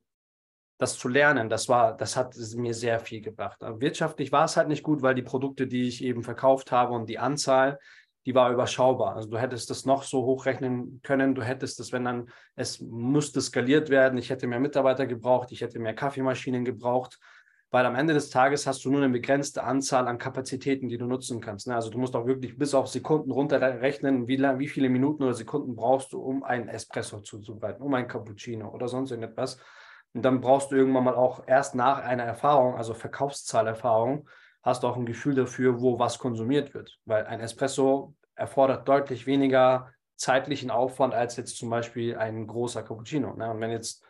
das 0.77 0.97
zu 0.97 1.09
lernen, 1.09 1.49
das 1.49 1.67
war, 1.67 1.97
das 1.97 2.15
hat 2.15 2.37
mir 2.55 2.73
sehr 2.73 3.01
viel 3.01 3.19
gebracht. 3.19 3.57
Wirtschaftlich 3.59 4.31
war 4.31 4.45
es 4.45 4.55
halt 4.55 4.69
nicht 4.69 4.81
gut, 4.81 5.01
weil 5.01 5.13
die 5.13 5.23
Produkte, 5.23 5.67
die 5.67 5.89
ich 5.89 6.01
eben 6.01 6.23
verkauft 6.23 6.71
habe 6.71 6.93
und 6.93 7.09
die 7.09 7.19
Anzahl, 7.19 7.79
die 8.25 8.33
war 8.33 8.49
überschaubar. 8.49 9.17
Also 9.17 9.29
du 9.29 9.37
hättest 9.37 9.69
das 9.69 9.85
noch 9.85 10.03
so 10.03 10.23
hochrechnen 10.23 11.01
können, 11.03 11.35
du 11.35 11.41
hättest 11.41 11.81
das, 11.81 11.91
wenn 11.91 12.05
dann, 12.05 12.29
es 12.55 12.79
musste 12.79 13.41
skaliert 13.41 13.89
werden, 13.89 14.17
ich 14.17 14.29
hätte 14.29 14.47
mehr 14.47 14.61
Mitarbeiter 14.61 15.05
gebraucht, 15.05 15.51
ich 15.51 15.59
hätte 15.59 15.79
mehr 15.79 15.95
Kaffeemaschinen 15.95 16.63
gebraucht 16.63 17.19
weil 17.73 17.87
am 17.87 17.95
Ende 17.95 18.13
des 18.13 18.29
Tages 18.29 18.67
hast 18.67 18.85
du 18.85 18.91
nur 18.91 19.01
eine 19.01 19.11
begrenzte 19.11 19.63
Anzahl 19.63 20.07
an 20.07 20.19
Kapazitäten, 20.19 20.89
die 20.89 20.99
du 20.99 21.07
nutzen 21.07 21.41
kannst. 21.41 21.65
Ne? 21.65 21.73
Also 21.73 21.89
du 21.89 21.97
musst 21.97 22.15
auch 22.15 22.27
wirklich 22.27 22.55
bis 22.55 22.75
auf 22.75 22.87
Sekunden 22.87 23.31
runterrechnen, 23.31 24.27
wie, 24.27 24.35
lang, 24.35 24.59
wie 24.59 24.67
viele 24.67 24.89
Minuten 24.89 25.23
oder 25.23 25.33
Sekunden 25.33 25.75
brauchst 25.75 26.13
du, 26.13 26.21
um 26.21 26.43
einen 26.43 26.67
Espresso 26.67 27.21
zuzubereiten, 27.21 27.81
um 27.81 27.91
ein 27.95 28.07
Cappuccino 28.07 28.69
oder 28.69 28.87
sonst 28.87 29.09
irgendetwas. 29.09 29.57
Und 30.13 30.23
dann 30.23 30.39
brauchst 30.39 30.71
du 30.71 30.75
irgendwann 30.75 31.03
mal 31.03 31.15
auch 31.15 31.47
erst 31.47 31.73
nach 31.73 31.97
einer 31.97 32.21
Erfahrung, 32.21 32.75
also 32.75 32.93
Verkaufszahlerfahrung, 32.93 34.29
hast 34.61 34.83
du 34.83 34.87
auch 34.87 34.95
ein 34.95 35.07
Gefühl 35.07 35.33
dafür, 35.33 35.81
wo 35.81 35.97
was 35.97 36.19
konsumiert 36.19 36.75
wird. 36.75 36.99
Weil 37.05 37.25
ein 37.25 37.39
Espresso 37.39 38.13
erfordert 38.35 38.87
deutlich 38.87 39.25
weniger 39.25 39.89
zeitlichen 40.15 40.69
Aufwand 40.69 41.15
als 41.15 41.37
jetzt 41.37 41.57
zum 41.57 41.71
Beispiel 41.71 42.17
ein 42.17 42.45
großer 42.45 42.83
Cappuccino. 42.83 43.33
Ne? 43.33 43.49
Und 43.49 43.61
wenn 43.61 43.71
jetzt 43.71 44.03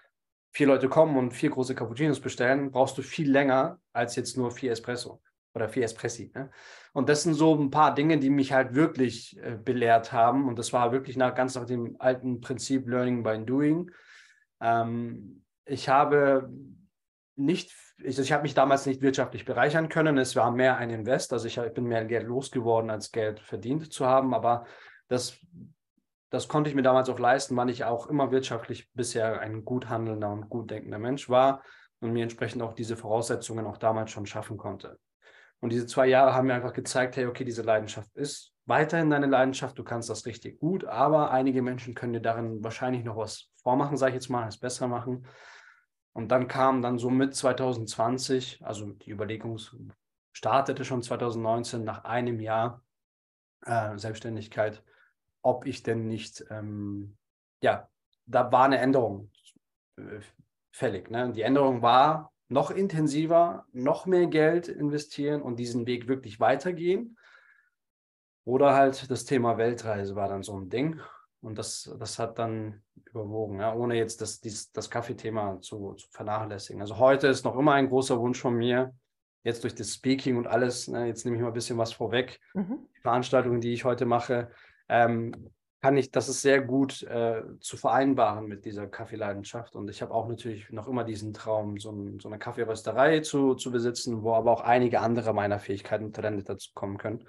vier 0.54 0.68
Leute 0.68 0.88
kommen 0.88 1.18
und 1.18 1.34
vier 1.34 1.50
große 1.50 1.76
Cappuccinos 1.76 2.20
bestellen, 2.20 2.72
brauchst 2.72 2.98
du 2.98 3.02
viel 3.02 3.30
länger 3.30 3.80
als 3.92 4.16
jetzt 4.16 4.38
nur 4.38 4.52
vier 4.52 4.72
Espresso 4.72 5.22
oder 5.56 5.68
vier 5.68 5.84
Espressi. 5.84 6.32
Ne? 6.34 6.52
Und 6.94 7.10
das 7.10 7.24
sind 7.24 7.34
so 7.34 7.56
ein 7.56 7.72
paar 7.72 7.94
Dinge, 7.94 8.20
die 8.20 8.30
mich 8.30 8.54
halt 8.54 8.76
wirklich 8.76 9.38
äh, 9.42 9.58
belehrt 9.58 10.12
haben. 10.12 10.48
Und 10.48 10.60
das 10.60 10.72
war 10.72 10.92
wirklich 10.92 11.18
nach, 11.18 11.34
ganz 11.34 11.56
nach 11.56 11.66
dem 11.66 11.96
alten 12.00 12.40
Prinzip 12.40 12.88
Learning 12.88 13.24
by 13.24 13.44
Doing. 13.44 13.92
Ähm, 14.62 15.44
ich 15.66 15.90
habe 15.90 16.52
nicht, 17.36 17.74
ich, 18.04 18.20
ich 18.20 18.32
habe 18.32 18.44
mich 18.44 18.54
damals 18.54 18.86
nicht 18.86 19.02
wirtschaftlich 19.02 19.46
bereichern 19.46 19.90
können. 19.90 20.20
Es 20.20 20.36
war 20.36 20.52
mehr 20.52 20.78
ein 20.78 20.92
Invest. 20.92 21.34
Also 21.34 21.48
ich, 21.48 21.58
ich 21.58 21.74
bin 21.74 21.86
mehr 21.86 22.06
Geld 22.06 22.28
losgeworden, 22.28 22.92
als 22.92 23.12
Geld 23.12 23.40
verdient 23.40 23.92
zu 23.92 24.06
haben. 24.06 24.36
Aber 24.36 24.66
das 25.08 25.40
das 26.34 26.48
konnte 26.48 26.68
ich 26.68 26.76
mir 26.76 26.82
damals 26.82 27.10
auch 27.10 27.20
leisten, 27.20 27.56
weil 27.56 27.70
ich 27.70 27.84
auch 27.84 28.08
immer 28.08 28.32
wirtschaftlich 28.32 28.92
bisher 28.94 29.40
ein 29.40 29.64
gut 29.64 29.88
handelnder 29.88 30.32
und 30.32 30.50
gut 30.50 30.72
denkender 30.72 30.98
Mensch 30.98 31.30
war 31.30 31.62
und 32.00 32.12
mir 32.12 32.24
entsprechend 32.24 32.64
auch 32.64 32.74
diese 32.74 32.98
Voraussetzungen 32.98 33.68
auch 33.68 33.78
damals 33.78 34.10
schon 34.10 34.26
schaffen 34.26 34.58
konnte. 34.58 34.98
Und 35.60 35.72
diese 35.72 35.86
zwei 35.86 36.08
Jahre 36.08 36.34
haben 36.34 36.48
mir 36.48 36.56
einfach 36.56 36.74
gezeigt, 36.74 37.18
hey, 37.18 37.28
okay, 37.28 37.44
diese 37.44 37.62
Leidenschaft 37.62 38.10
ist 38.16 38.52
weiterhin 38.66 39.12
deine 39.12 39.28
Leidenschaft, 39.28 39.78
du 39.78 39.84
kannst 39.84 40.10
das 40.10 40.26
richtig 40.26 40.60
gut, 40.60 40.86
aber 40.86 41.30
einige 41.30 41.62
Menschen 41.62 41.94
können 41.94 42.14
dir 42.14 42.20
darin 42.20 42.64
wahrscheinlich 42.64 43.04
noch 43.04 43.18
was 43.18 43.52
vormachen, 43.62 43.96
sage 43.96 44.10
ich 44.10 44.16
jetzt 44.16 44.30
mal, 44.30 44.48
es 44.48 44.58
besser 44.58 44.88
machen. 44.88 45.28
Und 46.14 46.32
dann 46.32 46.48
kam 46.48 46.82
dann 46.82 46.98
so 46.98 47.12
mit 47.12 47.36
2020, 47.36 48.60
also 48.64 48.88
die 48.88 49.12
Überlegung 49.12 49.60
startete 50.32 50.84
schon 50.84 51.04
2019 51.04 51.84
nach 51.84 52.06
einem 52.06 52.40
Jahr 52.40 52.82
äh, 53.68 53.96
Selbstständigkeit, 54.00 54.84
ob 55.44 55.68
ich 55.68 55.84
denn 55.84 56.08
nicht, 56.08 56.44
ähm, 56.50 57.16
ja, 57.62 57.88
da 58.26 58.52
war 58.52 58.66
eine 58.66 58.80
Änderung 58.80 59.30
äh, 59.98 60.20
fällig. 60.72 61.12
Ne? 61.12 61.32
Die 61.32 61.42
Änderung 61.42 61.82
war 61.82 62.34
noch 62.50 62.72
intensiver, 62.72 63.66
noch 63.72 64.06
mehr 64.06 64.28
Geld 64.28 64.68
investieren 64.68 65.42
und 65.42 65.58
diesen 65.58 65.86
Weg 65.86 66.08
wirklich 66.08 66.40
weitergehen. 66.40 67.18
Oder 68.46 68.74
halt 68.74 69.10
das 69.10 69.26
Thema 69.26 69.58
Weltreise 69.58 70.16
war 70.16 70.28
dann 70.28 70.44
so 70.44 70.58
ein 70.58 70.70
Ding. 70.70 71.00
Und 71.42 71.58
das, 71.58 71.94
das 72.00 72.20
hat 72.20 72.40
dann 72.40 72.82
überwogen, 73.10 73.60
ja, 73.60 73.74
ohne 73.74 73.96
jetzt 73.96 74.22
das, 74.22 74.40
dieses, 74.40 74.72
das 74.72 74.90
Kaffeethema 74.90 75.60
zu, 75.62 75.94
zu 75.94 76.08
vernachlässigen. 76.10 76.82
Also 76.82 76.98
heute 76.98 77.28
ist 77.28 77.44
noch 77.44 77.58
immer 77.58 77.74
ein 77.74 77.90
großer 77.90 78.20
Wunsch 78.20 78.40
von 78.40 78.56
mir, 78.56 78.94
jetzt 79.44 79.64
durch 79.64 79.76
das 79.76 79.94
Speaking 79.94 80.38
und 80.38 80.48
alles, 80.48 80.88
ne, 80.88 81.06
jetzt 81.06 81.26
nehme 81.26 81.36
ich 81.36 81.42
mal 81.44 81.50
ein 81.50 81.54
bisschen 81.54 81.78
was 81.78 81.94
vorweg, 81.94 82.40
mhm. 82.54 82.88
die 82.96 83.02
Veranstaltungen, 83.02 83.60
die 83.60 83.74
ich 83.74 83.84
heute 83.84 84.06
mache, 84.06 84.52
ähm, 84.90 85.54
kann 85.84 85.98
ich, 85.98 86.12
das 86.12 86.30
ist 86.30 86.42
sehr 86.42 86.62
gut 86.62 87.04
äh, 87.04 87.44
zu 87.60 87.76
vereinbaren 87.76 88.48
mit 88.48 88.64
dieser 88.64 88.88
Kaffeeleidenschaft. 88.88 89.76
Und 89.76 89.90
ich 89.90 90.02
habe 90.02 90.14
auch 90.14 90.30
natürlich 90.30 90.70
noch 90.70 90.88
immer 90.88 91.04
diesen 91.04 91.34
Traum, 91.34 91.78
so, 91.78 91.92
ein, 91.92 92.22
so 92.22 92.30
eine 92.30 92.40
Kaffeerösterei 92.40 93.20
zu, 93.20 93.56
zu 93.56 93.70
besitzen, 93.70 94.24
wo 94.24 94.34
aber 94.34 94.54
auch 94.54 94.62
einige 94.62 95.02
andere 95.02 95.34
meiner 95.34 95.60
Fähigkeiten 95.60 96.06
und 96.06 96.16
Talente 96.16 96.46
dazu 96.46 96.70
kommen 96.74 96.98
können, 96.98 97.28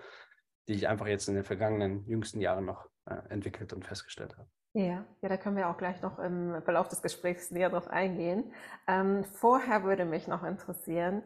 die 0.69 0.75
ich 0.75 0.87
einfach 0.87 1.09
jetzt 1.09 1.29
in 1.29 1.35
den 1.35 1.43
vergangenen, 1.43 2.07
jüngsten 2.07 2.41
Jahren 2.41 2.65
noch 2.65 2.87
äh, 3.07 3.17
entwickelt 3.29 3.73
und 3.73 3.85
festgestellt 3.85 4.37
habe. 4.37 4.49
Ja, 4.73 5.05
ja, 5.21 5.29
da 5.29 5.37
können 5.37 5.57
wir 5.57 5.69
auch 5.69 5.77
gleich 5.77 6.01
noch 6.01 6.21
im 6.21 6.63
Verlauf 6.63 6.89
des 6.89 7.03
Gesprächs 7.03 7.51
näher 7.51 7.71
drauf 7.71 7.89
eingehen. 7.89 8.53
Ähm, 8.87 9.25
vorher 9.25 9.83
würde 9.83 10.05
mich 10.05 10.29
noch 10.29 10.45
interessieren, 10.45 11.25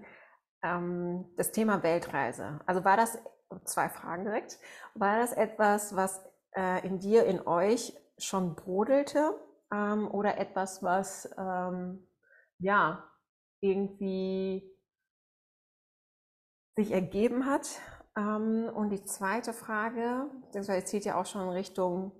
ähm, 0.62 1.26
das 1.36 1.52
Thema 1.52 1.82
Weltreise. 1.82 2.60
Also 2.64 2.84
war 2.86 2.96
das 2.96 3.18
zwei 3.64 3.88
Fragen 3.88 4.24
direkt. 4.24 4.58
War 4.94 5.18
das 5.18 5.32
etwas, 5.32 5.96
was 5.96 6.24
äh, 6.56 6.86
in 6.86 6.98
dir, 6.98 7.24
in 7.24 7.46
euch 7.46 7.94
schon 8.18 8.54
brodelte 8.54 9.34
ähm, 9.72 10.10
oder 10.10 10.38
etwas, 10.38 10.82
was 10.82 11.28
ähm, 11.38 12.06
ja 12.58 13.04
irgendwie 13.60 14.70
sich 16.76 16.92
ergeben 16.92 17.46
hat? 17.46 17.68
Ähm, 18.16 18.70
und 18.74 18.90
die 18.90 19.04
zweite 19.04 19.52
Frage, 19.52 20.30
beziehungsweise 20.42 20.84
zieht 20.86 21.04
ja 21.04 21.20
auch 21.20 21.26
schon 21.26 21.42
in 21.42 21.50
Richtung 21.50 22.12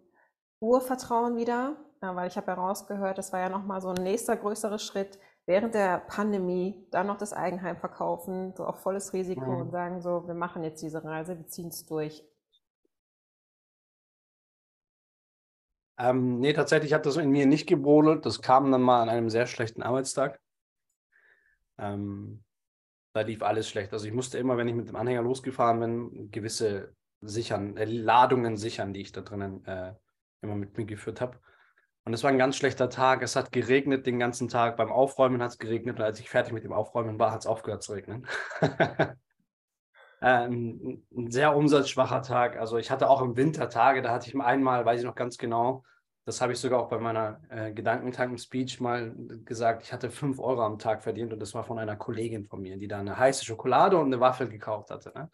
Urvertrauen 0.61 1.37
wieder, 1.37 1.77
ja, 2.03 2.15
weil 2.15 2.29
ich 2.29 2.37
habe 2.37 2.49
herausgehört, 2.49 3.19
das 3.19 3.33
war 3.33 3.41
ja 3.41 3.49
nochmal 3.49 3.81
so 3.81 3.89
ein 3.89 4.03
nächster 4.03 4.37
größerer 4.37 4.79
Schritt, 4.79 5.19
während 5.49 5.75
der 5.75 6.01
Pandemie 6.01 6.87
dann 6.91 7.07
noch 7.07 7.17
das 7.17 7.33
Eigenheim 7.33 7.79
verkaufen, 7.79 8.53
so 8.55 8.67
auf 8.67 8.83
volles 8.83 9.15
Risiko 9.15 9.47
mhm. 9.47 9.61
und 9.63 9.71
sagen 9.71 10.03
so, 10.03 10.27
wir 10.27 10.35
machen 10.35 10.63
jetzt 10.63 10.83
diese 10.83 11.03
Reise, 11.03 11.39
wir 11.39 11.47
ziehen 11.47 11.69
es 11.69 11.87
durch. 11.87 12.23
Ähm, 15.99 16.39
nee, 16.39 16.53
tatsächlich 16.53 16.93
hat 16.93 17.07
das 17.07 17.17
in 17.17 17.31
mir 17.31 17.47
nicht 17.47 17.67
gebrodelt. 17.67 18.27
Das 18.27 18.43
kam 18.43 18.71
dann 18.71 18.83
mal 18.83 19.01
an 19.01 19.09
einem 19.09 19.31
sehr 19.31 19.47
schlechten 19.47 19.83
Arbeitstag. 19.83 20.39
Ähm, 21.79 22.45
da 23.15 23.23
lief 23.23 23.43
alles 23.43 23.71
schlecht. 23.71 23.95
Also 23.95 24.07
ich 24.07 24.13
musste 24.13 24.37
immer, 24.37 24.59
wenn 24.59 24.69
ich 24.69 24.75
mit 24.75 24.89
dem 24.89 24.97
Anhänger 24.97 25.23
losgefahren 25.23 25.81
bin, 25.81 26.31
gewisse 26.31 26.95
sichern, 27.23 27.79
äh, 27.79 27.87
Ladungen 27.87 28.59
sichern, 28.59 28.93
die 28.93 29.01
ich 29.01 29.13
da 29.13 29.23
drinnen 29.23 29.65
äh, 29.65 29.95
immer 30.43 30.57
mit 30.57 30.77
mir 30.77 30.85
geführt 30.85 31.23
habe. 31.23 31.39
Und 32.09 32.15
es 32.15 32.23
war 32.23 32.31
ein 32.31 32.39
ganz 32.39 32.57
schlechter 32.57 32.89
Tag. 32.89 33.21
Es 33.21 33.37
hat 33.37 33.53
geregnet 33.53 34.07
den 34.07 34.19
ganzen 34.19 34.49
Tag. 34.49 34.79
Beim 34.79 34.91
Aufräumen 34.91 35.43
hat 35.43 35.51
es 35.51 35.59
geregnet. 35.59 35.99
Und 35.99 36.03
als 36.03 36.19
ich 36.19 36.31
fertig 36.31 36.55
mit 36.55 36.65
dem 36.65 36.73
Aufräumen 36.73 37.19
war, 37.19 37.33
hat 37.33 37.41
es 37.41 37.47
aufgehört 37.47 37.83
zu 37.83 37.93
regnen. 37.93 38.27
äh, 38.63 39.17
ein, 40.23 41.05
ein, 41.15 41.31
sehr 41.31 41.55
umsatzschwacher 41.55 42.23
Tag. 42.23 42.57
Also 42.57 42.79
ich 42.79 42.91
hatte 42.91 43.11
auch 43.11 43.21
im 43.21 43.37
Winter 43.37 43.69
Tage, 43.69 44.01
da 44.01 44.11
hatte 44.11 44.27
ich 44.27 44.41
einmal, 44.41 44.87
weiß 44.87 45.01
ich 45.01 45.05
noch 45.05 45.17
ganz 45.17 45.37
genau, 45.37 45.85
das 46.25 46.41
habe 46.41 46.55
ich 46.55 46.59
sogar 46.59 46.81
auch 46.81 46.89
bei 46.89 46.97
meiner 46.97 47.43
äh, 47.51 47.75
Gedankentanken-Speech 47.75 48.81
mal 48.81 49.15
gesagt, 49.45 49.83
ich 49.83 49.93
hatte 49.93 50.11
5 50.11 50.39
Euro 50.39 50.63
am 50.63 50.79
Tag 50.79 51.03
verdient 51.03 51.35
und 51.35 51.41
das 51.41 51.53
war 51.53 51.65
von 51.65 51.79
einer 51.79 51.97
Kollegin 51.97 52.47
von 52.47 52.63
mir, 52.63 52.79
die 52.79 52.89
da 52.89 53.01
eine 53.01 53.19
heiße 53.19 53.45
Schokolade 53.45 53.99
und 53.99 54.07
eine 54.07 54.19
Waffel 54.19 54.49
gekauft 54.49 54.89
hatte. 54.89 55.13
Ne? 55.15 55.29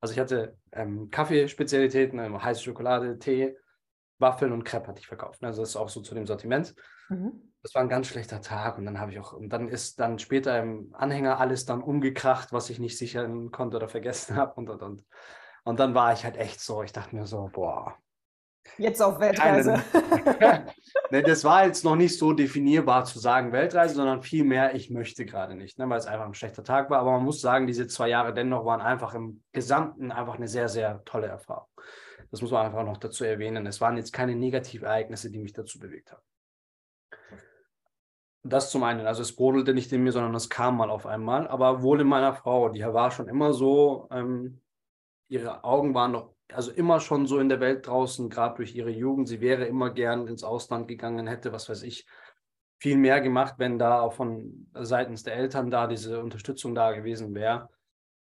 Also 0.00 0.14
ich 0.14 0.20
hatte 0.20 0.56
ähm, 0.72 1.10
Kaffeespezialitäten, 1.10 2.18
ähm, 2.18 2.42
heiße 2.42 2.62
Schokolade, 2.62 3.18
Tee, 3.18 3.54
Waffeln 4.18 4.52
und 4.52 4.64
Crepe 4.64 4.88
hatte 4.88 5.00
ich 5.00 5.06
verkauft. 5.06 5.42
Ne? 5.42 5.48
Also 5.48 5.62
das 5.62 5.70
ist 5.70 5.76
auch 5.76 5.88
so 5.88 6.00
zu 6.00 6.14
dem 6.14 6.26
Sortiment. 6.26 6.74
Mhm. 7.08 7.52
Das 7.62 7.74
war 7.74 7.82
ein 7.82 7.88
ganz 7.88 8.06
schlechter 8.06 8.40
Tag 8.40 8.78
und 8.78 8.86
dann 8.86 9.00
habe 9.00 9.10
ich 9.10 9.18
auch, 9.18 9.32
und 9.32 9.48
dann 9.50 9.68
ist 9.68 9.98
dann 10.00 10.18
später 10.18 10.58
im 10.58 10.94
Anhänger 10.94 11.40
alles 11.40 11.64
dann 11.64 11.82
umgekracht, 11.82 12.52
was 12.52 12.70
ich 12.70 12.78
nicht 12.78 12.96
sichern 12.96 13.50
konnte 13.50 13.76
oder 13.76 13.88
vergessen 13.88 14.36
habe 14.36 14.54
und, 14.54 14.70
und, 14.70 14.82
und. 14.82 15.04
Und 15.64 15.80
dann 15.80 15.94
war 15.94 16.12
ich 16.12 16.24
halt 16.24 16.36
echt 16.36 16.60
so, 16.60 16.82
ich 16.82 16.92
dachte 16.92 17.14
mir 17.14 17.26
so, 17.26 17.50
boah, 17.52 17.96
Jetzt 18.76 19.00
auf 19.00 19.18
Weltreise. 19.18 19.82
ne, 21.10 21.22
das 21.22 21.44
war 21.44 21.66
jetzt 21.66 21.84
noch 21.84 21.96
nicht 21.96 22.18
so 22.18 22.32
definierbar 22.32 23.04
zu 23.04 23.18
sagen 23.18 23.52
Weltreise, 23.52 23.94
sondern 23.94 24.22
vielmehr, 24.22 24.74
ich 24.74 24.90
möchte 24.90 25.24
gerade 25.24 25.54
nicht, 25.54 25.78
ne, 25.78 25.88
weil 25.88 25.98
es 25.98 26.06
einfach 26.06 26.26
ein 26.26 26.34
schlechter 26.34 26.64
Tag 26.64 26.90
war. 26.90 26.98
Aber 27.00 27.12
man 27.12 27.24
muss 27.24 27.40
sagen, 27.40 27.66
diese 27.66 27.86
zwei 27.86 28.08
Jahre 28.08 28.34
dennoch 28.34 28.64
waren 28.64 28.80
einfach 28.80 29.14
im 29.14 29.42
Gesamten 29.52 30.12
einfach 30.12 30.36
eine 30.36 30.48
sehr, 30.48 30.68
sehr 30.68 31.02
tolle 31.04 31.28
Erfahrung. 31.28 31.68
Das 32.30 32.42
muss 32.42 32.50
man 32.50 32.66
einfach 32.66 32.84
noch 32.84 32.98
dazu 32.98 33.24
erwähnen. 33.24 33.66
Es 33.66 33.80
waren 33.80 33.96
jetzt 33.96 34.12
keine 34.12 34.34
Negativereignisse, 34.34 35.30
die 35.30 35.38
mich 35.38 35.52
dazu 35.52 35.78
bewegt 35.78 36.12
haben. 36.12 36.22
Das 38.42 38.70
zum 38.70 38.82
einen, 38.84 39.06
also 39.06 39.22
es 39.22 39.34
brodelte 39.34 39.74
nicht 39.74 39.92
in 39.92 40.02
mir, 40.02 40.12
sondern 40.12 40.34
es 40.34 40.48
kam 40.48 40.76
mal 40.76 40.90
auf 40.90 41.06
einmal, 41.06 41.48
aber 41.48 41.82
wohl 41.82 42.00
in 42.00 42.06
meiner 42.06 42.34
Frau, 42.34 42.68
die 42.68 42.82
war 42.82 43.10
schon 43.10 43.28
immer 43.28 43.52
so, 43.52 44.08
ähm, 44.10 44.60
ihre 45.28 45.64
Augen 45.64 45.94
waren 45.94 46.12
noch 46.12 46.34
also 46.52 46.70
immer 46.70 47.00
schon 47.00 47.26
so 47.26 47.38
in 47.38 47.48
der 47.48 47.60
Welt 47.60 47.86
draußen, 47.86 48.30
gerade 48.30 48.56
durch 48.56 48.74
ihre 48.74 48.90
Jugend. 48.90 49.28
Sie 49.28 49.40
wäre 49.40 49.66
immer 49.66 49.90
gern 49.90 50.26
ins 50.26 50.44
Ausland 50.44 50.88
gegangen, 50.88 51.26
hätte, 51.26 51.52
was 51.52 51.68
weiß 51.68 51.82
ich, 51.82 52.06
viel 52.78 52.96
mehr 52.96 53.20
gemacht, 53.20 53.54
wenn 53.58 53.78
da 53.78 54.00
auch 54.00 54.14
von 54.14 54.68
seitens 54.72 55.24
der 55.24 55.34
Eltern 55.34 55.70
da 55.70 55.86
diese 55.86 56.22
Unterstützung 56.22 56.74
da 56.74 56.92
gewesen 56.92 57.34
wäre. 57.34 57.68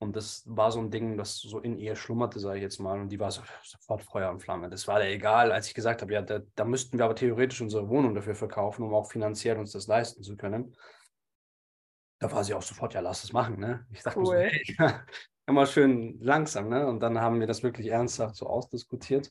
Und 0.02 0.16
das 0.16 0.42
war 0.46 0.72
so 0.72 0.80
ein 0.80 0.90
Ding, 0.90 1.16
das 1.16 1.36
so 1.36 1.60
in 1.60 1.78
ihr 1.78 1.94
schlummerte, 1.94 2.40
sage 2.40 2.56
ich 2.56 2.62
jetzt 2.62 2.80
mal. 2.80 3.00
Und 3.00 3.10
die 3.10 3.20
war 3.20 3.30
so, 3.30 3.40
sofort 3.62 4.02
Feuer 4.02 4.32
und 4.32 4.40
Flamme. 4.40 4.68
Das 4.68 4.88
war 4.88 4.98
der 4.98 5.12
egal, 5.12 5.52
als 5.52 5.68
ich 5.68 5.74
gesagt 5.74 6.02
habe, 6.02 6.12
ja, 6.12 6.22
da, 6.22 6.40
da, 6.56 6.64
müssten 6.64 6.98
wir 6.98 7.04
aber 7.04 7.14
theoretisch 7.14 7.60
unsere 7.60 7.88
Wohnung 7.88 8.12
dafür 8.12 8.34
verkaufen, 8.34 8.82
um 8.82 8.92
auch 8.94 9.08
finanziell 9.08 9.58
uns 9.58 9.70
das 9.70 9.86
leisten 9.86 10.24
zu 10.24 10.36
können. 10.36 10.74
Da 12.18 12.32
war 12.32 12.42
sie 12.42 12.52
auch 12.52 12.62
sofort, 12.62 12.94
ja, 12.94 13.00
lass 13.00 13.22
es 13.22 13.32
machen. 13.32 13.60
Ne? 13.60 13.86
Ich 13.92 14.02
dachte 14.02 14.18
cool. 14.18 14.26
so, 14.26 14.34
hey, 14.34 14.62
immer 15.46 15.66
schön 15.66 16.18
langsam. 16.20 16.68
Ne? 16.68 16.84
Und 16.84 16.98
dann 16.98 17.20
haben 17.20 17.38
wir 17.38 17.46
das 17.46 17.62
wirklich 17.62 17.86
ernsthaft 17.86 18.34
so 18.34 18.48
ausdiskutiert. 18.48 19.30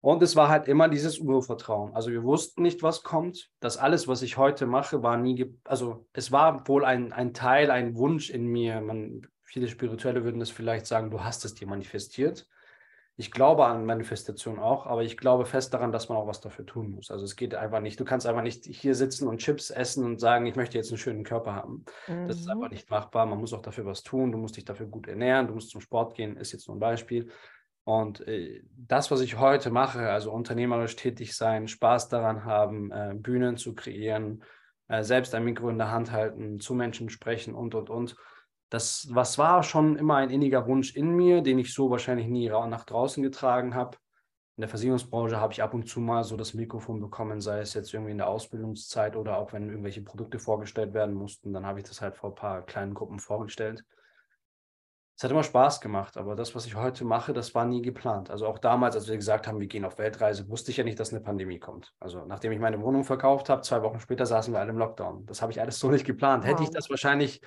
Und 0.00 0.22
es 0.22 0.36
war 0.36 0.48
halt 0.48 0.68
immer 0.68 0.88
dieses 0.88 1.18
Urvertrauen. 1.18 1.94
Also 1.94 2.10
wir 2.10 2.22
wussten 2.22 2.62
nicht, 2.62 2.82
was 2.82 3.02
kommt. 3.02 3.50
Das 3.60 3.76
alles, 3.76 4.08
was 4.08 4.22
ich 4.22 4.38
heute 4.38 4.64
mache, 4.64 5.02
war 5.02 5.18
nie, 5.18 5.54
also 5.64 6.06
es 6.14 6.32
war 6.32 6.66
wohl 6.66 6.86
ein, 6.86 7.12
ein 7.12 7.34
Teil, 7.34 7.70
ein 7.70 7.94
Wunsch 7.94 8.30
in 8.30 8.46
mir. 8.46 8.80
Man, 8.80 9.26
viele 9.52 9.68
Spirituelle 9.68 10.24
würden 10.24 10.40
es 10.40 10.50
vielleicht 10.50 10.86
sagen, 10.86 11.10
du 11.10 11.22
hast 11.22 11.44
es 11.44 11.54
dir 11.54 11.66
manifestiert. 11.66 12.48
Ich 13.16 13.30
glaube 13.30 13.66
an 13.66 13.84
Manifestation 13.84 14.58
auch, 14.58 14.86
aber 14.86 15.02
ich 15.02 15.18
glaube 15.18 15.44
fest 15.44 15.74
daran, 15.74 15.92
dass 15.92 16.08
man 16.08 16.16
auch 16.16 16.26
was 16.26 16.40
dafür 16.40 16.64
tun 16.64 16.90
muss. 16.90 17.10
Also 17.10 17.26
es 17.26 17.36
geht 17.36 17.54
einfach 17.54 17.80
nicht, 17.80 18.00
du 18.00 18.06
kannst 18.06 18.26
einfach 18.26 18.42
nicht 18.42 18.64
hier 18.64 18.94
sitzen 18.94 19.28
und 19.28 19.38
Chips 19.38 19.68
essen 19.68 20.04
und 20.04 20.18
sagen, 20.18 20.46
ich 20.46 20.56
möchte 20.56 20.78
jetzt 20.78 20.88
einen 20.90 20.98
schönen 20.98 21.22
Körper 21.22 21.54
haben. 21.54 21.84
Mhm. 22.08 22.26
Das 22.26 22.38
ist 22.38 22.48
einfach 22.48 22.68
mhm. 22.68 22.72
nicht 22.72 22.90
machbar. 22.90 23.26
Man 23.26 23.38
muss 23.38 23.52
auch 23.52 23.60
dafür 23.60 23.84
was 23.84 24.02
tun, 24.02 24.32
du 24.32 24.38
musst 24.38 24.56
dich 24.56 24.64
dafür 24.64 24.86
gut 24.86 25.06
ernähren, 25.06 25.46
du 25.46 25.52
musst 25.54 25.68
zum 25.68 25.82
Sport 25.82 26.14
gehen, 26.14 26.38
ist 26.38 26.52
jetzt 26.52 26.66
nur 26.66 26.76
ein 26.78 26.80
Beispiel. 26.80 27.30
Und 27.84 28.26
äh, 28.26 28.62
das, 28.74 29.10
was 29.10 29.20
ich 29.20 29.38
heute 29.38 29.70
mache, 29.70 30.08
also 30.08 30.32
unternehmerisch 30.32 30.96
tätig 30.96 31.36
sein, 31.36 31.68
Spaß 31.68 32.08
daran 32.08 32.46
haben, 32.46 32.90
äh, 32.90 33.12
Bühnen 33.14 33.58
zu 33.58 33.74
kreieren, 33.74 34.42
äh, 34.88 35.02
selbst 35.02 35.34
ein 35.34 35.44
Mikro 35.44 35.68
in 35.68 35.78
der 35.78 35.90
Hand 35.90 36.10
halten, 36.10 36.60
zu 36.60 36.72
Menschen 36.74 37.10
sprechen 37.10 37.54
und, 37.54 37.74
und, 37.74 37.90
und, 37.90 38.16
das 38.72 39.06
was 39.10 39.36
war 39.36 39.62
schon 39.62 39.96
immer 39.96 40.16
ein 40.16 40.30
inniger 40.30 40.66
Wunsch 40.66 40.96
in 40.96 41.10
mir, 41.10 41.42
den 41.42 41.58
ich 41.58 41.74
so 41.74 41.90
wahrscheinlich 41.90 42.26
nie 42.26 42.48
nach 42.48 42.84
draußen 42.84 43.22
getragen 43.22 43.74
habe. 43.74 43.98
In 44.56 44.62
der 44.62 44.68
Versicherungsbranche 44.70 45.38
habe 45.38 45.52
ich 45.52 45.62
ab 45.62 45.74
und 45.74 45.86
zu 45.86 46.00
mal 46.00 46.24
so 46.24 46.38
das 46.38 46.54
Mikrofon 46.54 46.98
bekommen, 46.98 47.42
sei 47.42 47.60
es 47.60 47.74
jetzt 47.74 47.92
irgendwie 47.92 48.12
in 48.12 48.18
der 48.18 48.28
Ausbildungszeit 48.28 49.14
oder 49.16 49.36
auch 49.36 49.52
wenn 49.52 49.68
irgendwelche 49.68 50.00
Produkte 50.00 50.38
vorgestellt 50.38 50.94
werden 50.94 51.14
mussten, 51.14 51.52
dann 51.52 51.66
habe 51.66 51.80
ich 51.80 51.84
das 51.84 52.00
halt 52.00 52.16
vor 52.16 52.30
ein 52.30 52.34
paar 52.34 52.62
kleinen 52.62 52.94
Gruppen 52.94 53.18
vorgestellt. 53.18 53.84
Es 55.18 55.24
hat 55.24 55.30
immer 55.30 55.42
Spaß 55.42 55.82
gemacht, 55.82 56.16
aber 56.16 56.34
das, 56.34 56.54
was 56.54 56.64
ich 56.64 56.74
heute 56.74 57.04
mache, 57.04 57.34
das 57.34 57.54
war 57.54 57.66
nie 57.66 57.82
geplant. 57.82 58.30
Also 58.30 58.46
auch 58.46 58.58
damals, 58.58 58.96
als 58.96 59.06
wir 59.06 59.16
gesagt 59.16 59.46
haben, 59.46 59.60
wir 59.60 59.66
gehen 59.66 59.84
auf 59.84 59.98
Weltreise, 59.98 60.48
wusste 60.48 60.70
ich 60.70 60.78
ja 60.78 60.84
nicht, 60.84 60.98
dass 60.98 61.12
eine 61.12 61.20
Pandemie 61.20 61.58
kommt. 61.58 61.92
Also 62.00 62.24
nachdem 62.24 62.52
ich 62.52 62.58
meine 62.58 62.80
Wohnung 62.80 63.04
verkauft 63.04 63.50
habe, 63.50 63.60
zwei 63.60 63.82
Wochen 63.82 64.00
später 64.00 64.24
saßen 64.24 64.54
wir 64.54 64.60
alle 64.60 64.70
im 64.70 64.78
Lockdown. 64.78 65.26
Das 65.26 65.42
habe 65.42 65.52
ich 65.52 65.60
alles 65.60 65.78
so 65.78 65.90
nicht 65.90 66.06
geplant. 66.06 66.44
Wow. 66.44 66.50
Hätte 66.50 66.62
ich 66.62 66.70
das 66.70 66.88
wahrscheinlich 66.88 67.42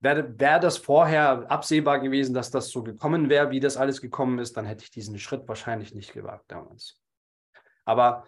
Wäre, 0.00 0.38
wäre 0.38 0.60
das 0.60 0.78
vorher 0.78 1.50
absehbar 1.50 2.00
gewesen, 2.00 2.32
dass 2.34 2.50
das 2.50 2.70
so 2.70 2.82
gekommen 2.82 3.28
wäre, 3.28 3.50
wie 3.50 3.60
das 3.60 3.76
alles 3.76 4.00
gekommen 4.00 4.38
ist, 4.38 4.56
dann 4.56 4.64
hätte 4.64 4.84
ich 4.84 4.90
diesen 4.90 5.18
Schritt 5.18 5.46
wahrscheinlich 5.46 5.94
nicht 5.94 6.14
gewagt 6.14 6.44
damals. 6.48 6.98
Aber 7.84 8.24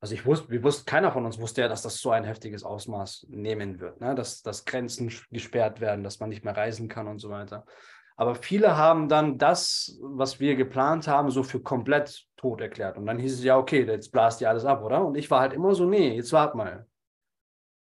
also 0.00 0.14
ich 0.14 0.24
wusste, 0.24 0.48
wir 0.50 0.62
wussten, 0.62 0.86
keiner 0.86 1.10
von 1.10 1.26
uns 1.26 1.40
wusste 1.40 1.62
ja, 1.62 1.68
dass 1.68 1.82
das 1.82 2.00
so 2.00 2.12
ein 2.12 2.22
heftiges 2.22 2.62
Ausmaß 2.62 3.26
nehmen 3.30 3.80
wird, 3.80 4.00
ne? 4.00 4.14
dass, 4.14 4.42
dass 4.42 4.64
Grenzen 4.64 5.12
gesperrt 5.30 5.80
werden, 5.80 6.04
dass 6.04 6.20
man 6.20 6.28
nicht 6.28 6.44
mehr 6.44 6.56
reisen 6.56 6.88
kann 6.88 7.08
und 7.08 7.18
so 7.18 7.30
weiter. 7.30 7.64
Aber 8.16 8.34
viele 8.34 8.76
haben 8.76 9.08
dann 9.08 9.38
das, 9.38 9.98
was 10.02 10.40
wir 10.40 10.56
geplant 10.56 11.06
haben, 11.08 11.30
so 11.30 11.42
für 11.42 11.60
komplett 11.60 12.26
tot 12.36 12.60
erklärt. 12.60 12.96
Und 12.96 13.06
dann 13.06 13.18
hieß 13.18 13.34
es 13.34 13.44
ja, 13.44 13.56
okay, 13.56 13.84
jetzt 13.84 14.10
blast 14.10 14.40
ihr 14.40 14.48
alles 14.48 14.64
ab, 14.64 14.82
oder? 14.82 15.04
Und 15.04 15.16
ich 15.16 15.30
war 15.30 15.40
halt 15.40 15.52
immer 15.52 15.74
so, 15.74 15.84
nee, 15.84 16.16
jetzt 16.16 16.32
wart 16.32 16.54
mal. 16.54 16.86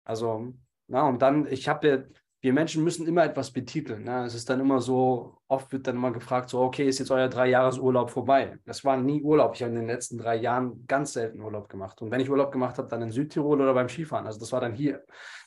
Also, 0.05 0.55
na, 0.89 1.07
und 1.07 1.23
dann, 1.23 1.47
ich 1.47 1.69
habe 1.69 2.09
wir 2.40 2.53
Menschen 2.53 2.85
müssen 2.85 3.07
immer 3.07 3.24
etwas 3.24 3.51
betiteln. 3.51 4.05
Ne? 4.05 4.24
Es 4.24 4.35
ist 4.35 4.48
dann 4.48 4.61
immer 4.61 4.81
so, 4.81 5.38
oft 5.48 5.72
wird 5.72 5.87
dann 5.87 5.96
immer 5.96 6.12
gefragt, 6.12 6.51
so, 6.51 6.61
okay, 6.61 6.87
ist 6.87 7.01
jetzt 7.01 7.11
euer 7.11 7.29
Dreijahresurlaub 7.29 8.11
vorbei? 8.11 8.59
Das 8.64 8.85
war 8.85 8.96
nie 8.96 9.22
Urlaub. 9.22 9.55
Ich 9.55 9.62
habe 9.62 9.72
in 9.72 9.79
den 9.79 9.88
letzten 9.88 10.18
drei 10.18 10.37
Jahren 10.37 10.87
ganz 10.87 11.14
selten 11.14 11.40
Urlaub 11.40 11.68
gemacht. 11.68 12.01
Und 12.01 12.12
wenn 12.12 12.20
ich 12.20 12.31
Urlaub 12.31 12.53
gemacht 12.53 12.79
habe, 12.79 12.88
dann 12.88 13.03
in 13.03 13.11
Südtirol 13.11 13.61
oder 13.61 13.74
beim 13.74 13.88
Skifahren. 13.88 14.27
Also 14.27 14.38
das 14.38 14.53
war 14.53 14.61
dann 14.61 14.72
hier. 14.72 15.05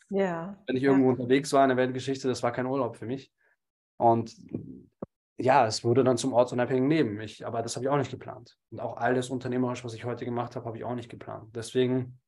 Ja. 0.09 0.57
Wenn 0.67 0.75
ich 0.75 0.83
irgendwo 0.83 1.07
ja. 1.07 1.11
unterwegs 1.13 1.53
war 1.53 1.63
in 1.63 1.69
der 1.69 1.77
Weltgeschichte, 1.77 2.27
das 2.27 2.43
war 2.43 2.51
kein 2.51 2.65
Urlaub 2.65 2.97
für 2.97 3.05
mich. 3.05 3.31
Und 3.95 4.35
ja, 5.37 5.65
es 5.65 5.85
wurde 5.85 6.03
dann 6.03 6.17
zum 6.17 6.33
ortsunabhängigen 6.33 6.89
Leben. 6.89 7.21
Ich, 7.21 7.47
aber 7.47 7.61
das 7.61 7.75
habe 7.75 7.85
ich 7.85 7.89
auch 7.89 7.97
nicht 7.97 8.11
geplant. 8.11 8.57
Und 8.69 8.81
auch 8.81 8.97
all 8.97 9.15
das 9.15 9.29
unternehmerisch, 9.29 9.85
was 9.85 9.93
ich 9.93 10.03
heute 10.03 10.25
gemacht 10.25 10.57
habe, 10.57 10.65
habe 10.65 10.77
ich 10.77 10.83
auch 10.83 10.95
nicht 10.95 11.09
geplant. 11.09 11.55
Deswegen 11.55 12.19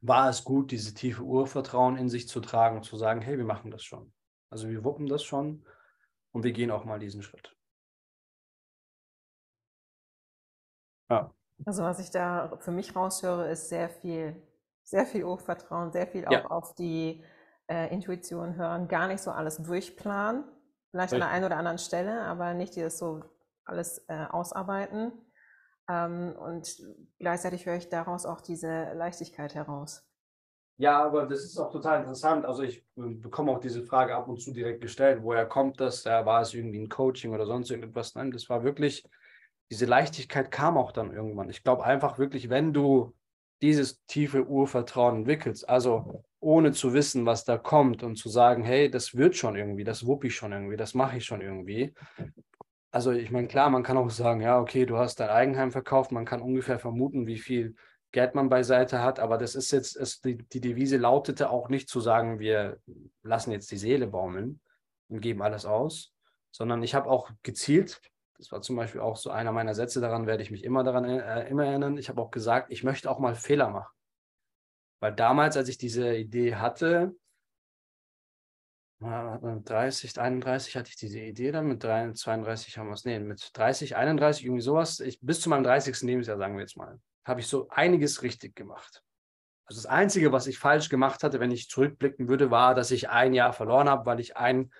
war 0.00 0.28
es 0.28 0.44
gut, 0.44 0.70
diese 0.70 0.94
tiefe 0.94 1.22
Urvertrauen 1.22 1.96
in 1.96 2.08
sich 2.08 2.28
zu 2.28 2.40
tragen 2.40 2.76
und 2.76 2.84
zu 2.84 2.96
sagen, 2.96 3.20
hey, 3.20 3.36
wir 3.36 3.44
machen 3.44 3.70
das 3.70 3.82
schon. 3.82 4.12
Also 4.50 4.68
wir 4.68 4.84
wuppen 4.84 5.06
das 5.06 5.22
schon 5.22 5.64
und 6.32 6.44
wir 6.44 6.52
gehen 6.52 6.70
auch 6.70 6.84
mal 6.84 6.98
diesen 6.98 7.22
Schritt. 7.22 7.56
Ja. 11.10 11.34
Also 11.64 11.82
was 11.82 11.98
ich 11.98 12.10
da 12.10 12.56
für 12.60 12.70
mich 12.70 12.94
raushöre, 12.94 13.50
ist 13.50 13.68
sehr 13.68 13.88
viel, 13.88 14.40
sehr 14.84 15.06
viel 15.06 15.24
Urvertrauen, 15.24 15.90
sehr 15.90 16.06
viel 16.06 16.24
ja. 16.30 16.44
auch 16.44 16.50
auf 16.50 16.74
die 16.74 17.24
äh, 17.66 17.92
Intuition 17.92 18.54
hören, 18.54 18.88
gar 18.88 19.08
nicht 19.08 19.20
so 19.20 19.30
alles 19.30 19.56
durchplanen, 19.56 20.44
vielleicht 20.90 21.12
Richtig. 21.12 21.22
an 21.22 21.28
der 21.28 21.30
einen 21.30 21.44
oder 21.44 21.56
anderen 21.56 21.78
Stelle, 21.78 22.22
aber 22.22 22.54
nicht 22.54 22.76
dieses 22.76 22.98
so 22.98 23.24
alles 23.64 24.04
äh, 24.08 24.26
ausarbeiten. 24.30 25.12
Ähm, 25.88 26.34
und 26.38 26.76
gleichzeitig 27.18 27.66
höre 27.66 27.76
ich 27.76 27.88
daraus 27.88 28.26
auch 28.26 28.40
diese 28.40 28.92
Leichtigkeit 28.94 29.54
heraus. 29.54 30.04
Ja, 30.80 31.02
aber 31.02 31.26
das 31.26 31.40
ist 31.40 31.58
auch 31.58 31.72
total 31.72 32.00
interessant. 32.00 32.44
Also 32.44 32.62
ich 32.62 32.84
bekomme 32.94 33.50
auch 33.50 33.58
diese 33.58 33.82
Frage 33.82 34.14
ab 34.14 34.28
und 34.28 34.40
zu 34.40 34.52
direkt 34.52 34.80
gestellt. 34.80 35.22
Woher 35.22 35.44
kommt 35.44 35.80
das? 35.80 36.04
Ja, 36.04 36.24
war 36.24 36.40
es 36.40 36.54
irgendwie 36.54 36.78
ein 36.78 36.88
Coaching 36.88 37.34
oder 37.34 37.46
sonst 37.46 37.70
irgendwas? 37.70 38.14
Nein, 38.14 38.30
das 38.30 38.48
war 38.48 38.62
wirklich, 38.62 39.04
diese 39.72 39.86
Leichtigkeit 39.86 40.52
kam 40.52 40.76
auch 40.76 40.92
dann 40.92 41.12
irgendwann. 41.12 41.50
Ich 41.50 41.64
glaube 41.64 41.84
einfach 41.84 42.18
wirklich, 42.18 42.48
wenn 42.48 42.72
du 42.72 43.12
dieses 43.60 44.04
tiefe 44.06 44.46
Urvertrauen 44.46 45.16
entwickelst, 45.16 45.68
also 45.68 46.22
ohne 46.38 46.70
zu 46.70 46.92
wissen, 46.92 47.26
was 47.26 47.44
da 47.44 47.58
kommt 47.58 48.04
und 48.04 48.14
zu 48.14 48.28
sagen, 48.28 48.62
hey, 48.62 48.88
das 48.88 49.16
wird 49.16 49.34
schon 49.34 49.56
irgendwie, 49.56 49.82
das 49.82 50.06
wupp 50.06 50.22
ich 50.22 50.36
schon 50.36 50.52
irgendwie, 50.52 50.76
das 50.76 50.94
mache 50.94 51.16
ich 51.16 51.24
schon 51.24 51.40
irgendwie, 51.40 51.92
also 52.90 53.12
ich 53.12 53.30
meine, 53.30 53.48
klar, 53.48 53.70
man 53.70 53.82
kann 53.82 53.96
auch 53.96 54.10
sagen, 54.10 54.40
ja, 54.40 54.58
okay, 54.60 54.86
du 54.86 54.96
hast 54.96 55.20
dein 55.20 55.28
Eigenheim 55.30 55.72
verkauft, 55.72 56.12
man 56.12 56.24
kann 56.24 56.40
ungefähr 56.40 56.78
vermuten, 56.78 57.26
wie 57.26 57.38
viel 57.38 57.74
Geld 58.12 58.34
man 58.34 58.48
beiseite 58.48 59.02
hat, 59.02 59.20
aber 59.20 59.36
das 59.36 59.54
ist 59.54 59.70
jetzt, 59.70 59.96
es, 59.96 60.20
die, 60.20 60.38
die 60.38 60.60
Devise 60.60 60.96
lautete 60.96 61.50
auch 61.50 61.68
nicht 61.68 61.88
zu 61.88 62.00
sagen, 62.00 62.38
wir 62.38 62.80
lassen 63.22 63.52
jetzt 63.52 63.70
die 63.70 63.76
Seele 63.76 64.06
baumeln 64.06 64.60
und 65.08 65.20
geben 65.20 65.42
alles 65.42 65.66
aus, 65.66 66.14
sondern 66.50 66.82
ich 66.82 66.94
habe 66.94 67.10
auch 67.10 67.30
gezielt, 67.42 68.00
das 68.38 68.50
war 68.50 68.62
zum 68.62 68.76
Beispiel 68.76 69.02
auch 69.02 69.16
so 69.16 69.30
einer 69.30 69.52
meiner 69.52 69.74
Sätze, 69.74 70.00
daran 70.00 70.26
werde 70.26 70.42
ich 70.42 70.50
mich 70.50 70.64
immer 70.64 70.84
daran 70.84 71.04
äh, 71.04 71.48
immer 71.48 71.66
erinnern, 71.66 71.98
ich 71.98 72.08
habe 72.08 72.22
auch 72.22 72.30
gesagt, 72.30 72.72
ich 72.72 72.84
möchte 72.84 73.10
auch 73.10 73.18
mal 73.18 73.34
Fehler 73.34 73.68
machen. 73.68 73.92
Weil 75.00 75.14
damals, 75.14 75.56
als 75.56 75.68
ich 75.68 75.78
diese 75.78 76.16
Idee 76.16 76.54
hatte, 76.56 77.14
mit 79.00 79.68
30, 79.68 80.18
31 80.18 80.76
hatte 80.76 80.90
ich 80.90 80.96
diese 80.96 81.20
Idee 81.20 81.52
dann, 81.52 81.68
mit 81.68 81.82
32 81.82 82.78
haben 82.78 82.88
wir 82.88 82.94
es, 82.94 83.04
nee, 83.04 83.20
mit 83.20 83.50
30, 83.56 83.96
31, 83.96 84.44
irgendwie 84.44 84.62
sowas, 84.62 84.98
ich, 85.00 85.20
bis 85.20 85.40
zu 85.40 85.48
meinem 85.48 85.62
30. 85.62 86.02
Lebensjahr, 86.02 86.36
sagen 86.36 86.54
wir 86.54 86.62
jetzt 86.62 86.76
mal, 86.76 86.98
habe 87.24 87.40
ich 87.40 87.46
so 87.46 87.68
einiges 87.70 88.22
richtig 88.22 88.56
gemacht. 88.56 89.04
Also 89.66 89.82
das 89.82 89.86
Einzige, 89.86 90.32
was 90.32 90.46
ich 90.46 90.58
falsch 90.58 90.88
gemacht 90.88 91.22
hatte, 91.22 91.40
wenn 91.40 91.50
ich 91.50 91.68
zurückblicken 91.68 92.28
würde, 92.28 92.50
war, 92.50 92.74
dass 92.74 92.90
ich 92.90 93.10
ein 93.10 93.34
Jahr 93.34 93.52
verloren 93.52 93.88
habe, 93.88 94.06
weil 94.06 94.18
ich 94.18 94.36
ein, 94.36 94.72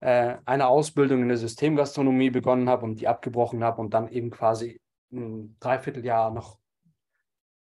äh, 0.00 0.38
eine 0.46 0.66
Ausbildung 0.66 1.22
in 1.22 1.28
der 1.28 1.36
Systemgastronomie 1.36 2.30
begonnen 2.30 2.68
habe 2.68 2.86
und 2.86 3.00
die 3.00 3.06
abgebrochen 3.06 3.62
habe 3.62 3.80
und 3.82 3.94
dann 3.94 4.08
eben 4.08 4.30
quasi 4.30 4.80
ein 5.12 5.56
Dreivierteljahr 5.60 6.30
noch 6.30 6.58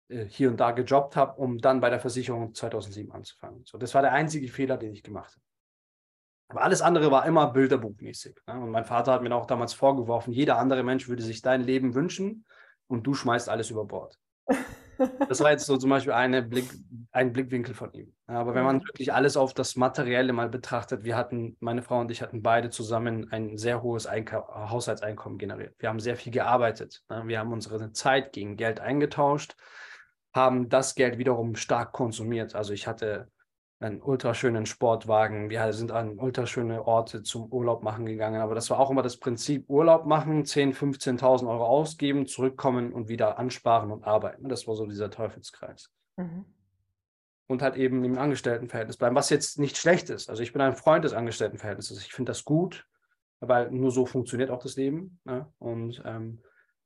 äh, 0.09 0.27
hier 0.27 0.51
und 0.51 0.61
da 0.61 0.71
gejobbt 0.73 1.17
habe, 1.17 1.41
um 1.41 1.59
dann 1.59 1.81
bei 1.81 1.91
der 1.91 2.01
Versicherung 2.01 2.55
2007 2.55 3.11
anzufangen. 3.11 3.65
So, 3.65 3.79
das 3.79 3.95
war 3.95 4.03
der 4.03 4.13
einzige 4.13 4.49
Fehler, 4.49 4.77
den 4.77 4.93
ich 4.93 5.03
gemacht 5.03 5.33
habe. 5.33 5.46
Aber 6.49 6.63
alles 6.63 6.81
andere 6.81 7.11
war 7.11 7.27
immer 7.27 7.49
bilderbuchmäßig. 7.53 8.37
Ne? 8.47 8.55
Und 8.61 8.71
mein 8.71 8.85
Vater 8.85 9.13
hat 9.13 9.23
mir 9.23 9.35
auch 9.35 9.47
damals 9.47 9.73
vorgeworfen, 9.73 10.33
jeder 10.33 10.59
andere 10.59 10.83
Mensch 10.83 11.09
würde 11.09 11.23
sich 11.23 11.43
dein 11.43 11.63
Leben 11.63 11.95
wünschen 11.95 12.45
und 12.87 13.07
du 13.07 13.15
schmeißt 13.15 13.49
alles 13.49 13.71
über 13.71 13.85
Bord. 13.85 14.19
Das 15.29 15.41
war 15.41 15.51
jetzt 15.51 15.67
so 15.67 15.77
zum 15.77 15.91
Beispiel 15.91 16.43
Blick, 16.43 16.71
ein 17.13 17.33
Blickwinkel 17.33 17.75
von 17.75 17.93
ihm. 17.93 18.15
Aber 18.27 18.55
wenn 18.55 18.65
man 18.65 18.83
wirklich 18.83 19.13
alles 19.13 19.37
auf 19.37 19.53
das 19.53 19.77
Materielle 19.77 20.33
mal 20.33 20.49
betrachtet, 20.49 21.05
wir 21.05 21.17
hatten, 21.17 21.57
meine 21.61 21.83
Frau 21.83 22.01
und 22.01 22.11
ich 22.11 22.23
hatten 22.23 22.43
beide 22.43 22.71
zusammen 22.71 23.31
ein 23.31 23.59
sehr 23.59 23.83
hohes 23.83 24.07
Einka 24.07 24.71
Haushaltseinkommen 24.71 25.39
generiert. 25.39 25.75
Wir 25.79 25.89
haben 25.89 26.01
sehr 26.01 26.17
viel 26.17 26.33
gearbeitet. 26.33 27.03
Ne? 27.11 27.25
Wir 27.27 27.39
haben 27.39 27.53
unsere 27.53 27.93
Zeit 27.93 28.33
gegen 28.33 28.57
Geld 28.57 28.81
eingetauscht, 28.81 29.57
haben 30.33 30.69
das 30.69 30.95
Geld 30.95 31.19
wiederum 31.19 31.57
stark 31.57 31.93
konsumiert. 31.93 32.55
Also 32.55 32.73
ich 32.73 32.87
hatte 32.87 33.29
einen 33.79 34.01
ultraschönen 34.01 34.65
Sportwagen. 34.65 35.51
Wir 35.51 35.73
sind 35.73 35.93
an 35.93 36.19
ultraschöne 36.19 36.87
Orte 36.87 37.23
zum 37.23 37.53
Urlaub 37.53 37.83
machen 37.83 38.07
gegangen. 38.07 38.41
Aber 38.41 38.55
das 38.55 38.71
war 38.71 38.79
auch 38.81 38.91
immer 38.91 39.03
das 39.03 39.19
Prinzip, 39.19 39.69
Urlaub 39.69 40.07
machen, 40.07 40.45
10.000, 40.45 41.21
15.000 41.21 41.49
Euro 41.49 41.67
ausgeben, 41.67 42.27
zurückkommen 42.27 42.93
und 42.93 43.09
wieder 43.09 43.39
ansparen 43.39 43.91
und 43.91 44.05
arbeiten. 44.05 44.49
Das 44.49 44.67
war 44.67 44.77
so 44.77 44.87
dieser 44.87 45.11
Teufelskreis. 45.11 45.91
Mhm. 46.17 46.47
Und 47.49 47.63
halt 47.63 47.77
eben 47.77 48.03
im 48.03 48.19
Angestelltenverhältnis 48.19 48.97
bleiben, 48.97 49.15
was 49.15 49.31
jetzt 49.31 49.59
nicht 49.59 49.77
schlecht 49.77 50.11
ist. 50.11 50.31
Also 50.31 50.43
ich 50.43 50.53
bin 50.53 50.63
ein 50.63 50.75
Freund 50.75 51.05
des 51.05 51.13
Angestelltenverhältnisses. 51.13 51.99
Ich 51.99 52.13
finde 52.13 52.31
das 52.31 52.45
gut, 52.45 52.87
weil 53.41 53.71
nur 53.71 53.91
so 53.91 54.07
funktioniert 54.07 54.51
auch 54.51 54.63
das 54.63 54.77
Leben. 54.77 55.21
Ne? 55.25 55.47
Und, 55.59 56.03
ähm, 56.05 56.43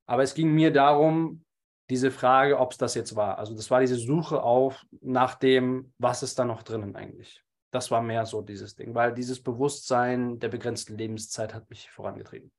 aber 0.06 0.22
es 0.24 0.34
ging 0.34 0.52
mir 0.52 0.72
darum, 0.72 1.44
diese 1.90 2.10
Frage, 2.12 2.58
ob 2.58 2.72
es 2.72 2.78
das 2.78 2.94
jetzt 2.94 3.16
war. 3.16 3.38
Also 3.38 3.54
das 3.54 3.70
war 3.70 3.80
diese 3.80 3.96
Suche 3.96 4.42
auf 4.42 4.86
nach 5.00 5.34
dem, 5.34 5.92
was 5.98 6.22
ist 6.22 6.38
da 6.38 6.44
noch 6.44 6.62
drinnen 6.62 6.94
eigentlich. 6.94 7.44
Das 7.72 7.90
war 7.90 8.00
mehr 8.00 8.26
so 8.26 8.42
dieses 8.42 8.76
Ding, 8.76 8.94
weil 8.94 9.12
dieses 9.12 9.42
Bewusstsein 9.42 10.38
der 10.38 10.48
begrenzten 10.48 10.96
Lebenszeit 10.96 11.52
hat 11.52 11.68
mich 11.68 11.90
vorangetrieben. 11.90 12.52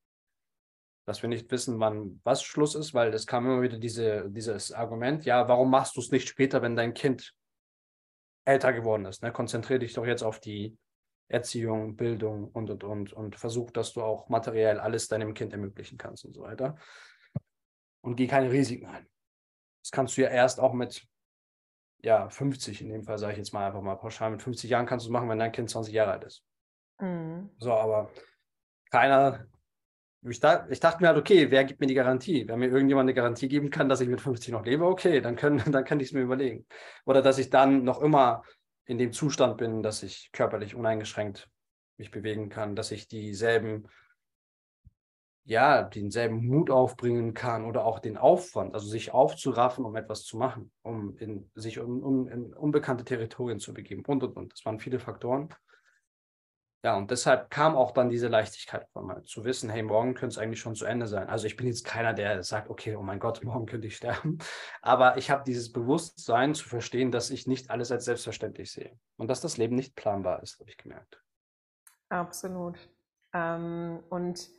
Dass 1.05 1.21
wir 1.21 1.29
nicht 1.29 1.49
wissen, 1.49 1.79
wann 1.79 2.21
was 2.23 2.43
Schluss 2.43 2.75
ist, 2.75 2.93
weil 2.93 3.13
es 3.13 3.25
kam 3.25 3.45
immer 3.45 3.61
wieder 3.61 3.77
diese, 3.77 4.29
dieses 4.29 4.71
Argument, 4.71 5.25
ja, 5.25 5.47
warum 5.47 5.71
machst 5.71 5.95
du 5.95 6.01
es 6.01 6.11
nicht 6.11 6.27
später, 6.27 6.61
wenn 6.61 6.75
dein 6.75 6.93
Kind 6.93 7.33
älter 8.45 8.73
geworden 8.73 9.05
ist? 9.05 9.23
Ne? 9.23 9.31
Konzentriere 9.31 9.79
dich 9.79 9.93
doch 9.93 10.05
jetzt 10.05 10.23
auf 10.23 10.39
die 10.39 10.77
Erziehung, 11.29 11.95
Bildung 11.95 12.49
und, 12.49 12.69
und, 12.69 12.83
und, 12.83 13.13
und 13.13 13.35
versuch, 13.37 13.71
dass 13.71 13.93
du 13.93 14.01
auch 14.01 14.27
materiell 14.27 14.79
alles 14.79 15.07
deinem 15.07 15.33
Kind 15.33 15.53
ermöglichen 15.53 15.97
kannst 15.97 16.25
und 16.25 16.33
so 16.33 16.41
weiter. 16.41 16.75
Und 18.01 18.15
geh 18.15 18.27
keine 18.27 18.51
Risiken 18.51 18.87
ein. 18.87 19.10
Das 19.81 19.91
kannst 19.91 20.17
du 20.17 20.21
ja 20.21 20.29
erst 20.29 20.59
auch 20.59 20.73
mit 20.73 21.05
ja, 22.03 22.29
50, 22.29 22.81
in 22.81 22.89
dem 22.89 23.03
Fall 23.03 23.17
sage 23.17 23.33
ich 23.33 23.37
jetzt 23.37 23.53
mal 23.53 23.67
einfach 23.67 23.81
mal 23.81 23.95
pauschal, 23.95 24.31
mit 24.31 24.41
50 24.41 24.69
Jahren 24.69 24.85
kannst 24.85 25.05
du 25.05 25.09
es 25.09 25.13
machen, 25.13 25.29
wenn 25.29 25.39
dein 25.39 25.51
Kind 25.51 25.69
20 25.69 25.93
Jahre 25.93 26.11
alt 26.11 26.23
ist. 26.23 26.43
Mhm. 26.99 27.49
So, 27.59 27.73
aber 27.73 28.09
keiner, 28.89 29.45
ich, 30.23 30.39
da, 30.39 30.67
ich 30.69 30.79
dachte 30.79 31.01
mir 31.01 31.09
halt, 31.09 31.17
okay, 31.17 31.49
wer 31.51 31.63
gibt 31.63 31.79
mir 31.79 31.87
die 31.87 31.93
Garantie? 31.93 32.47
Wenn 32.47 32.59
mir 32.59 32.67
irgendjemand 32.67 33.05
eine 33.05 33.13
Garantie 33.13 33.47
geben 33.47 33.69
kann, 33.69 33.89
dass 33.89 34.01
ich 34.01 34.09
mit 34.09 34.21
50 34.21 34.51
noch 34.51 34.65
lebe, 34.65 34.85
okay, 34.85 35.21
dann, 35.21 35.35
können, 35.35 35.61
dann 35.71 35.83
kann 35.83 35.99
ich 35.99 36.07
es 36.07 36.13
mir 36.13 36.21
überlegen. 36.21 36.65
Oder 37.05 37.21
dass 37.21 37.37
ich 37.37 37.49
dann 37.49 37.83
noch 37.83 38.01
immer 38.01 38.43
in 38.85 38.97
dem 38.97 39.13
Zustand 39.13 39.57
bin, 39.57 39.83
dass 39.83 40.03
ich 40.03 40.31
körperlich 40.31 40.75
uneingeschränkt 40.75 41.49
mich 41.97 42.11
bewegen 42.11 42.49
kann, 42.49 42.75
dass 42.75 42.91
ich 42.91 43.07
dieselben 43.07 43.87
ja, 45.43 45.83
denselben 45.83 46.45
Mut 46.45 46.69
aufbringen 46.69 47.33
kann 47.33 47.65
oder 47.65 47.85
auch 47.85 47.99
den 47.99 48.17
Aufwand, 48.17 48.73
also 48.73 48.87
sich 48.87 49.11
aufzuraffen, 49.11 49.85
um 49.85 49.95
etwas 49.95 50.23
zu 50.23 50.37
machen, 50.37 50.71
um 50.83 51.17
in, 51.17 51.49
sich 51.55 51.79
um, 51.79 52.03
um 52.03 52.27
in 52.27 52.53
unbekannte 52.53 53.03
Territorien 53.03 53.59
zu 53.59 53.73
begeben 53.73 54.03
und 54.05 54.23
und 54.23 54.37
und. 54.37 54.53
Das 54.53 54.65
waren 54.65 54.79
viele 54.79 54.99
Faktoren. 54.99 55.49
Ja, 56.83 56.97
und 56.97 57.11
deshalb 57.11 57.51
kam 57.51 57.75
auch 57.75 57.91
dann 57.91 58.09
diese 58.09 58.27
Leichtigkeit 58.27 58.87
von 58.91 59.05
mir, 59.05 59.23
zu 59.23 59.45
wissen, 59.45 59.69
hey, 59.69 59.83
morgen 59.83 60.15
könnte 60.15 60.33
es 60.33 60.37
eigentlich 60.39 60.59
schon 60.59 60.73
zu 60.73 60.85
Ende 60.85 61.05
sein. 61.05 61.29
Also 61.29 61.45
ich 61.45 61.55
bin 61.55 61.67
jetzt 61.67 61.85
keiner, 61.85 62.13
der 62.13 62.41
sagt, 62.41 62.71
okay, 62.71 62.95
oh 62.95 63.03
mein 63.03 63.19
Gott, 63.19 63.43
morgen 63.43 63.67
könnte 63.67 63.87
ich 63.87 63.97
sterben. 63.97 64.39
Aber 64.81 65.17
ich 65.17 65.29
habe 65.29 65.43
dieses 65.45 65.71
Bewusstsein 65.71 66.55
zu 66.55 66.67
verstehen, 66.67 67.11
dass 67.11 67.29
ich 67.29 67.45
nicht 67.45 67.69
alles 67.69 67.91
als 67.91 68.05
selbstverständlich 68.05 68.71
sehe 68.71 68.97
und 69.17 69.27
dass 69.27 69.41
das 69.41 69.57
Leben 69.57 69.75
nicht 69.75 69.95
planbar 69.95 70.41
ist, 70.41 70.59
habe 70.59 70.69
ich 70.69 70.77
gemerkt. 70.77 71.21
Absolut. 72.09 72.77
Ähm, 73.33 74.03
und 74.09 74.49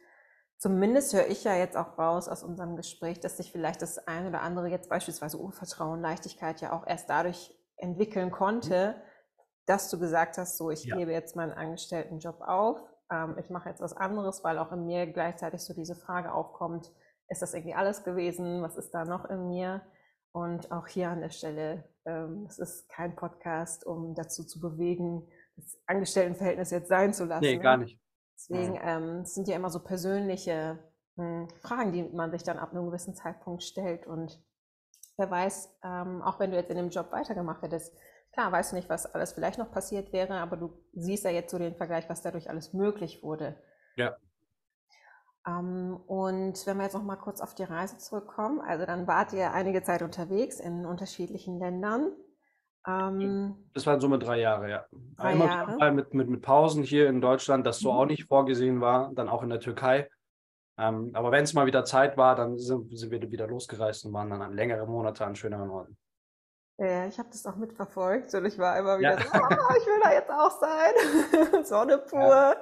Zumindest 0.62 1.12
höre 1.12 1.27
ich 1.27 1.42
ja 1.42 1.57
jetzt 1.57 1.77
auch 1.77 1.98
raus 1.98 2.29
aus 2.29 2.44
unserem 2.44 2.77
Gespräch, 2.77 3.18
dass 3.18 3.37
sich 3.37 3.51
vielleicht 3.51 3.83
das 3.83 4.07
eine 4.07 4.29
oder 4.29 4.42
andere 4.42 4.68
jetzt 4.68 4.88
beispielsweise 4.88 5.40
Urvertrauen, 5.40 6.01
Leichtigkeit 6.01 6.61
ja 6.61 6.72
auch 6.72 6.87
erst 6.87 7.11
dadurch 7.11 7.53
entwickeln 7.79 8.31
konnte, 8.31 8.94
dass 9.66 9.90
du 9.90 9.98
gesagt 9.98 10.38
hast, 10.38 10.57
so 10.57 10.70
ich 10.70 10.85
ja. 10.85 10.94
gebe 10.94 11.11
jetzt 11.11 11.35
meinen 11.35 11.51
Angestelltenjob 11.51 12.42
auf, 12.42 12.79
ähm, 13.11 13.37
ich 13.40 13.51
mache 13.51 13.70
jetzt 13.70 13.81
was 13.81 13.96
anderes, 13.96 14.44
weil 14.44 14.57
auch 14.57 14.70
in 14.70 14.87
mir 14.87 15.09
gleichzeitig 15.09 15.62
so 15.62 15.75
diese 15.75 15.96
Frage 15.96 16.33
aufkommt, 16.33 16.92
ist 17.27 17.42
das 17.42 17.55
irgendwie 17.55 17.75
alles 17.75 18.05
gewesen, 18.05 18.62
was 18.62 18.77
ist 18.77 18.92
da 18.92 19.05
noch 19.05 19.25
in 19.25 19.48
mir? 19.48 19.83
Und 20.31 20.70
auch 20.70 20.87
hier 20.87 21.09
an 21.09 21.22
der 21.22 21.31
Stelle, 21.31 21.90
ähm, 22.05 22.46
es 22.48 22.61
ist 22.61 22.88
kein 22.88 23.16
Podcast, 23.16 23.85
um 23.85 24.14
dazu 24.14 24.44
zu 24.44 24.61
bewegen, 24.61 25.27
das 25.57 25.77
Angestelltenverhältnis 25.88 26.70
jetzt 26.70 26.88
sein 26.88 27.12
zu 27.12 27.25
lassen. 27.25 27.42
Nee, 27.42 27.59
gar 27.59 27.79
nicht. 27.79 28.02
Deswegen 28.49 28.79
ähm, 28.83 29.25
sind 29.25 29.49
ja 29.49 29.57
immer 29.57 29.71
so 29.71 29.81
persönliche 29.81 30.79
mh, 31.17 31.25
hm, 31.25 31.49
Fragen, 31.61 31.93
die 31.93 32.03
man 32.03 32.31
sich 32.31 32.43
dann 32.43 32.59
ab 32.59 32.73
einem 32.73 32.87
gewissen 32.87 33.15
Zeitpunkt 33.15 33.63
stellt. 33.63 34.07
Und 34.07 34.43
wer 35.17 35.31
weiß, 35.31 35.79
ähm, 35.85 36.23
auch 36.23 36.41
wenn 36.41 36.51
du 36.51 36.57
jetzt 36.57 36.71
in 36.71 36.77
dem 36.77 36.91
Job 36.91 37.13
weitergemacht 37.13 37.63
hättest, 37.63 37.97
klar, 38.33 38.51
weißt 38.51 38.73
du 38.73 38.77
nicht, 38.77 38.89
was 38.89 39.07
alles 39.07 39.33
vielleicht 39.33 39.59
noch 39.59 39.71
passiert 39.71 40.13
wäre, 40.13 40.41
aber 40.41 40.57
du 40.57 40.73
siehst 40.93 41.25
ja 41.25 41.31
jetzt 41.31 41.51
so 41.51 41.59
den 41.59 41.77
Vergleich, 41.77 42.09
was 42.09 42.23
dadurch 42.23 42.51
alles 42.51 42.73
möglich 42.73 43.23
wurde. 43.23 43.57
Ja. 43.97 44.17
Ähm, 45.47 46.01
und 46.07 46.67
wenn 46.67 46.77
wir 46.77 46.85
jetzt 46.85 46.95
noch 46.95 47.03
mal 47.03 47.17
kurz 47.17 47.41
auf 47.41 47.55
die 47.55 47.65
Reise 47.65 47.99
zurückkommen, 47.99 48.61
also 48.61 48.87
dann 48.87 49.07
wart 49.07 49.33
ihr 49.33 49.53
einige 49.53 49.83
Zeit 49.83 50.03
unterwegs 50.03 50.61
in 50.61 50.87
unterschiedlichen 50.87 51.59
Ländern. 51.59 52.13
Ähm, 52.87 53.57
das 53.75 53.87
waren 53.87 54.01
so 54.01 54.09
mit 54.09 54.23
drei 54.23 54.40
Jahre, 54.40 54.68
ja. 54.68 54.85
Drei 55.16 55.33
Immer 55.33 55.47
Jahre. 55.47 55.92
Mit, 55.92 56.14
mit, 56.14 56.29
mit 56.29 56.42
Pausen 56.42 56.83
hier 56.83 57.09
in 57.09 57.21
Deutschland, 57.21 57.66
das 57.66 57.79
so 57.79 57.92
mhm. 57.92 57.99
auch 57.99 58.07
nicht 58.07 58.25
vorgesehen 58.25 58.81
war, 58.81 59.12
dann 59.14 59.29
auch 59.29 59.42
in 59.42 59.51
der 59.51 59.61
Türkei. 59.61 60.09
Ähm, 60.79 61.11
aber 61.14 61.31
wenn 61.31 61.45
es 61.45 61.55
mal 61.55 61.66
wieder 61.66 61.85
Zeit 61.85 62.16
war, 62.16 62.35
dann 62.35 62.59
sind, 62.59 62.97
sind, 62.97 63.11
wir 63.11 63.21
wieder 63.31 63.47
losgereist 63.47 64.05
und 64.05 64.12
waren 64.12 64.31
dann 64.31 64.42
an 64.42 64.55
längere 64.55 64.87
Monate 64.87 65.25
an 65.25 65.37
schöneren 65.37 65.71
Orten. 65.71 65.97
Ja, 66.79 67.07
ich 67.07 67.18
habe 67.18 67.29
das 67.31 67.47
auch 67.47 67.55
mitverfolgt 67.57 68.35
und 68.35 68.47
ich 68.47 68.59
war 68.59 68.79
immer 68.79 68.99
wieder 68.99 69.16
ja. 69.16 69.21
so, 69.21 69.38
oh, 69.38 69.75
ich 69.79 69.87
will 69.87 70.01
da 70.03 70.12
jetzt 70.12 70.31
auch 70.31 70.51
sein. 70.59 71.64
Sonne 71.64 71.99
pur. 71.99 72.21
Ja. 72.21 72.57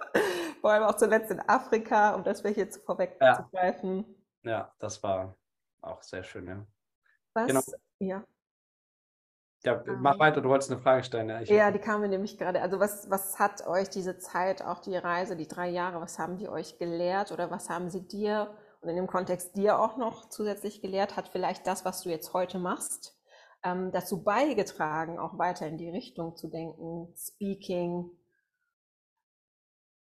Vor 0.61 0.70
allem 0.70 0.83
auch 0.83 0.96
zuletzt 0.96 1.30
in 1.30 1.40
Afrika, 1.40 2.14
um 2.14 2.24
das 2.24 2.44
welche 2.44 2.68
zu 2.68 2.80
vorwegzugreifen. 2.80 4.04
Ja. 4.42 4.50
ja, 4.50 4.72
das 4.78 5.02
war 5.02 5.37
auch 5.80 6.02
sehr 6.02 6.24
schön, 6.24 6.46
ja. 6.48 6.66
Was? 7.33 7.46
Genau. 7.46 7.61
Ja. 8.00 8.24
Ja, 9.62 9.83
mach 9.99 10.14
ähm. 10.14 10.20
weiter, 10.20 10.40
du 10.40 10.49
wolltest 10.49 10.70
eine 10.70 10.81
Frage 10.81 11.05
stellen. 11.05 11.29
Ja, 11.29 11.40
ja 11.40 11.70
die 11.70 11.79
kam 11.79 12.01
mir 12.01 12.09
nämlich 12.09 12.38
gerade. 12.38 12.62
Also 12.62 12.81
was, 12.81 13.11
was 13.11 13.38
hat 13.38 13.66
euch 13.66 13.90
diese 13.90 14.18
Zeit, 14.18 14.62
auch 14.64 14.81
die 14.81 14.96
Reise, 14.96 15.37
die 15.37 15.49
drei 15.49 15.68
Jahre, 15.68 16.01
was 16.01 16.18
haben 16.18 16.38
die 16.38 16.49
euch 16.49 16.79
gelehrt 16.79 17.31
oder 17.33 17.51
was 17.51 17.68
haben 17.68 17.90
sie 17.90 18.07
dir 18.07 18.57
und 18.81 18.88
in 18.88 18.96
dem 18.96 19.07
Kontext 19.07 19.57
dir 19.57 19.79
auch 19.79 19.96
noch 19.99 20.29
zusätzlich 20.31 20.81
gelehrt? 20.81 21.16
Hat 21.16 21.29
vielleicht 21.29 21.66
das, 21.66 21.85
was 21.85 22.03
du 22.03 22.09
jetzt 22.09 22.33
heute 22.33 22.59
machst, 22.59 23.18
ähm, 23.62 23.92
dazu 23.92 24.23
beigetragen, 24.23 25.18
auch 25.18 25.38
weiter 25.38 25.66
in 25.66 25.77
die 25.77 25.90
Richtung 25.90 26.37
zu 26.37 26.49
denken, 26.49 27.14
Speaking, 27.16 28.11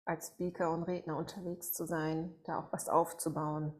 als 0.06 0.28
Speaker 0.28 0.70
und 0.70 0.84
Redner 0.84 1.16
unterwegs 1.18 1.72
zu 1.72 1.84
sein, 1.84 2.34
da 2.44 2.60
auch 2.60 2.72
was 2.72 2.88
aufzubauen? 2.88 3.74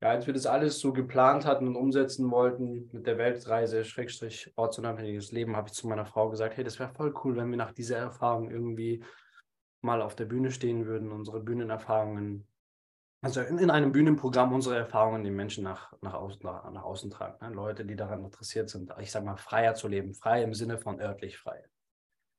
Ja, 0.00 0.10
als 0.10 0.26
wir 0.26 0.34
das 0.34 0.46
alles 0.46 0.78
so 0.78 0.92
geplant 0.92 1.44
hatten 1.44 1.66
und 1.66 1.76
umsetzen 1.76 2.30
wollten 2.30 2.88
mit 2.92 3.06
der 3.06 3.18
Weltreise, 3.18 3.84
Schrägstrich, 3.84 4.52
ortsunabhängiges 4.54 5.32
Leben, 5.32 5.56
habe 5.56 5.68
ich 5.68 5.74
zu 5.74 5.88
meiner 5.88 6.06
Frau 6.06 6.30
gesagt, 6.30 6.56
hey, 6.56 6.64
das 6.64 6.78
wäre 6.78 6.90
voll 6.90 7.12
cool, 7.24 7.36
wenn 7.36 7.50
wir 7.50 7.56
nach 7.56 7.72
dieser 7.72 7.98
Erfahrung 7.98 8.50
irgendwie 8.50 9.02
mal 9.80 10.00
auf 10.00 10.14
der 10.14 10.26
Bühne 10.26 10.52
stehen 10.52 10.86
würden, 10.86 11.10
unsere 11.10 11.40
Bühnenerfahrungen, 11.40 12.46
also 13.22 13.40
in, 13.40 13.58
in 13.58 13.70
einem 13.70 13.90
Bühnenprogramm 13.90 14.52
unsere 14.52 14.76
Erfahrungen 14.76 15.24
den 15.24 15.34
Menschen 15.34 15.64
nach, 15.64 15.92
nach, 16.00 16.14
außen, 16.14 16.42
nach, 16.44 16.70
nach 16.70 16.84
außen 16.84 17.10
tragen. 17.10 17.44
Ne? 17.44 17.52
Leute, 17.52 17.84
die 17.84 17.96
daran 17.96 18.24
interessiert 18.24 18.68
sind, 18.68 18.92
ich 19.00 19.10
sage 19.10 19.26
mal, 19.26 19.36
freier 19.36 19.74
zu 19.74 19.88
leben, 19.88 20.14
frei 20.14 20.44
im 20.44 20.54
Sinne 20.54 20.78
von 20.78 21.00
örtlich 21.00 21.38
frei. 21.38 21.64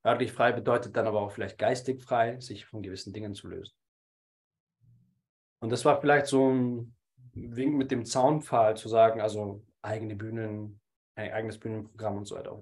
Örtlich 0.06 0.32
frei 0.32 0.54
bedeutet 0.54 0.96
dann 0.96 1.08
aber 1.08 1.20
auch 1.20 1.32
vielleicht 1.32 1.58
geistig 1.58 2.02
frei, 2.02 2.40
sich 2.40 2.66
von 2.66 2.82
gewissen 2.82 3.12
Dingen 3.12 3.34
zu 3.34 3.50
lösen. 3.50 3.76
Und 5.60 5.74
das 5.74 5.84
war 5.84 6.00
vielleicht 6.00 6.28
so 6.28 6.50
ein 6.50 6.96
Wink 7.56 7.76
mit 7.76 7.92
dem 7.92 8.06
Zaunpfahl 8.06 8.78
zu 8.78 8.90
sagen, 8.90 9.22
also 9.22 9.64
eigene 9.82 10.16
Bühnen, 10.16 10.80
ein 11.16 11.32
eigenes 11.32 11.60
Bühnenprogramm 11.60 12.18
und 12.18 12.26
so 12.26 12.36
weiter. 12.36 12.60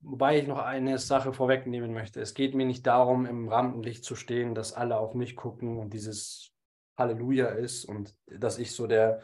Wobei 0.00 0.38
ich 0.38 0.46
noch 0.46 0.58
eine 0.58 0.98
Sache 0.98 1.32
vorwegnehmen 1.32 1.92
möchte. 1.92 2.20
Es 2.20 2.34
geht 2.34 2.54
mir 2.54 2.66
nicht 2.66 2.86
darum, 2.86 3.26
im 3.26 3.48
Rampenlicht 3.48 4.04
zu 4.04 4.14
stehen, 4.14 4.54
dass 4.54 4.72
alle 4.72 4.98
auf 4.98 5.14
mich 5.14 5.36
gucken 5.36 5.78
und 5.78 5.92
dieses 5.92 6.52
Halleluja 6.96 7.48
ist 7.48 7.84
und 7.84 8.14
dass 8.26 8.58
ich 8.58 8.72
so 8.72 8.86
der 8.86 9.22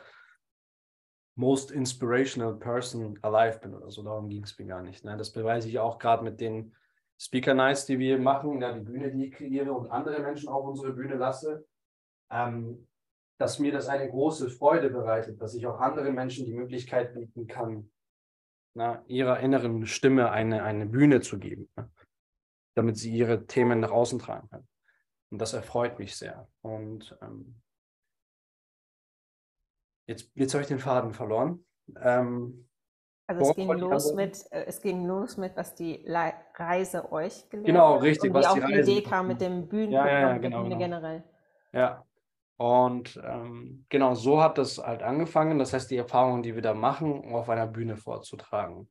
most 1.35 1.71
inspirational 1.71 2.55
person 2.55 3.19
alive 3.23 3.61
bin 3.61 3.75
oder 3.75 3.91
so. 3.91 4.03
Darum 4.03 4.29
ging 4.29 4.43
es 4.43 4.59
mir 4.59 4.67
gar 4.67 4.83
nicht. 4.83 5.05
Ne? 5.05 5.17
Das 5.17 5.33
beweise 5.33 5.69
ich 5.69 5.79
auch 5.79 5.99
gerade 5.99 6.25
mit 6.25 6.41
den 6.41 6.75
Speaker 7.19 7.55
Nights, 7.55 7.87
die 7.87 7.99
wir 7.99 8.19
machen, 8.19 8.61
ja, 8.61 8.73
die 8.73 8.81
Bühne, 8.81 9.11
die 9.13 9.27
ich 9.27 9.33
kreiere 9.33 9.73
und 9.73 9.91
andere 9.91 10.21
Menschen 10.21 10.49
auf 10.49 10.65
unsere 10.65 10.93
Bühne 10.93 11.15
lasse. 11.15 11.65
Ähm, 12.31 12.89
dass 13.39 13.59
mir 13.59 13.73
das 13.73 13.89
eine 13.89 14.09
große 14.09 14.51
Freude 14.51 14.91
bereitet, 14.91 15.41
dass 15.41 15.55
ich 15.55 15.67
auch 15.67 15.81
anderen 15.81 16.15
Menschen 16.15 16.47
die 16.47 16.55
Möglichkeit 16.55 17.15
bieten 17.15 17.47
kann, 17.47 17.91
na, 18.75 19.05
ihrer 19.07 19.41
inneren 19.41 19.87
Stimme 19.87 20.31
eine, 20.31 20.63
eine 20.63 20.87
Bühne 20.87 21.21
zu 21.21 21.39
geben, 21.39 21.69
ne? 21.77 21.91
damit 22.75 22.97
sie 22.97 23.13
ihre 23.13 23.47
Themen 23.47 23.81
nach 23.81 23.91
außen 23.91 24.19
tragen 24.19 24.49
kann. 24.49 24.67
Und 25.31 25.39
das 25.39 25.53
erfreut 25.53 25.99
mich 25.99 26.17
sehr. 26.17 26.49
Und 26.63 27.17
ähm, 27.23 27.61
jetzt, 30.07 30.31
jetzt 30.35 30.55
habe 30.55 30.63
ich 30.63 30.69
den 30.69 30.79
Faden 30.79 31.13
verloren. 31.13 31.65
Ähm, 32.01 32.69
also 33.27 33.51
es 33.51 33.57
ging, 33.57 33.73
los 33.73 34.15
mit, 34.15 34.53
äh, 34.53 34.65
es 34.67 34.81
ging 34.81 35.07
los 35.07 35.37
mit, 35.37 35.57
was 35.57 35.75
die 35.75 36.05
Reise 36.07 37.11
euch 37.13 37.49
gelehrt 37.49 37.67
Genau, 37.67 37.97
richtig. 37.97 38.31
Und 38.31 38.35
was 38.35 38.55
wie 38.57 38.63
auch 38.63 38.67
die, 38.67 38.75
Idee 38.75 39.03
kam 39.03 39.29
mit 39.29 39.41
dem 39.41 39.69
Bühnen 39.69 39.93
ja, 39.93 40.07
ja, 40.07 40.21
ja, 40.21 40.39
genau, 40.39 40.65
genau. 40.65 40.79
generell. 40.79 41.25
Ja, 41.73 42.05
und 42.63 43.21
ähm, 43.25 43.87
genau 43.89 44.15
so 44.15 44.41
hat 44.41 44.57
das 44.57 44.79
halt 44.79 45.03
angefangen. 45.03 45.59
Das 45.59 45.73
heißt, 45.73 45.91
die 45.91 45.97
Erfahrungen, 45.97 46.45
die 46.45 46.55
wir 46.55 46.63
da 46.63 46.75
machen, 46.75 47.35
auf 47.35 47.49
einer 47.49 47.67
Bühne 47.67 47.97
vorzutragen. 47.97 48.89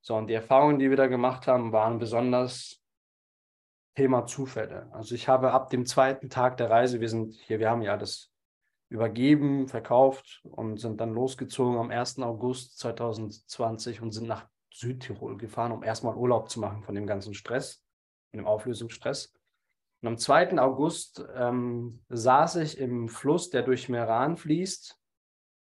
So, 0.00 0.16
und 0.16 0.28
die 0.28 0.32
Erfahrungen, 0.32 0.78
die 0.78 0.88
wir 0.88 0.96
da 0.96 1.06
gemacht 1.06 1.46
haben, 1.46 1.70
waren 1.70 1.98
besonders 1.98 2.80
Thema 3.94 4.24
Zufälle. 4.24 4.88
Also 4.92 5.14
ich 5.14 5.28
habe 5.28 5.52
ab 5.52 5.68
dem 5.68 5.84
zweiten 5.84 6.30
Tag 6.30 6.56
der 6.56 6.70
Reise, 6.70 7.02
wir 7.02 7.10
sind 7.10 7.34
hier, 7.34 7.58
wir 7.58 7.68
haben 7.68 7.82
ja 7.82 7.98
das 7.98 8.32
übergeben, 8.88 9.68
verkauft 9.68 10.40
und 10.44 10.80
sind 10.80 10.98
dann 10.98 11.12
losgezogen 11.12 11.76
am 11.76 11.90
1. 11.90 12.20
August 12.20 12.78
2020 12.78 14.00
und 14.00 14.12
sind 14.12 14.28
nach 14.28 14.48
Südtirol 14.72 15.36
gefahren, 15.36 15.72
um 15.72 15.82
erstmal 15.82 16.16
Urlaub 16.16 16.48
zu 16.48 16.58
machen 16.58 16.84
von 16.84 16.94
dem 16.94 17.06
ganzen 17.06 17.34
Stress, 17.34 17.84
von 18.30 18.38
dem 18.38 18.46
Auflösungsstress. 18.46 19.34
Und 20.02 20.08
am 20.08 20.18
2. 20.18 20.58
August 20.58 21.24
ähm, 21.34 22.02
saß 22.08 22.56
ich 22.56 22.78
im 22.78 23.08
Fluss, 23.08 23.50
der 23.50 23.62
durch 23.62 23.88
Meran 23.88 24.36
fließt. 24.36 24.98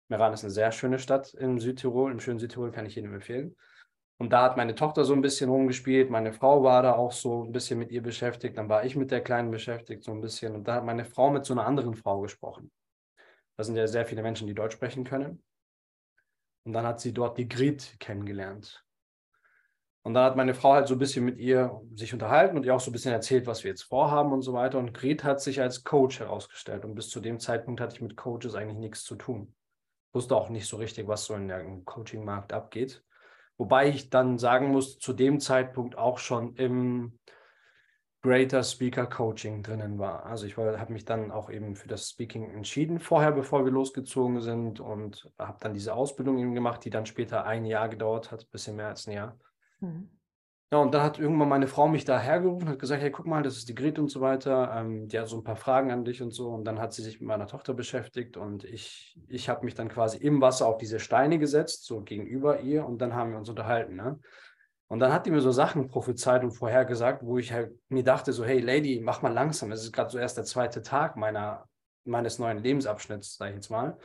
Meran 0.10 0.34
ist 0.34 0.44
eine 0.44 0.52
sehr 0.52 0.72
schöne 0.72 1.00
Stadt 1.00 1.34
im 1.34 1.60
Südtirol. 1.60 2.12
Im 2.12 2.20
schönen 2.20 2.40
Südtirol 2.40 2.72
kann 2.72 2.86
ich 2.86 2.96
jedem 2.96 3.14
empfehlen. 3.14 3.56
Und 4.18 4.32
da 4.32 4.44
hat 4.44 4.58
meine 4.58 4.76
Tochter 4.76 5.04
so 5.04 5.14
ein 5.14 5.22
bisschen 5.22 5.50
rumgespielt. 5.50 6.10
Meine 6.10 6.32
Frau 6.32 6.64
war 6.64 6.82
da 6.84 6.94
auch 6.94 7.12
so 7.12 7.44
ein 7.44 7.52
bisschen 7.52 7.80
mit 7.80 7.92
ihr 7.92 8.02
beschäftigt. 8.02 8.58
Dann 8.58 8.70
war 8.70 8.86
ich 8.86 8.96
mit 8.96 9.12
der 9.12 9.22
Kleinen 9.22 9.52
beschäftigt, 9.52 10.04
so 10.04 10.12
ein 10.12 10.22
bisschen. 10.22 10.56
Und 10.56 10.68
da 10.68 10.76
hat 10.76 10.86
meine 10.86 11.04
Frau 11.04 11.30
mit 11.30 11.46
so 11.46 11.54
einer 11.54 11.66
anderen 11.66 11.96
Frau 11.96 12.22
gesprochen. 12.22 12.72
Da 13.58 13.64
sind 13.64 13.76
ja 13.76 13.88
sehr 13.88 14.06
viele 14.06 14.24
Menschen, 14.24 14.48
die 14.48 14.54
Deutsch 14.54 14.76
sprechen 14.76 15.04
können. 15.04 15.44
Und 16.64 16.74
dann 16.74 16.88
hat 16.88 17.02
sie 17.02 17.14
dort 17.14 17.38
die 17.38 17.50
Grit 17.50 17.98
kennengelernt. 18.00 18.83
Und 20.04 20.14
dann 20.14 20.26
hat 20.26 20.36
meine 20.36 20.54
Frau 20.54 20.74
halt 20.74 20.88
so 20.88 20.96
ein 20.96 21.00
bisschen 21.00 21.24
mit 21.24 21.38
ihr 21.38 21.82
sich 21.96 22.14
unterhalten 22.14 22.58
und 22.58 22.66
ihr 22.66 22.76
auch 22.76 22.82
so 22.82 22.92
ein 22.92 22.94
bisschen 22.94 23.14
erzählt, 23.14 23.48
was 23.48 23.64
wir 23.64 23.72
jetzt 23.72 23.84
vorhaben 23.84 24.34
und 24.34 24.42
so 24.42 24.54
weiter. 24.54 24.78
Und 24.78 24.94
Gret 24.94 25.24
hat 25.24 25.42
sich 25.42 25.62
als 25.62 25.86
Coach 25.86 26.20
herausgestellt. 26.20 26.84
Und 26.84 26.94
bis 26.94 27.10
zu 27.10 27.22
dem 27.22 27.40
Zeitpunkt 27.40 27.80
hatte 27.80 27.96
ich 27.96 28.02
mit 28.02 28.18
Coaches 28.18 28.54
eigentlich 28.54 28.78
nichts 28.78 29.04
zu 29.04 29.16
tun. 29.16 29.56
Wusste 30.12 30.36
auch 30.36 30.50
nicht 30.50 30.68
so 30.68 30.76
richtig, 30.76 31.08
was 31.08 31.24
so 31.24 31.34
in 31.36 31.48
der 31.48 31.64
Coaching-Markt 31.86 32.52
abgeht. 32.52 33.02
Wobei 33.58 33.88
ich 33.88 34.10
dann 34.10 34.38
sagen 34.38 34.72
muss, 34.72 35.00
zu 35.00 35.14
dem 35.14 35.40
Zeitpunkt 35.40 35.98
auch 35.98 36.18
schon 36.18 36.56
im 36.56 37.18
Greater 38.22 38.64
Speaker 38.64 39.06
Coaching 39.06 39.64
drinnen 39.64 40.00
war. 40.00 40.26
Also 40.26 40.46
ich 40.46 40.58
habe 40.58 40.94
mich 40.94 41.06
dann 41.06 41.32
auch 41.32 41.50
eben 41.50 41.76
für 41.76 41.88
das 41.88 42.10
Speaking 42.10 42.50
entschieden, 42.52 43.00
vorher, 43.00 43.32
bevor 43.32 43.64
wir 43.64 43.72
losgezogen 43.72 44.42
sind 44.42 44.80
und 44.80 45.30
habe 45.38 45.58
dann 45.62 45.74
diese 45.74 45.94
Ausbildung 45.94 46.40
eben 46.40 46.54
gemacht, 46.54 46.84
die 46.84 46.90
dann 46.90 47.06
später 47.06 47.46
ein 47.46 47.66
Jahr 47.66 47.90
gedauert 47.90 48.32
hat, 48.32 48.44
ein 48.44 48.52
bisschen 48.52 48.76
mehr 48.76 48.88
als 48.88 49.08
ein 49.08 49.14
Jahr. 49.14 49.38
Mhm. 49.84 50.10
Ja, 50.72 50.80
und 50.80 50.92
dann 50.92 51.04
hat 51.04 51.20
irgendwann 51.20 51.50
meine 51.50 51.68
Frau 51.68 51.88
mich 51.88 52.04
da 52.04 52.20
hergerufen, 52.20 52.68
hat 52.68 52.80
gesagt, 52.80 53.00
hey, 53.00 53.12
guck 53.12 53.28
mal, 53.28 53.44
das 53.44 53.58
ist 53.58 53.70
die 53.70 53.76
Grete 53.76 54.02
und 54.02 54.10
so 54.10 54.22
weiter. 54.22 54.74
Ähm, 54.76 55.08
die 55.08 55.20
hat 55.20 55.28
so 55.28 55.38
ein 55.38 55.44
paar 55.44 55.56
Fragen 55.56 55.92
an 55.92 56.04
dich 56.04 56.20
und 56.24 56.32
so. 56.32 56.50
Und 56.50 56.66
dann 56.66 56.80
hat 56.80 56.94
sie 56.94 57.04
sich 57.04 57.20
mit 57.20 57.28
meiner 57.28 57.46
Tochter 57.46 57.76
beschäftigt 57.76 58.38
und 58.38 58.64
ich, 58.64 59.16
ich 59.28 59.50
habe 59.50 59.66
mich 59.66 59.76
dann 59.76 59.88
quasi 59.88 60.18
im 60.18 60.42
Wasser 60.42 60.66
auf 60.66 60.78
diese 60.78 61.00
Steine 61.00 61.38
gesetzt, 61.38 61.86
so 61.86 62.02
gegenüber 62.02 62.62
ihr. 62.62 62.88
Und 62.88 63.04
dann 63.04 63.14
haben 63.14 63.30
wir 63.32 63.38
uns 63.38 63.50
unterhalten. 63.50 63.96
Ne? 63.96 64.20
Und 64.88 65.00
dann 65.00 65.14
hat 65.14 65.28
die 65.28 65.32
mir 65.32 65.42
so 65.42 65.52
Sachen 65.52 65.90
prophezeit 65.90 66.44
und 66.44 66.54
vorhergesagt, 66.54 67.24
wo 67.24 67.38
ich 67.38 67.54
halt 67.54 67.72
mir 67.90 68.04
dachte, 68.04 68.34
so, 68.34 68.44
hey 68.44 68.60
Lady, 68.60 69.00
mach 69.00 69.22
mal 69.22 69.32
langsam. 69.32 69.72
Es 69.72 69.84
ist 69.84 69.92
gerade 69.92 70.10
so 70.10 70.18
erst 70.18 70.38
der 70.38 70.46
zweite 70.46 70.82
Tag 70.82 71.18
meiner, 71.18 71.66
meines 72.04 72.40
neuen 72.40 72.58
Lebensabschnitts, 72.58 73.36
sage 73.36 73.52
ich 73.52 73.58
jetzt 73.58 73.70
mal. 73.70 73.96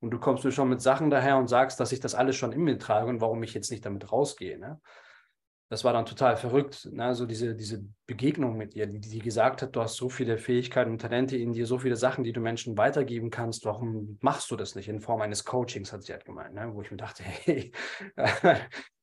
Und 0.00 0.10
du 0.10 0.18
kommst 0.18 0.42
mir 0.42 0.52
schon 0.52 0.70
mit 0.70 0.80
Sachen 0.80 1.10
daher 1.10 1.36
und 1.36 1.48
sagst, 1.48 1.80
dass 1.80 1.92
ich 1.92 2.00
das 2.00 2.14
alles 2.14 2.36
schon 2.36 2.52
in 2.52 2.62
mir 2.62 2.78
trage 2.78 3.10
und 3.10 3.20
warum 3.20 3.42
ich 3.42 3.52
jetzt 3.52 3.70
nicht 3.70 3.84
damit 3.84 4.10
rausgehe. 4.10 4.58
Ne? 4.58 4.80
Das 5.74 5.82
war 5.82 5.92
dann 5.92 6.06
total 6.06 6.36
verrückt. 6.36 6.88
Ne? 6.92 7.16
So 7.16 7.26
diese, 7.26 7.56
diese 7.56 7.84
Begegnung 8.06 8.56
mit 8.56 8.76
ihr, 8.76 8.86
die, 8.86 9.00
die 9.00 9.18
gesagt 9.18 9.60
hat, 9.60 9.74
du 9.74 9.80
hast 9.80 9.96
so 9.96 10.08
viele 10.08 10.38
Fähigkeiten 10.38 10.92
und 10.92 11.00
Talente 11.00 11.36
in 11.36 11.52
dir, 11.52 11.66
so 11.66 11.78
viele 11.78 11.96
Sachen, 11.96 12.22
die 12.22 12.32
du 12.32 12.40
Menschen 12.40 12.78
weitergeben 12.78 13.28
kannst. 13.28 13.64
Warum 13.64 14.16
machst 14.20 14.52
du 14.52 14.56
das 14.56 14.76
nicht 14.76 14.88
in 14.88 15.00
Form 15.00 15.20
eines 15.20 15.44
Coachings, 15.44 15.92
hat 15.92 16.04
sie 16.04 16.12
halt 16.12 16.24
gemeint, 16.24 16.54
ne? 16.54 16.70
wo 16.72 16.82
ich 16.82 16.92
mir 16.92 16.96
dachte, 16.96 17.24
hey, 17.26 17.72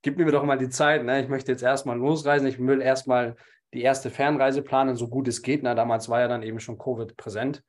gib 0.01 0.17
mir 0.17 0.31
doch 0.31 0.45
mal 0.45 0.57
die 0.57 0.69
Zeit. 0.69 1.03
Ne? 1.03 1.21
Ich 1.21 1.27
möchte 1.27 1.51
jetzt 1.51 1.61
erstmal 1.61 1.97
losreisen. 1.97 2.47
Ich 2.47 2.57
will 2.57 2.81
erstmal 2.81 3.35
die 3.73 3.81
erste 3.81 4.09
Fernreise 4.09 4.61
planen, 4.61 4.95
so 4.95 5.09
gut 5.09 5.27
es 5.27 5.41
geht. 5.41 5.63
Ne? 5.63 5.75
Damals 5.75 6.07
war 6.07 6.21
ja 6.21 6.29
dann 6.29 6.41
eben 6.41 6.61
schon 6.61 6.77
Covid 6.77 7.17
präsent. 7.17 7.63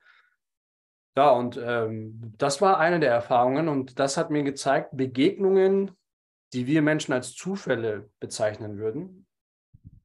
Ja, 1.17 1.31
und 1.31 1.61
ähm, 1.61 2.35
das 2.39 2.63
war 2.63 2.79
eine 2.79 3.01
der 3.01 3.11
Erfahrungen 3.11 3.69
und 3.69 3.99
das 3.99 4.17
hat 4.17 4.31
mir 4.31 4.45
gezeigt, 4.45 4.91
Begegnungen 4.93 5.91
die 6.53 6.67
wir 6.67 6.83
Menschen 6.83 7.13
als 7.13 7.35
Zufälle 7.35 8.11
bezeichnen 8.21 8.79
würden, 8.79 9.27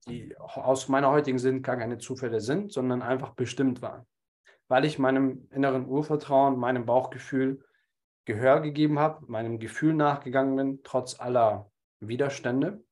die 0.07 0.38
aus 0.38 0.88
meiner 0.88 1.12
heutigen 1.12 1.39
Sinn 1.39 1.62
gar 1.62 1.77
keine 1.77 1.97
Zufälle 1.97 2.39
sind, 2.39 2.71
sondern 2.71 3.01
einfach 3.01 3.31
bestimmt 3.31 3.81
waren. 3.81 4.05
Weil 4.67 4.86
ich 4.86 4.99
meinem 4.99 5.47
inneren 5.51 5.86
Urvertrauen, 5.86 6.57
meinem 6.57 6.86
Bauchgefühl 6.86 7.63
Gehör 8.25 8.60
gegeben 8.60 8.99
habe, 8.99 9.25
meinem 9.31 9.57
Gefühl 9.57 9.93
nachgegangen 9.93 10.55
bin, 10.57 10.83
trotz 10.83 11.17
aller 11.19 11.71
Widerstände. 12.01 12.83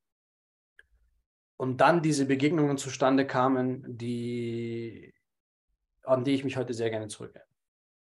Und 1.58 1.82
dann 1.82 2.02
diese 2.02 2.26
Begegnungen 2.26 2.78
zustande 2.78 3.28
kamen, 3.28 3.84
die, 3.98 5.14
an 6.04 6.24
die 6.24 6.34
ich 6.34 6.44
mich 6.46 6.56
heute 6.56 6.74
sehr 6.74 6.90
gerne 6.90 7.08
zurückerinnere. 7.08 7.50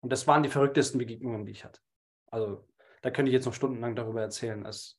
Und 0.02 0.12
das 0.12 0.28
waren 0.28 0.43
die 0.43 0.49
verrücktesten 0.49 0.97
Begegnungen, 0.97 1.45
die 1.45 1.52
ich 1.52 1.65
hatte. 1.65 1.82
Also 2.28 2.65
da 3.02 3.12
könnte 3.12 3.30
ich 3.30 3.34
jetzt 3.34 3.45
noch 3.45 3.54
stundenlang 3.54 3.95
darüber 3.95 4.21
erzählen. 4.21 4.65
Es 4.65 4.98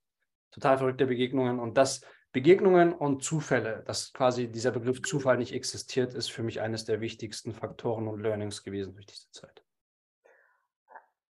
total 0.50 0.78
verrückte 0.78 1.06
Begegnungen. 1.06 1.58
Und 1.58 1.76
das 1.76 2.02
Begegnungen 2.32 2.92
und 2.92 3.24
Zufälle, 3.24 3.82
dass 3.86 4.12
quasi 4.12 4.48
dieser 4.48 4.70
Begriff 4.70 5.02
Zufall 5.02 5.38
nicht 5.38 5.52
existiert, 5.52 6.14
ist 6.14 6.30
für 6.30 6.42
mich 6.42 6.60
eines 6.60 6.84
der 6.84 7.00
wichtigsten 7.00 7.52
Faktoren 7.52 8.06
und 8.06 8.20
Learnings 8.20 8.62
gewesen 8.62 8.94
durch 8.94 9.06
diese 9.06 9.30
Zeit. 9.30 9.64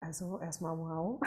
Also 0.01 0.41
erstmal 0.41 0.77
wow, 0.79 1.21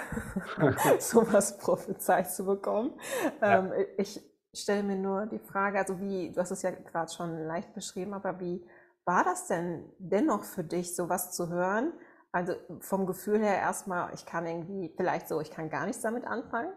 sowas 1.00 1.58
prophezeit 1.58 2.30
zu 2.30 2.46
bekommen. 2.46 3.00
Ja. 3.42 3.60
Ähm, 3.60 3.72
ich 3.98 4.20
stelle 4.54 4.84
mir 4.84 4.96
nur 4.96 5.28
die 5.28 5.40
Frage, 5.40 5.80
also 5.80 6.00
wie, 6.00 6.32
du 6.32 6.42
hast 6.42 6.52
es 6.52 6.64
ja 6.64 6.72
gerade 6.72 7.12
schon 7.12 7.46
leicht 7.46 7.74
beschrieben, 7.74 8.14
aber 8.14 8.40
wie 8.40 8.66
war 9.06 9.24
das 9.24 9.48
denn 9.48 9.92
dennoch 9.98 10.44
für 10.44 10.64
dich, 10.64 10.96
sowas 10.96 11.32
zu 11.32 11.50
hören? 11.50 11.94
Also 12.32 12.56
vom 12.80 13.06
Gefühl 13.06 13.40
her 13.40 13.58
erstmal, 13.58 14.14
ich 14.14 14.26
kann 14.26 14.46
irgendwie, 14.46 14.92
vielleicht 14.96 15.28
so, 15.28 15.40
ich 15.40 15.52
kann 15.52 15.70
gar 15.70 15.86
nichts 15.86 16.02
damit 16.02 16.26
anfangen. 16.26 16.74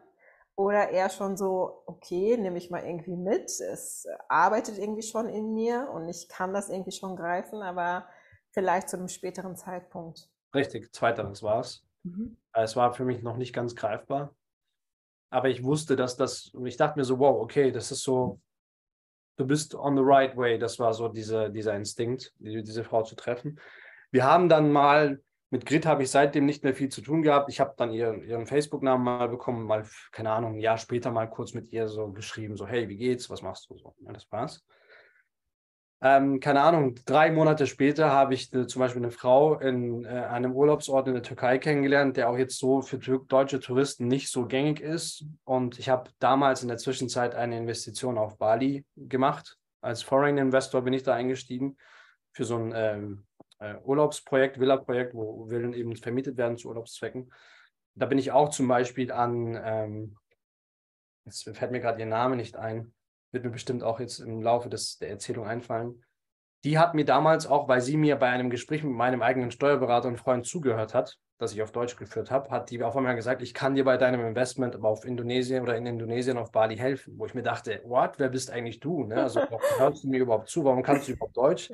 Oder 0.57 0.89
eher 0.91 1.11
schon 1.11 1.37
so, 1.37 1.83
okay, 1.85 2.37
nehme 2.39 2.57
ich 2.57 2.71
mal 2.71 2.83
irgendwie 2.83 3.17
mit. 3.17 3.45
Es 3.61 4.07
arbeitet 4.29 4.79
irgendwie 4.79 5.03
schon 5.03 5.29
in 5.29 5.53
mir 5.53 5.91
und 5.93 6.09
ich 6.09 6.29
kann 6.29 6.55
das 6.55 6.71
irgendwie 6.71 6.93
schon 6.93 7.15
greifen, 7.15 7.63
aber 7.63 8.09
vielleicht 8.53 8.89
zu 8.89 8.97
einem 8.97 9.09
späteren 9.09 9.55
Zeitpunkt. 9.55 10.31
Richtig, 10.55 10.95
zweiteres 10.95 11.43
war 11.43 11.61
es. 11.61 11.85
Mhm. 12.05 12.39
Es 12.55 12.75
war 12.75 12.95
für 12.95 13.05
mich 13.05 13.23
noch 13.23 13.37
nicht 13.37 13.53
ganz 13.53 13.77
greifbar. 13.77 14.35
Aber 15.29 15.51
ich 15.51 15.63
wusste, 15.63 15.95
dass 15.95 16.17
das, 16.17 16.49
und 16.55 16.67
ich 16.67 16.79
dachte 16.79 16.99
mir 16.99 17.05
so, 17.05 17.19
wow, 17.19 17.39
okay, 17.43 17.71
das 17.71 17.93
ist 17.93 18.03
so, 18.03 18.41
du 19.37 19.47
bist 19.47 19.75
on 19.75 19.95
the 19.95 20.03
right 20.03 20.35
way. 20.39 20.59
Das 20.59 20.79
war 20.79 20.95
so 20.95 21.09
diese, 21.09 21.51
dieser 21.51 21.75
Instinkt, 21.75 22.33
diese 22.39 22.85
Frau 22.85 23.03
zu 23.03 23.15
treffen. 23.15 23.61
Wir 24.11 24.25
haben 24.25 24.49
dann 24.49 24.73
mal 24.73 25.21
mit 25.57 25.65
Grit 25.65 25.87
habe 25.87 26.03
ich 26.03 26.11
seitdem 26.11 26.45
nicht 26.45 26.65
mehr 26.65 26.75
viel 26.75 26.91
zu 26.91 27.01
tun 27.01 27.23
gehabt. 27.23 27.49
Ich 27.49 27.61
habe 27.61 27.73
dann 27.79 27.91
ihren, 27.91 28.23
ihren 28.23 28.45
Facebook-Namen 28.45 29.03
mal 29.03 29.29
bekommen, 29.31 29.65
mal, 29.65 29.87
keine 30.13 30.31
Ahnung, 30.31 30.57
ein 30.57 30.61
Jahr 30.61 30.77
später 30.77 31.11
mal 31.11 31.31
kurz 31.31 31.55
mit 31.55 31.73
ihr 31.73 31.89
so 31.89 32.13
geschrieben, 32.13 32.59
so, 32.59 32.67
hey, 32.67 32.91
wie 32.91 32.99
geht's, 32.99 33.31
was 33.31 33.41
machst 33.41 33.71
du 33.71 33.79
so? 33.79 33.95
Ja, 34.01 34.13
das 34.13 34.31
war's. 34.31 34.63
ähm, 36.03 36.41
keine 36.41 36.61
Ahnung, 36.61 36.95
drei 37.07 37.31
Monate 37.33 37.67
später 37.67 38.11
habe 38.11 38.35
ich 38.35 38.53
äh, 38.53 38.67
zum 38.67 38.81
Beispiel 38.81 39.03
eine 39.03 39.11
Frau 39.11 39.59
in 39.59 40.05
äh, 40.05 40.09
einem 40.09 40.53
Urlaubsort 40.53 41.09
in 41.09 41.15
der 41.15 41.23
Türkei 41.23 41.57
kennengelernt, 41.57 42.19
der 42.19 42.29
auch 42.29 42.37
jetzt 42.37 42.59
so 42.59 42.83
für 42.83 42.99
deutsche 42.99 43.61
Touristen 43.61 44.07
nicht 44.07 44.31
so 44.31 44.45
gängig 44.47 44.81
ist. 44.81 45.25
Und 45.45 45.79
ich 45.79 45.89
habe 45.89 46.11
damals 46.19 46.61
in 46.61 46.69
der 46.69 46.77
Zwischenzeit 46.77 47.35
eine 47.35 47.57
Investition 47.57 48.19
auf 48.19 48.37
Bali 48.37 48.85
gemacht. 48.97 49.57
Als 49.81 50.03
Foreign 50.03 50.37
Investor 50.37 50.83
bin 50.83 50.93
ich 50.93 51.03
da 51.03 51.15
eingestiegen 51.15 51.79
für 52.33 52.45
so 52.45 52.57
ein 52.57 52.75
ähm, 52.77 53.25
äh, 53.59 53.77
Urlaubsprojekt, 53.85 54.59
Villa-Projekt, 54.59 55.15
wo 55.15 55.47
Villen 55.49 55.75
eben 55.75 55.97
vermietet 55.97 56.37
werden 56.37 56.57
zu 56.57 56.69
Urlaubszwecken. 56.69 57.33
Da 57.95 58.07
bin 58.07 58.19
ich 58.19 58.33
auch 58.33 58.51
zum 58.51 58.69
Beispiel 58.69 59.11
an, 59.11 59.59
ähm, 59.63 60.17
jetzt 61.25 61.45
fällt 61.45 61.73
mir 61.73 61.81
gerade 61.81 62.01
ihr 62.01 62.07
Name 62.07 62.37
nicht 62.37 62.57
ein, 62.57 62.93
wird 63.33 63.45
mir 63.45 63.51
bestimmt 63.51 63.83
auch 63.83 64.01
jetzt 64.01 64.19
im 64.19 64.43
Laufe 64.43 64.69
des, 64.69 64.99
der 64.99 65.11
Erzählung 65.11 65.47
einfallen. 65.47 66.05
Die 66.65 66.79
hat 66.79 66.95
mir 66.95 67.05
damals 67.05 67.47
auch, 67.47 67.69
weil 67.69 67.81
sie 67.81 67.97
mir 67.97 68.17
bei 68.17 68.29
einem 68.29 68.51
Gespräch 68.51 68.83
mit 68.83 68.95
meinem 68.95 69.23
eigenen 69.23 69.51
Steuerberater 69.51 70.09
und 70.09 70.19
Freund 70.19 70.47
zugehört 70.47 70.95
hat, 70.95 71.19
das 71.39 71.53
ich 71.53 71.63
auf 71.63 71.73
Deutsch 71.73 71.97
geführt 71.97 72.31
habe, 72.31 72.51
hat 72.51 72.71
die 72.71 72.83
auf 72.83 72.97
einmal 72.97 73.15
gesagt, 73.15 73.43
ich 73.43 73.53
kann 73.53 73.75
dir 73.75 73.85
bei 73.85 73.97
deinem 73.97 74.27
Investment 74.27 74.83
auf 74.83 75.05
Indonesien 75.05 75.63
oder 75.63 75.77
in 75.77 75.87
Indonesien 75.87 76.39
auf 76.39 76.51
Bali 76.51 76.77
helfen. 76.77 77.15
Wo 77.19 77.27
ich 77.27 77.35
mir 77.35 77.43
dachte, 77.43 77.81
what, 77.85 78.19
wer 78.19 78.29
bist 78.29 78.51
eigentlich 78.51 78.81
du? 78.81 79.05
Ne? 79.05 79.23
Also 79.23 79.41
hörst 79.79 80.05
du 80.05 80.09
mir 80.09 80.21
überhaupt 80.21 80.49
zu? 80.49 80.65
Warum 80.65 80.83
kannst 80.83 81.09
du 81.09 81.13
überhaupt 81.13 81.37
Deutsch? 81.37 81.71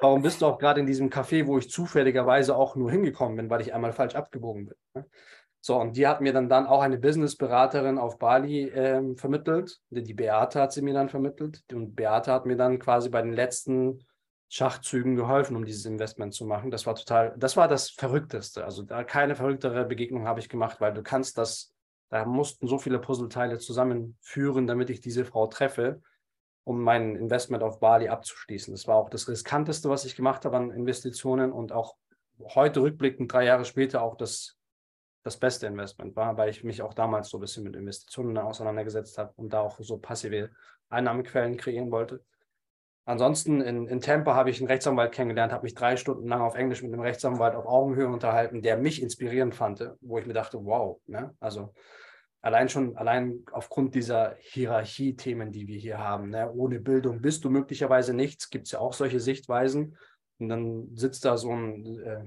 Warum 0.00 0.22
bist 0.22 0.42
du 0.42 0.46
auch 0.46 0.58
gerade 0.58 0.80
in 0.80 0.86
diesem 0.86 1.10
Café, 1.10 1.46
wo 1.46 1.58
ich 1.58 1.70
zufälligerweise 1.70 2.56
auch 2.56 2.74
nur 2.74 2.90
hingekommen 2.90 3.36
bin, 3.36 3.50
weil 3.50 3.60
ich 3.60 3.72
einmal 3.72 3.92
falsch 3.92 4.14
abgebogen 4.14 4.66
bin? 4.66 4.76
Ne? 4.94 5.06
So, 5.62 5.78
und 5.78 5.96
die 5.96 6.06
hat 6.06 6.22
mir 6.22 6.32
dann, 6.32 6.48
dann 6.48 6.66
auch 6.66 6.80
eine 6.80 6.98
Businessberaterin 6.98 7.98
auf 7.98 8.18
Bali 8.18 8.68
ähm, 8.68 9.16
vermittelt. 9.16 9.78
Die 9.90 10.14
Beate 10.14 10.58
hat 10.60 10.72
sie 10.72 10.80
mir 10.80 10.94
dann 10.94 11.10
vermittelt. 11.10 11.62
Und 11.72 11.94
Beate 11.94 12.32
hat 12.32 12.46
mir 12.46 12.56
dann 12.56 12.78
quasi 12.78 13.10
bei 13.10 13.20
den 13.20 13.34
letzten 13.34 14.02
Schachzügen 14.52 15.14
geholfen, 15.14 15.54
um 15.54 15.64
dieses 15.64 15.86
Investment 15.86 16.34
zu 16.34 16.44
machen. 16.44 16.72
Das 16.72 16.84
war 16.84 16.96
total, 16.96 17.32
das 17.38 17.56
war 17.56 17.68
das 17.68 17.90
Verrückteste. 17.90 18.64
Also 18.64 18.82
da 18.82 19.04
keine 19.04 19.36
verrücktere 19.36 19.84
Begegnung 19.84 20.26
habe 20.26 20.40
ich 20.40 20.48
gemacht, 20.48 20.80
weil 20.80 20.92
du 20.92 21.04
kannst 21.04 21.38
das, 21.38 21.72
da 22.08 22.24
mussten 22.24 22.66
so 22.66 22.76
viele 22.78 22.98
Puzzleteile 22.98 23.58
zusammenführen, 23.58 24.66
damit 24.66 24.90
ich 24.90 25.00
diese 25.00 25.24
Frau 25.24 25.46
treffe, 25.46 26.02
um 26.64 26.82
mein 26.82 27.14
Investment 27.14 27.62
auf 27.62 27.78
Bali 27.78 28.08
abzuschließen. 28.08 28.74
Das 28.74 28.88
war 28.88 28.96
auch 28.96 29.08
das 29.08 29.28
riskanteste, 29.28 29.88
was 29.88 30.04
ich 30.04 30.16
gemacht 30.16 30.44
habe 30.44 30.56
an 30.56 30.72
Investitionen 30.72 31.52
und 31.52 31.70
auch 31.70 31.94
heute 32.40 32.82
rückblickend, 32.82 33.32
drei 33.32 33.44
Jahre 33.44 33.64
später, 33.64 34.02
auch 34.02 34.16
das 34.16 34.56
das 35.22 35.36
beste 35.36 35.66
Investment 35.66 36.16
war, 36.16 36.36
weil 36.36 36.48
ich 36.48 36.64
mich 36.64 36.82
auch 36.82 36.94
damals 36.94 37.28
so 37.28 37.38
ein 37.38 37.42
bisschen 37.42 37.64
mit 37.64 37.76
Investitionen 37.76 38.38
auseinandergesetzt 38.38 39.18
habe 39.18 39.32
und 39.36 39.52
da 39.52 39.60
auch 39.60 39.78
so 39.78 39.98
passive 39.98 40.50
Einnahmequellen 40.88 41.56
kreieren 41.56 41.90
wollte. 41.90 42.24
Ansonsten 43.10 43.60
in, 43.60 43.88
in 43.88 44.00
Tampa 44.00 44.36
habe 44.36 44.50
ich 44.50 44.60
einen 44.60 44.68
Rechtsanwalt 44.68 45.10
kennengelernt, 45.10 45.52
habe 45.52 45.64
mich 45.64 45.74
drei 45.74 45.96
Stunden 45.96 46.28
lang 46.28 46.42
auf 46.42 46.54
Englisch 46.54 46.80
mit 46.80 46.92
einem 46.92 47.02
Rechtsanwalt 47.02 47.56
auf 47.56 47.66
Augenhöhe 47.66 48.06
unterhalten, 48.06 48.62
der 48.62 48.76
mich 48.76 49.02
inspirierend 49.02 49.52
fand, 49.52 49.84
wo 50.00 50.18
ich 50.18 50.26
mir 50.26 50.32
dachte, 50.32 50.64
wow, 50.64 51.00
ne? 51.08 51.34
also 51.40 51.74
allein 52.40 52.68
schon, 52.68 52.96
allein 52.96 53.44
aufgrund 53.50 53.96
dieser 53.96 54.36
Hierarchie-Themen, 54.38 55.50
die 55.50 55.66
wir 55.66 55.76
hier 55.76 55.98
haben, 55.98 56.30
ne? 56.30 56.52
ohne 56.52 56.78
Bildung 56.78 57.20
bist 57.20 57.44
du 57.44 57.50
möglicherweise 57.50 58.14
nichts, 58.14 58.48
gibt 58.48 58.66
es 58.66 58.72
ja 58.74 58.78
auch 58.78 58.92
solche 58.92 59.18
Sichtweisen. 59.18 59.96
Und 60.38 60.48
dann 60.48 60.94
sitzt 60.94 61.24
da 61.24 61.36
so 61.36 61.50
ein 61.50 61.98
äh, 61.98 62.24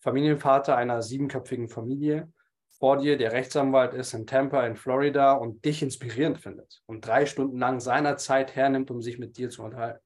Familienvater 0.00 0.78
einer 0.78 1.02
siebenköpfigen 1.02 1.68
Familie 1.68 2.32
vor 2.82 2.96
dir, 2.96 3.16
der 3.16 3.30
Rechtsanwalt 3.30 3.94
ist 3.94 4.12
in 4.12 4.26
Tampa 4.26 4.66
in 4.66 4.74
Florida 4.74 5.34
und 5.34 5.64
dich 5.64 5.84
inspirierend 5.84 6.40
findet 6.40 6.82
und 6.86 7.06
drei 7.06 7.26
Stunden 7.26 7.56
lang 7.56 7.78
seiner 7.78 8.16
Zeit 8.16 8.56
hernimmt, 8.56 8.90
um 8.90 9.00
sich 9.00 9.20
mit 9.20 9.36
dir 9.36 9.50
zu 9.50 9.62
unterhalten. 9.62 10.04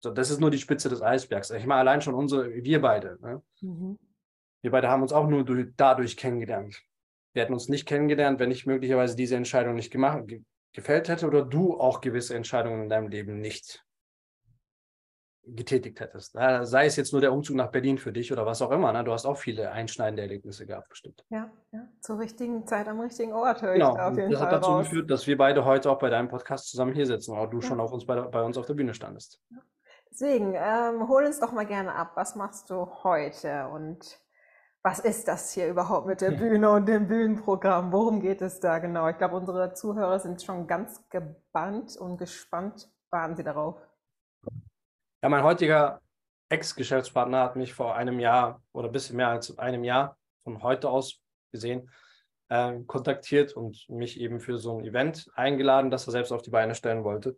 So, 0.00 0.10
das 0.10 0.30
ist 0.30 0.40
nur 0.40 0.50
die 0.50 0.58
Spitze 0.58 0.88
des 0.88 1.00
Eisbergs. 1.00 1.52
Ich 1.52 1.64
meine, 1.64 1.78
allein 1.78 2.02
schon 2.02 2.14
unsere, 2.14 2.52
wir 2.52 2.80
beide. 2.80 3.18
Ne? 3.22 3.40
Mhm. 3.60 4.00
Wir 4.62 4.72
beide 4.72 4.88
haben 4.88 5.02
uns 5.02 5.12
auch 5.12 5.28
nur 5.28 5.44
durch, 5.44 5.68
dadurch 5.76 6.16
kennengelernt. 6.16 6.82
Wir 7.34 7.42
hätten 7.42 7.52
uns 7.52 7.68
nicht 7.68 7.86
kennengelernt, 7.86 8.40
wenn 8.40 8.50
ich 8.50 8.66
möglicherweise 8.66 9.14
diese 9.14 9.36
Entscheidung 9.36 9.76
nicht 9.76 9.92
gemacht, 9.92 10.26
ge 10.26 10.42
gefällt 10.72 11.08
hätte 11.08 11.28
oder 11.28 11.44
du 11.44 11.78
auch 11.78 12.00
gewisse 12.00 12.34
Entscheidungen 12.34 12.82
in 12.82 12.88
deinem 12.88 13.08
Leben 13.08 13.40
nicht 13.40 13.85
getätigt 15.46 16.00
hättest. 16.00 16.32
Sei 16.32 16.86
es 16.86 16.96
jetzt 16.96 17.12
nur 17.12 17.20
der 17.20 17.32
Umzug 17.32 17.56
nach 17.56 17.70
Berlin 17.70 17.98
für 17.98 18.12
dich 18.12 18.32
oder 18.32 18.44
was 18.44 18.60
auch 18.62 18.70
immer. 18.70 18.92
Ne? 18.92 19.04
Du 19.04 19.12
hast 19.12 19.26
auch 19.26 19.36
viele 19.36 19.70
einschneidende 19.70 20.22
Erlebnisse 20.22 20.66
gehabt, 20.66 20.88
bestimmt. 20.88 21.24
Ja, 21.28 21.50
ja. 21.72 21.86
zur 22.00 22.18
richtigen 22.18 22.66
Zeit 22.66 22.88
am 22.88 23.00
richtigen 23.00 23.32
Ort 23.32 23.62
höre 23.62 23.74
genau. 23.74 23.92
ich 23.92 23.96
da 23.96 24.08
auf 24.08 24.16
jeden 24.16 24.30
das 24.30 24.40
Fall. 24.40 24.48
Das 24.48 24.56
hat 24.56 24.62
dazu 24.62 24.72
raus. 24.72 24.84
geführt, 24.84 25.10
dass 25.10 25.26
wir 25.26 25.36
beide 25.36 25.64
heute 25.64 25.90
auch 25.90 25.98
bei 25.98 26.10
deinem 26.10 26.28
Podcast 26.28 26.68
zusammen 26.68 26.94
hier 26.94 27.06
sitzen, 27.06 27.32
oder 27.32 27.46
du 27.46 27.60
ja. 27.60 27.66
schon 27.66 27.80
auf 27.80 27.92
uns 27.92 28.04
bei, 28.04 28.20
bei, 28.20 28.42
uns 28.42 28.58
auf 28.58 28.66
der 28.66 28.74
Bühne 28.74 28.94
standest. 28.94 29.40
Deswegen, 30.10 30.54
ähm, 30.56 31.08
hol 31.08 31.24
uns 31.24 31.38
doch 31.38 31.52
mal 31.52 31.66
gerne 31.66 31.94
ab. 31.94 32.12
Was 32.14 32.34
machst 32.34 32.70
du 32.70 32.86
heute 33.04 33.68
und 33.68 34.18
was 34.82 35.00
ist 35.00 35.28
das 35.28 35.52
hier 35.52 35.68
überhaupt 35.68 36.06
mit 36.06 36.20
der 36.20 36.30
Bühne 36.30 36.70
und 36.70 36.86
dem 36.86 37.08
Bühnenprogramm? 37.08 37.92
Worum 37.92 38.20
geht 38.20 38.40
es 38.40 38.60
da 38.60 38.78
genau? 38.78 39.08
Ich 39.08 39.18
glaube, 39.18 39.36
unsere 39.36 39.74
Zuhörer 39.74 40.18
sind 40.20 40.42
schon 40.42 40.66
ganz 40.66 41.08
gebannt 41.08 41.96
und 41.96 42.18
gespannt. 42.18 42.88
Warten 43.10 43.36
sie 43.36 43.42
darauf. 43.42 43.76
Ja, 45.26 45.30
mein 45.30 45.42
heutiger 45.42 46.02
Ex-Geschäftspartner 46.50 47.40
hat 47.40 47.56
mich 47.56 47.74
vor 47.74 47.96
einem 47.96 48.20
Jahr 48.20 48.62
oder 48.70 48.88
ein 48.88 48.92
bisschen 48.92 49.16
mehr 49.16 49.30
als 49.30 49.58
einem 49.58 49.82
Jahr 49.82 50.16
von 50.44 50.62
heute 50.62 50.88
aus 50.88 51.20
gesehen 51.50 51.90
äh, 52.48 52.78
kontaktiert 52.86 53.52
und 53.54 53.88
mich 53.88 54.20
eben 54.20 54.38
für 54.38 54.56
so 54.56 54.78
ein 54.78 54.84
Event 54.84 55.28
eingeladen, 55.34 55.90
das 55.90 56.06
er 56.06 56.12
selbst 56.12 56.30
auf 56.30 56.42
die 56.42 56.50
Beine 56.50 56.76
stellen 56.76 57.02
wollte. 57.02 57.36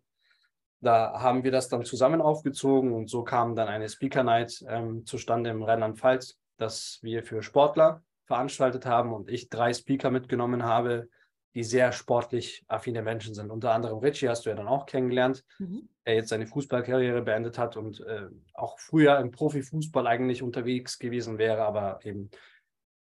Da 0.80 1.18
haben 1.18 1.45
wir 1.45 1.51
das 1.51 1.70
dann 1.70 1.82
zusammen 1.82 2.20
aufgezogen 2.20 2.93
und 2.93 3.09
so 3.09 3.24
kam 3.24 3.57
dann 3.57 3.68
eine 3.68 3.89
Speaker 3.89 4.22
Night 4.22 4.62
ähm, 4.68 5.07
zustande 5.07 5.49
im 5.49 5.62
Rheinland-Pfalz, 5.62 6.39
das 6.59 6.99
wir 7.01 7.22
für 7.22 7.43
Sportler 7.43 8.03
veranstaltet 8.26 8.84
haben 8.84 9.14
und 9.14 9.30
ich 9.30 9.49
drei 9.49 9.72
Speaker 9.72 10.11
mitgenommen 10.11 10.62
habe, 10.62 11.09
die 11.55 11.64
sehr 11.64 11.92
sportlich 11.92 12.64
affine 12.68 13.03
Menschen 13.03 13.34
sind. 13.34 13.51
Unter 13.51 13.72
anderem 13.72 13.99
Richie 13.99 14.28
hast 14.28 14.46
du 14.46 14.51
ja 14.51 14.57
dann 14.57 14.68
auch 14.68 14.86
kennengelernt, 14.86 15.44
mhm. 15.59 15.88
der 16.07 16.14
jetzt 16.14 16.28
seine 16.28 16.46
Fußballkarriere 16.46 17.22
beendet 17.22 17.59
hat 17.59 17.76
und 17.76 18.01
äh, 18.01 18.28
auch 18.55 18.78
früher 18.78 19.18
im 19.18 19.30
Profifußball 19.30 20.07
eigentlich 20.07 20.42
unterwegs 20.42 20.99
gewesen 20.99 21.38
wäre, 21.38 21.62
aber 21.62 22.01
eben 22.05 22.30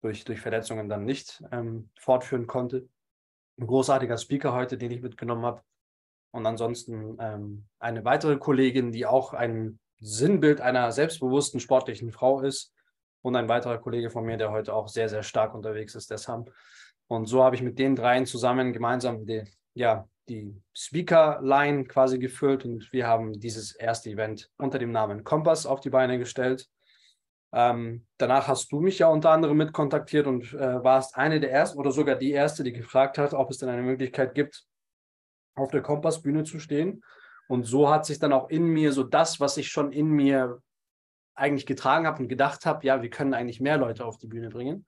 durch, 0.02 0.24
durch 0.24 0.40
Verletzungen 0.40 0.90
dann 0.90 1.06
nicht 1.06 1.44
ähm, 1.52 1.90
fortführen 2.00 2.48
konnte. 2.48 2.88
Ein 3.60 3.68
großartiger 3.68 4.18
Speaker 4.18 4.54
heute, 4.54 4.78
den 4.78 4.92
ich 4.92 5.02
mitgenommen 5.02 5.46
habe. 5.46 5.62
Und 6.32 6.46
ansonsten 6.46 7.18
ähm, 7.20 7.66
eine 7.80 8.06
weitere 8.06 8.38
Kollegin, 8.38 8.92
die 8.92 9.06
auch 9.06 9.34
ein 9.34 9.80
Sinnbild 10.00 10.62
einer 10.62 10.92
selbstbewussten 10.92 11.60
sportlichen 11.60 12.12
Frau 12.12 12.42
ist. 12.42 12.74
Und 13.22 13.36
ein 13.36 13.50
weiterer 13.50 13.78
Kollege 13.78 14.10
von 14.10 14.26
mir, 14.26 14.38
der 14.38 14.52
heute 14.52 14.74
auch 14.74 14.88
sehr, 14.88 15.08
sehr 15.08 15.22
stark 15.22 15.54
unterwegs 15.54 15.94
ist, 15.94 16.10
deshalb. 16.10 16.52
Und 17.12 17.26
so 17.26 17.44
habe 17.44 17.58
ich 17.58 17.62
mit 17.62 17.78
den 17.78 17.98
dreien 17.98 18.26
zusammen 18.26 18.72
gemeinsam 18.72 19.26
die, 19.26 19.44
ja, 19.74 20.08
die 20.30 20.56
Speaker-Line 20.74 21.84
quasi 21.84 22.18
gefüllt 22.20 22.64
und 22.64 22.94
wir 22.94 23.06
haben 23.06 23.34
dieses 23.34 23.76
erste 23.76 24.12
Event 24.12 24.50
unter 24.56 24.80
dem 24.80 24.94
Namen 24.94 25.26
Kompass 25.26 25.66
auf 25.66 25.82
die 25.82 25.90
Beine 25.90 26.18
gestellt. 26.20 26.70
Ähm, 27.52 28.08
danach 28.18 28.48
hast 28.48 28.72
du 28.72 28.80
mich 28.80 29.00
ja 29.00 29.08
unter 29.08 29.32
anderem 29.32 29.58
mit 29.58 29.74
kontaktiert 29.74 30.26
und 30.26 30.54
äh, 30.54 30.82
warst 30.86 31.18
eine 31.18 31.42
der 31.42 31.52
ersten 31.52 31.78
oder 31.78 31.92
sogar 31.92 32.16
die 32.16 32.32
erste, 32.32 32.64
die 32.64 32.72
gefragt 32.72 33.18
hat, 33.18 33.34
ob 33.34 33.52
es 33.52 33.58
denn 33.58 33.68
eine 33.68 33.82
Möglichkeit 33.82 34.34
gibt, 34.34 34.64
auf 35.56 35.70
der 35.70 35.82
Kompassbühne 35.82 36.46
zu 36.46 36.60
stehen. 36.60 37.04
Und 37.50 37.66
so 37.66 37.90
hat 37.90 38.06
sich 38.06 38.20
dann 38.20 38.32
auch 38.32 38.50
in 38.50 38.68
mir 38.68 38.94
so 38.94 39.04
das, 39.04 39.42
was 39.42 39.58
ich 39.58 39.68
schon 39.68 39.92
in 39.92 40.08
mir 40.08 40.62
eigentlich 41.36 41.66
getragen 41.66 42.08
habe 42.08 42.22
und 42.22 42.30
gedacht 42.30 42.66
habe, 42.66 42.88
ja, 42.88 43.02
wir 43.02 43.10
können 43.10 43.34
eigentlich 43.34 43.60
mehr 43.60 43.78
Leute 43.78 44.06
auf 44.06 44.18
die 44.18 44.28
Bühne 44.28 44.48
bringen, 44.48 44.86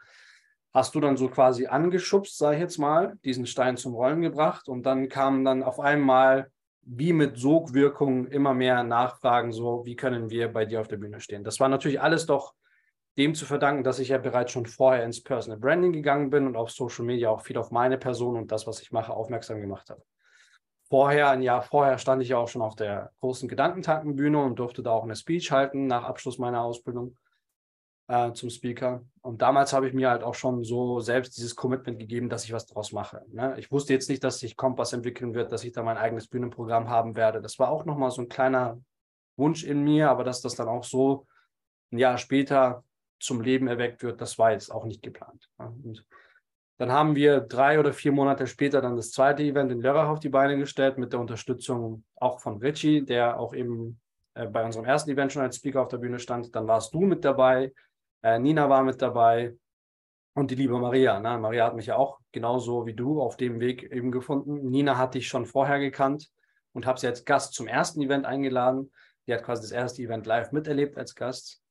hast 0.74 0.95
du 0.95 0.99
dann 0.99 1.17
so 1.17 1.30
quasi 1.30 1.67
angeschubst, 1.67 2.38
sage 2.38 2.55
ich 2.55 2.61
jetzt 2.61 2.80
mal, 2.80 3.17
diesen 3.24 3.45
Stein 3.45 3.78
zum 3.78 3.93
Rollen 3.93 4.21
gebracht 4.21 4.67
und 4.67 4.86
dann 4.86 5.07
kamen 5.07 5.45
dann 5.45 5.63
auf 5.63 5.80
einmal 5.80 6.51
wie 6.82 7.13
mit 7.13 7.38
Sogwirkung 7.38 8.28
immer 8.28 8.53
mehr 8.53 8.84
Nachfragen, 8.84 9.53
so 9.53 9.86
wie 9.86 9.95
können 9.95 10.30
wir 10.30 10.51
bei 10.51 10.65
dir 10.65 10.82
auf 10.82 10.88
der 10.88 10.97
Bühne 10.97 11.21
stehen. 11.21 11.43
Das 11.43 11.59
war 11.59 11.69
natürlich 11.69 12.01
alles 12.01 12.26
doch 12.26 12.53
dem 13.17 13.36
zu 13.36 13.45
verdanken, 13.45 13.84
dass 13.84 13.99
ich 13.99 14.09
ja 14.09 14.17
bereits 14.17 14.51
schon 14.51 14.65
vorher 14.65 15.05
ins 15.05 15.21
Personal 15.21 15.59
Branding 15.59 15.93
gegangen 15.93 16.30
bin 16.30 16.47
und 16.47 16.55
auf 16.55 16.71
Social 16.71 17.05
Media 17.05 17.30
auch 17.30 17.41
viel 17.41 17.57
auf 17.57 17.71
meine 17.71 17.97
Person 17.97 18.36
und 18.36 18.51
das, 18.51 18.65
was 18.65 18.82
ich 18.82 18.91
mache, 18.91 19.13
aufmerksam 19.13 19.61
gemacht 19.61 19.89
habe. 19.91 20.01
Vorher, 20.89 21.30
ein 21.30 21.43
Jahr 21.43 21.61
vorher, 21.61 21.99
stand 21.99 22.21
ich 22.24 22.30
ja 22.30 22.38
auch 22.38 22.47
schon 22.47 22.61
auf 22.61 22.76
der 22.76 23.11
großen 23.21 23.47
Gedankentankenbühne 23.47 24.41
und 24.43 24.57
durfte 24.57 24.84
da 24.84 24.91
auch 24.91 25.03
eine 25.03 25.15
Speech 25.15 25.51
halten 25.51 25.88
nach 25.88 26.03
Abschluss 26.03 26.39
meiner 26.39 26.63
Ausbildung 26.63 27.15
äh, 28.08 28.34
zum 28.34 28.49
Speaker. 28.49 29.04
Und 29.22 29.41
damals 29.41 29.74
habe 29.74 29.88
ich 29.88 29.93
mir 29.93 30.10
halt 30.10 30.24
auch 30.24 30.36
schon 30.36 30.64
so 30.64 30.99
selbst 30.99 31.38
dieses 31.38 31.56
Commitment 31.56 31.99
gegeben, 31.99 32.30
dass 32.30 32.43
ich 32.43 32.54
was 32.54 32.66
draus 32.66 32.91
mache. 32.91 33.24
Ne? 33.32 33.56
Ich 33.58 33.72
wusste 33.72 33.93
jetzt 33.93 34.10
nicht, 34.10 34.24
dass 34.24 34.39
sich 34.39 34.58
Kompass 34.58 34.93
entwickeln 34.93 35.34
wird, 35.34 35.51
dass 35.51 35.64
ich 35.64 35.72
da 35.72 35.84
mein 35.84 35.97
eigenes 35.97 36.28
Bühnenprogramm 36.28 36.89
haben 36.89 37.16
werde. 37.16 37.41
Das 37.41 37.60
war 37.60 37.70
auch 37.70 37.86
nochmal 37.86 38.12
so 38.12 38.22
ein 38.22 38.30
kleiner 38.30 38.82
Wunsch 39.38 39.64
in 39.64 39.84
mir, 39.84 40.10
aber 40.10 40.24
dass 40.24 40.41
das 40.41 40.56
dann 40.56 40.68
auch 40.68 40.84
so 40.84 41.28
ein 41.91 41.97
Jahr 41.97 42.18
später 42.18 42.84
zum 43.20 43.41
Leben 43.41 43.68
erweckt 43.68 44.04
wird, 44.04 44.20
das 44.20 44.38
war 44.38 44.51
jetzt 44.51 44.70
auch 44.70 44.84
nicht 44.84 45.01
geplant. 45.01 45.49
Und 45.58 46.06
Dann 46.78 46.91
haben 46.91 47.16
wir 47.16 47.39
drei 47.39 47.80
oder 47.80 47.93
vier 47.93 48.12
Monate 48.12 48.47
später 48.47 48.82
dann 48.82 48.97
das 48.97 49.12
zweite 49.12 49.43
Event 49.43 49.72
in 49.72 49.80
Lörrach 49.80 50.10
auf 50.10 50.20
die 50.20 50.30
Beine 50.30 50.58
gestellt 50.58 50.97
mit 50.97 51.14
der 51.14 51.22
Unterstützung 51.22 52.04
auch 52.16 52.41
von 52.41 52.58
Richie, 52.58 53.06
der 53.06 53.39
auch 53.39 53.54
eben 53.54 54.01
äh, 54.34 54.47
bei 54.47 54.66
unserem 54.66 54.86
ersten 54.86 55.12
Event 55.12 55.32
schon 55.32 55.43
als 55.43 55.56
Speaker 55.56 55.82
auf 55.82 55.88
der 55.88 55.99
Bühne 55.99 56.20
stand. 56.20 56.54
Dann 56.54 56.68
warst 56.68 56.93
du 56.93 57.01
mit 57.01 57.24
dabei, 57.24 57.72
äh, 58.24 58.39
Nina 58.39 58.69
war 58.69 58.84
mit 58.84 59.01
dabei 59.01 59.55
und 60.34 60.49
die 60.49 60.55
liebe 60.55 60.78
Maria. 60.80 61.19
Ne? 61.19 61.38
Maria 61.38 61.65
hat 61.65 61.76
mich 61.76 61.88
ja 61.88 61.95
auch 61.95 62.19
genauso 62.32 62.86
wie 62.86 62.93
du 62.93 63.21
auf 63.21 63.38
dem 63.38 63.59
Weg 63.59 63.84
eben 63.84 64.11
gefunden. 64.11 64.69
Nina 64.69 64.97
hatte 64.97 65.19
ich 65.19 65.28
schon 65.28 65.45
vorher 65.45 65.80
gekannt 65.80 66.30
und 66.71 66.86
habe 66.86 66.99
sie 66.99 67.07
als 67.07 67.26
Gast 67.26 67.53
zum 67.53 67.67
ersten 67.67 68.01
Event 68.01 68.26
eingeladen. 68.26 68.91
Die 69.28 69.34
hat 69.34 69.43
quasi 69.43 69.61
das 69.61 69.71
erste 69.71 70.01
Event 70.01 70.26
live 70.26 70.51
miterlebt 70.51 70.97
als 70.97 71.15
Gast. 71.15 71.61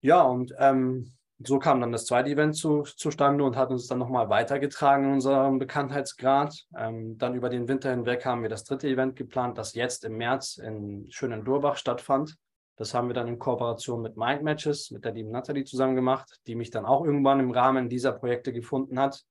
Ja, 0.00 0.22
und 0.22 0.54
ähm, 0.58 1.16
so 1.38 1.58
kam 1.58 1.80
dann 1.80 1.92
das 1.92 2.06
zweite 2.06 2.30
Event 2.30 2.56
zu, 2.56 2.82
zustande 2.82 3.44
und 3.44 3.56
hat 3.56 3.70
uns 3.70 3.86
dann 3.88 3.98
nochmal 3.98 4.30
weitergetragen 4.30 5.04
in 5.06 5.12
unserem 5.14 5.58
Bekanntheitsgrad. 5.58 6.66
Ähm, 6.78 7.18
dann 7.18 7.34
über 7.34 7.50
den 7.50 7.68
Winter 7.68 7.90
hinweg 7.90 8.24
haben 8.24 8.42
wir 8.42 8.48
das 8.48 8.64
dritte 8.64 8.88
Event 8.88 9.16
geplant, 9.16 9.58
das 9.58 9.74
jetzt 9.74 10.04
im 10.04 10.16
März 10.16 10.56
in 10.56 11.06
schönen 11.10 11.44
Durbach 11.44 11.76
stattfand. 11.76 12.36
Das 12.76 12.92
haben 12.92 13.08
wir 13.08 13.14
dann 13.14 13.26
in 13.26 13.38
Kooperation 13.38 14.02
mit 14.02 14.16
Mind 14.16 14.42
Matches, 14.42 14.90
mit 14.90 15.04
der 15.04 15.12
lieben 15.12 15.30
Nathalie 15.30 15.64
zusammen 15.64 15.96
gemacht, 15.96 16.40
die 16.46 16.54
mich 16.54 16.70
dann 16.70 16.84
auch 16.84 17.04
irgendwann 17.04 17.40
im 17.40 17.50
Rahmen 17.50 17.88
dieser 17.88 18.12
Projekte 18.12 18.52
gefunden 18.52 19.00
hat, 19.00 19.24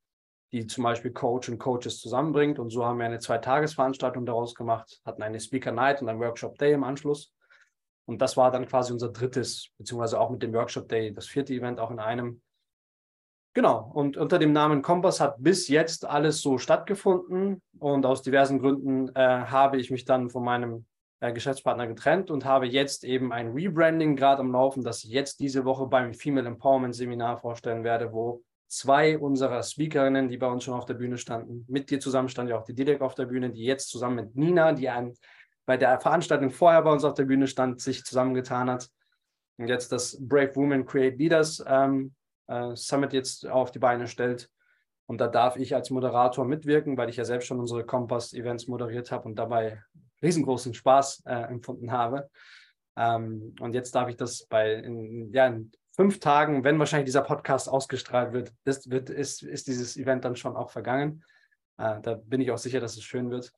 die 0.52 0.66
zum 0.66 0.84
Beispiel 0.84 1.12
Coach 1.12 1.50
und 1.50 1.60
Coaches 1.60 2.00
zusammenbringt. 2.00 2.58
Und 2.58 2.72
so 2.72 2.86
haben 2.86 2.98
wir 2.98 3.06
eine 3.06 3.20
Zweitagesveranstaltung 3.20 4.26
daraus 4.26 4.56
gemacht, 4.56 5.00
hatten 5.06 5.22
eine 5.22 5.39
Speaker 5.39 5.72
Night 5.72 6.02
und 6.02 6.10
einen 6.10 6.20
Workshop 6.20 6.58
Day 6.58 6.74
im 6.74 6.84
Anschluss. 6.84 7.32
Und 8.06 8.22
das 8.22 8.36
war 8.36 8.52
dann 8.52 8.68
quasi 8.68 8.93
unser 8.93 9.10
drittes, 9.10 9.70
beziehungsweise 9.78 10.20
auch 10.20 10.32
mit 10.32 10.41
dem 10.41 10.54
Workshop 10.54 10.89
Day, 10.89 11.14
das 11.14 11.28
vierte 11.28 11.54
Event 11.54 11.80
auch 11.80 11.91
in 11.91 12.00
einem. 12.00 12.41
Genau, 13.54 13.91
und 13.93 14.18
unter 14.18 14.39
dem 14.39 14.54
Namen 14.54 14.82
Kompass 14.82 15.20
hat 15.20 15.36
bis 15.38 15.68
jetzt 15.68 16.06
alles 16.06 16.41
so 16.41 16.58
stattgefunden. 16.58 17.62
Und 17.80 18.06
aus 18.06 18.24
diversen 18.24 18.60
Gründen 18.60 19.10
äh, 19.16 19.22
habe 19.22 19.78
ich 19.78 19.91
mich 19.91 20.04
dann 20.04 20.30
von 20.30 20.43
meinem 20.43 20.86
äh, 21.20 21.34
Geschäftspartner 21.34 21.88
getrennt 21.88 22.32
und 22.32 22.45
habe 22.45 22.66
jetzt 22.66 23.03
eben 23.03 23.32
ein 23.32 23.51
Rebranding 23.51 24.16
gerade 24.16 24.41
am 24.41 24.51
Laufen, 24.51 24.84
das 24.84 25.03
ich 25.03 25.11
jetzt 25.11 25.39
diese 25.39 25.66
Woche 25.66 25.88
beim 25.88 26.13
Female 26.13 26.47
Empowerment 26.47 26.95
Seminar 26.95 27.38
vorstellen 27.38 27.84
werde, 27.84 28.11
wo 28.11 28.43
zwei 28.68 29.18
unserer 29.18 29.63
Speakerinnen, 29.63 30.28
die 30.28 30.38
bei 30.38 30.47
uns 30.47 30.63
schon 30.63 30.74
auf 30.74 30.86
der 30.86 30.95
Bühne 30.95 31.18
standen, 31.18 31.66
mit 31.68 31.89
dir 31.89 31.99
zusammen 31.99 32.30
stand 32.30 32.49
ja 32.49 32.57
auch 32.57 32.66
die 32.66 32.74
Dilek 32.74 33.01
auf 33.01 33.16
der 33.16 33.26
Bühne, 33.26 33.51
die 33.51 33.63
jetzt 33.63 33.89
zusammen 33.89 34.16
mit 34.16 34.36
Nina, 34.36 34.74
die 34.74 34.89
ein 34.89 35.13
bei 35.66 35.78
der 35.78 35.99
Veranstaltung 35.99 36.51
vorher 36.51 36.82
bei 36.84 36.91
uns 36.91 37.03
auf 37.03 37.16
der 37.16 37.26
Bühne 37.26 37.47
stand, 37.47 37.82
sich 37.82 38.03
zusammengetan 38.03 38.70
hat. 38.70 38.89
Und 39.57 39.68
jetzt 39.68 39.91
das 39.91 40.18
Brave 40.20 40.55
Women 40.55 40.86
Create 40.86 41.18
Leaders 41.18 41.63
ähm, 41.66 42.13
äh, 42.47 42.76
Summit 42.76 43.13
jetzt 43.13 43.47
auf 43.47 43.72
die 43.72 43.80
Beine 43.80 44.07
stellt. 44.07 44.49
Und 45.07 45.22
da 45.22 45.28
darf 45.28 45.57
ich 45.57 45.76
als 45.76 45.89
Moderator 45.89 46.45
mitwirken, 46.45 46.97
weil 46.97 47.09
ich 47.09 47.18
ja 47.18 47.26
selbst 47.26 47.47
schon 47.47 47.59
unsere 47.59 47.86
Kompass-Events 47.86 48.68
moderiert 48.68 49.11
habe 49.11 49.28
und 49.28 49.36
dabei 49.36 49.82
riesengroßen 50.26 50.73
Spaß 50.73 51.23
äh, 51.26 51.34
empfunden 51.34 51.91
habe. 51.91 52.30
Ähm, 52.97 53.55
und 53.59 53.73
jetzt 53.73 53.93
darf 53.95 54.09
ich 54.09 54.17
das 54.17 54.45
bei 54.47 54.73
in, 54.73 55.32
ja, 55.34 55.47
in 55.47 55.71
fünf 55.95 56.19
Tagen, 56.19 56.63
wenn 56.63 56.80
wahrscheinlich 56.80 57.05
dieser 57.05 57.21
Podcast 57.21 57.69
ausgestrahlt 57.69 58.34
wird, 58.34 58.51
ist, 58.65 58.89
wird, 58.89 59.09
ist, 59.09 59.43
ist 59.43 59.67
dieses 59.67 59.97
Event 59.97 60.26
dann 60.26 60.36
schon 60.36 60.55
auch 60.55 60.69
vergangen. 60.69 61.23
Äh, 61.78 62.01
da 62.01 62.15
bin 62.15 62.41
ich 62.41 62.51
auch 62.51 62.57
sicher, 62.57 62.80
dass 62.80 62.97
es 62.97 63.03
schön 63.03 63.30
wird. 63.30 63.51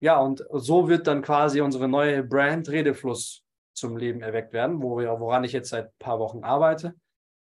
Ja, 0.00 0.18
und 0.18 0.44
so 0.52 0.88
wird 0.88 1.06
dann 1.06 1.22
quasi 1.22 1.60
unsere 1.60 1.88
neue 1.88 2.22
Brand 2.22 2.68
Redefluss 2.68 3.42
zum 3.72 3.96
Leben 3.96 4.20
erweckt 4.20 4.52
werden, 4.52 4.82
wo 4.82 4.98
wir, 4.98 5.08
woran 5.20 5.44
ich 5.44 5.52
jetzt 5.52 5.70
seit 5.70 5.86
ein 5.86 5.98
paar 5.98 6.18
Wochen 6.18 6.44
arbeite. 6.44 6.94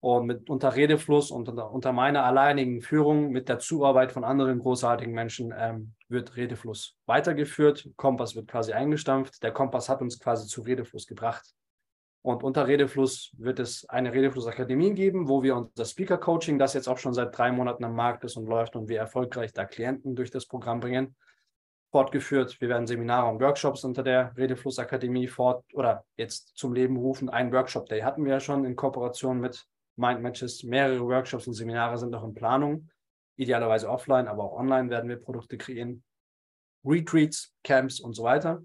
Und 0.06 0.26
mit 0.26 0.48
unter 0.48 0.76
Redefluss 0.76 1.32
und 1.32 1.48
unter, 1.48 1.68
unter 1.72 1.92
meiner 1.92 2.24
alleinigen 2.24 2.80
Führung 2.80 3.30
mit 3.30 3.48
der 3.48 3.58
Zuarbeit 3.58 4.12
von 4.12 4.22
anderen 4.22 4.60
großartigen 4.60 5.12
Menschen 5.12 5.52
ähm, 5.58 5.94
wird 6.06 6.36
Redefluss 6.36 6.94
weitergeführt. 7.06 7.90
Kompass 7.96 8.36
wird 8.36 8.46
quasi 8.46 8.72
eingestampft. 8.72 9.42
Der 9.42 9.50
Kompass 9.50 9.88
hat 9.88 10.02
uns 10.02 10.20
quasi 10.20 10.46
zu 10.46 10.62
Redefluss 10.62 11.08
gebracht. 11.08 11.44
Und 12.22 12.44
unter 12.44 12.68
Redefluss 12.68 13.32
wird 13.36 13.58
es 13.58 13.84
eine 13.88 14.12
Redefluss-Akademie 14.12 14.94
geben, 14.94 15.28
wo 15.28 15.42
wir 15.42 15.56
unser 15.56 15.84
Speaker-Coaching, 15.84 16.56
das 16.56 16.74
jetzt 16.74 16.86
auch 16.86 16.98
schon 16.98 17.12
seit 17.12 17.36
drei 17.36 17.50
Monaten 17.50 17.82
am 17.82 17.96
Markt 17.96 18.22
ist 18.22 18.36
und 18.36 18.46
läuft 18.46 18.76
und 18.76 18.88
wir 18.88 19.00
erfolgreich 19.00 19.54
da 19.54 19.64
Klienten 19.64 20.14
durch 20.14 20.30
das 20.30 20.46
Programm 20.46 20.78
bringen, 20.78 21.16
fortgeführt. 21.90 22.60
Wir 22.60 22.68
werden 22.68 22.86
Seminare 22.86 23.28
und 23.28 23.40
Workshops 23.40 23.82
unter 23.82 24.04
der 24.04 24.36
Redefluss-Akademie 24.36 25.26
fort 25.26 25.64
oder 25.72 26.04
jetzt 26.16 26.56
zum 26.56 26.74
Leben 26.74 26.96
rufen. 26.96 27.28
Ein 27.28 27.52
Workshop-Day 27.52 28.02
hatten 28.02 28.24
wir 28.24 28.34
ja 28.34 28.40
schon 28.40 28.64
in 28.64 28.76
Kooperation 28.76 29.40
mit 29.40 29.66
Mind 29.96 30.22
Matches. 30.22 30.62
Mehrere 30.62 31.04
Workshops 31.04 31.46
und 31.46 31.54
Seminare 31.54 31.98
sind 31.98 32.10
noch 32.10 32.24
in 32.24 32.34
Planung. 32.34 32.88
Idealerweise 33.36 33.90
offline, 33.90 34.28
aber 34.28 34.44
auch 34.44 34.58
online 34.58 34.88
werden 34.88 35.08
wir 35.08 35.16
Produkte 35.16 35.58
kreieren. 35.58 36.02
Retreats, 36.84 37.54
Camps 37.64 38.00
und 38.00 38.14
so 38.14 38.22
weiter. 38.22 38.62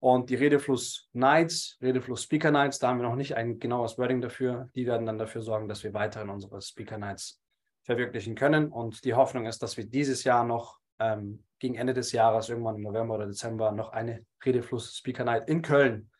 Und 0.00 0.30
die 0.30 0.36
Redefluss 0.36 1.08
Nights, 1.12 1.76
Redefluss 1.82 2.22
Speaker 2.22 2.52
Nights, 2.52 2.78
da 2.78 2.88
haben 2.88 3.00
wir 3.00 3.08
noch 3.08 3.16
nicht 3.16 3.34
ein 3.34 3.58
genaues 3.58 3.98
Wording 3.98 4.20
dafür. 4.20 4.70
Die 4.76 4.86
werden 4.86 5.06
dann 5.06 5.18
dafür 5.18 5.42
sorgen, 5.42 5.68
dass 5.68 5.82
wir 5.82 5.92
weiterhin 5.92 6.28
unsere 6.28 6.60
Speaker 6.62 6.98
Nights 6.98 7.40
verwirklichen 7.82 8.36
können. 8.36 8.70
Und 8.70 9.04
die 9.04 9.14
Hoffnung 9.14 9.46
ist, 9.46 9.62
dass 9.62 9.76
wir 9.76 9.86
dieses 9.86 10.22
Jahr 10.22 10.44
noch 10.44 10.78
ähm, 11.00 11.44
gegen 11.58 11.74
Ende 11.74 11.94
des 11.94 12.12
Jahres, 12.12 12.48
irgendwann 12.48 12.76
im 12.76 12.82
November 12.82 13.14
oder 13.16 13.26
Dezember, 13.26 13.72
noch 13.72 13.90
eine 13.90 14.24
Redefluss 14.44 14.96
Speaker 14.96 15.24
Night 15.24 15.48
in 15.48 15.62
Köln 15.62 16.10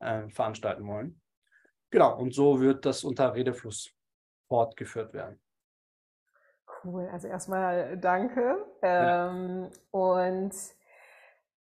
äh, 0.00 0.28
veranstalten 0.28 0.86
wollen. 0.86 1.20
Genau, 1.94 2.18
und 2.18 2.34
so 2.34 2.60
wird 2.60 2.84
das 2.86 3.04
unter 3.04 3.32
Redefluss 3.34 3.94
fortgeführt 4.48 5.14
werden. 5.14 5.38
Cool, 6.82 7.08
also 7.12 7.28
erstmal 7.28 7.96
danke. 7.98 8.66
Ähm, 8.82 9.62
ja. 9.62 9.70
Und 9.92 10.52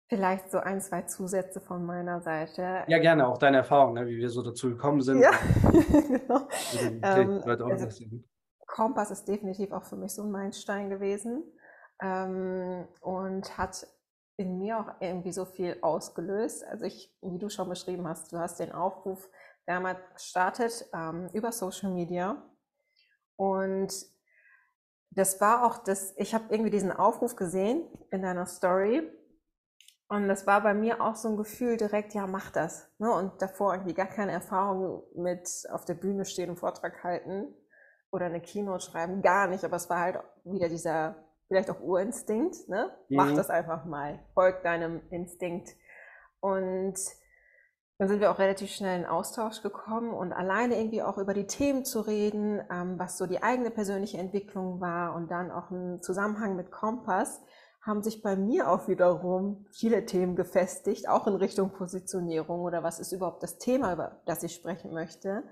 vielleicht 0.07 0.49
so 0.51 0.59
ein, 0.59 0.79
zwei 0.79 1.01
Zusätze 1.01 1.59
von 1.59 1.85
meiner 1.85 2.21
Seite. 2.21 2.85
Ja, 2.87 2.97
gerne, 2.99 3.27
auch 3.27 3.37
deine 3.37 3.57
Erfahrung, 3.57 3.95
ne, 3.95 4.07
wie 4.07 4.15
wir 4.15 4.29
so 4.29 4.41
dazu 4.41 4.69
gekommen 4.69 5.01
sind. 5.01 5.19
Ja, 5.19 5.31
genau. 5.91 6.47
Ähm, 6.79 7.43
also, 7.43 7.89
Kompass 8.65 9.11
ist 9.11 9.27
definitiv 9.27 9.73
auch 9.73 9.83
für 9.83 9.97
mich 9.97 10.13
so 10.13 10.23
ein 10.23 10.31
Meilenstein 10.31 10.89
gewesen 10.89 11.43
ähm, 12.01 12.87
und 13.01 13.57
hat 13.57 13.85
in 14.37 14.59
mir 14.59 14.79
auch 14.79 14.93
irgendwie 15.01 15.33
so 15.33 15.43
viel 15.43 15.77
ausgelöst. 15.81 16.65
Also 16.65 16.85
ich, 16.85 17.13
wie 17.21 17.37
du 17.37 17.49
schon 17.49 17.67
beschrieben 17.67 18.07
hast, 18.07 18.31
du 18.31 18.37
hast 18.37 18.61
den 18.61 18.71
Aufruf 18.71 19.29
damals 19.65 19.99
gestartet 20.13 20.85
ähm, 20.93 21.29
über 21.33 21.51
Social 21.51 21.91
Media 21.91 22.41
und 23.35 23.93
das 25.11 25.39
war 25.39 25.65
auch 25.65 25.83
das, 25.83 26.13
ich 26.17 26.33
habe 26.33 26.45
irgendwie 26.49 26.71
diesen 26.71 26.91
Aufruf 26.91 27.35
gesehen 27.35 27.87
in 28.11 28.21
deiner 28.21 28.45
Story 28.45 29.09
und 30.07 30.27
das 30.27 30.45
war 30.45 30.61
bei 30.61 30.73
mir 30.73 31.01
auch 31.01 31.15
so 31.15 31.29
ein 31.29 31.37
Gefühl 31.37 31.77
direkt, 31.77 32.13
ja, 32.13 32.27
mach 32.27 32.51
das. 32.51 32.91
Ne? 32.99 33.11
Und 33.11 33.41
davor 33.41 33.73
irgendwie 33.73 33.95
gar 33.95 34.07
keine 34.07 34.33
Erfahrung 34.33 35.03
mit 35.15 35.49
auf 35.71 35.85
der 35.85 35.95
Bühne 35.95 36.25
stehen 36.25 36.51
und 36.51 36.57
Vortrag 36.57 37.03
halten 37.03 37.55
oder 38.11 38.27
eine 38.27 38.39
Keynote 38.39 38.85
schreiben, 38.85 39.21
gar 39.21 39.47
nicht. 39.47 39.63
Aber 39.63 39.77
es 39.77 39.89
war 39.89 39.99
halt 39.99 40.19
wieder 40.43 40.69
dieser 40.69 41.15
vielleicht 41.47 41.71
auch 41.71 41.81
Urinstinkt, 41.81 42.69
ne? 42.69 42.91
Mhm. 43.09 43.15
Mach 43.15 43.33
das 43.33 43.49
einfach 43.49 43.85
mal, 43.85 44.19
folg 44.33 44.63
deinem 44.63 45.01
Instinkt. 45.09 45.69
Und 46.39 46.95
dann 47.97 48.09
sind 48.09 48.19
wir 48.19 48.31
auch 48.31 48.39
relativ 48.39 48.71
schnell 48.71 48.99
in 48.99 49.05
Austausch 49.05 49.61
gekommen 49.61 50.13
und 50.13 50.33
alleine 50.33 50.77
irgendwie 50.77 51.01
auch 51.01 51.17
über 51.17 51.33
die 51.33 51.47
Themen 51.47 51.85
zu 51.85 52.01
reden, 52.01 52.61
ähm, 52.69 52.99
was 52.99 53.17
so 53.17 53.25
die 53.25 53.41
eigene 53.41 53.71
persönliche 53.71 54.17
Entwicklung 54.17 54.81
war 54.81 55.15
und 55.15 55.31
dann 55.31 55.49
auch 55.49 55.71
im 55.71 56.01
Zusammenhang 56.01 56.55
mit 56.55 56.71
Kompass, 56.71 57.41
haben 57.81 58.01
sich 58.01 58.21
bei 58.21 58.35
mir 58.35 58.69
auch 58.69 58.87
wiederum 58.87 59.65
viele 59.71 60.05
Themen 60.05 60.35
gefestigt, 60.35 61.07
auch 61.07 61.27
in 61.27 61.35
Richtung 61.35 61.71
Positionierung 61.71 62.61
oder 62.61 62.83
was 62.83 62.99
ist 62.99 63.11
überhaupt 63.11 63.43
das 63.43 63.59
Thema, 63.59 63.93
über 63.93 64.21
das 64.25 64.43
ich 64.43 64.55
sprechen 64.55 64.91
möchte. 64.91 65.43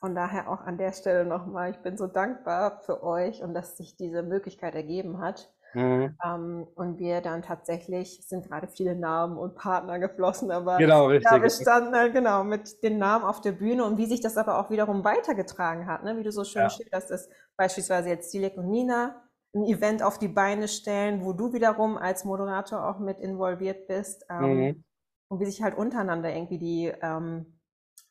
Von 0.00 0.14
daher 0.14 0.50
auch 0.50 0.60
an 0.60 0.76
der 0.76 0.92
Stelle 0.92 1.24
nochmal, 1.24 1.70
ich 1.70 1.78
bin 1.78 1.96
so 1.96 2.06
dankbar 2.06 2.82
für 2.82 3.02
euch 3.02 3.42
und 3.42 3.54
dass 3.54 3.76
sich 3.76 3.96
diese 3.96 4.22
Möglichkeit 4.22 4.74
ergeben 4.74 5.20
hat. 5.20 5.50
Mhm. 5.74 6.16
Ähm, 6.24 6.66
und 6.74 6.98
wir 6.98 7.20
dann 7.20 7.42
tatsächlich, 7.42 8.26
sind 8.26 8.48
gerade 8.48 8.68
viele 8.68 8.94
Namen 8.94 9.36
und 9.36 9.56
Partner 9.56 9.98
geflossen, 9.98 10.50
aber 10.50 10.78
genau, 10.78 11.06
richtig. 11.06 11.30
Ja, 11.30 11.42
wir 11.42 11.50
standen 11.50 11.94
halt 11.94 12.14
genau 12.14 12.44
mit 12.44 12.82
den 12.82 12.98
Namen 12.98 13.24
auf 13.24 13.40
der 13.40 13.52
Bühne 13.52 13.84
und 13.84 13.98
wie 13.98 14.06
sich 14.06 14.20
das 14.20 14.36
aber 14.36 14.58
auch 14.58 14.70
wiederum 14.70 15.04
weitergetragen 15.04 15.86
hat, 15.86 16.02
ne? 16.02 16.16
wie 16.16 16.22
du 16.22 16.32
so 16.32 16.44
schön 16.44 16.62
ja. 16.62 16.70
schilderst, 16.70 17.10
dass 17.10 17.28
beispielsweise 17.56 18.08
jetzt 18.08 18.32
Dilek 18.32 18.56
und 18.56 18.70
Nina 18.70 19.22
ein 19.54 19.66
Event 19.66 20.02
auf 20.02 20.18
die 20.18 20.28
Beine 20.28 20.68
stellen, 20.68 21.24
wo 21.24 21.32
du 21.32 21.52
wiederum 21.52 21.96
als 21.96 22.24
Moderator 22.24 22.88
auch 22.88 22.98
mit 22.98 23.18
involviert 23.20 23.86
bist 23.86 24.24
ähm, 24.30 24.56
mhm. 24.56 24.84
und 25.28 25.40
wie 25.40 25.46
sich 25.46 25.62
halt 25.62 25.76
untereinander 25.76 26.34
irgendwie 26.34 26.58
die 26.58 26.92
ähm, 27.02 27.60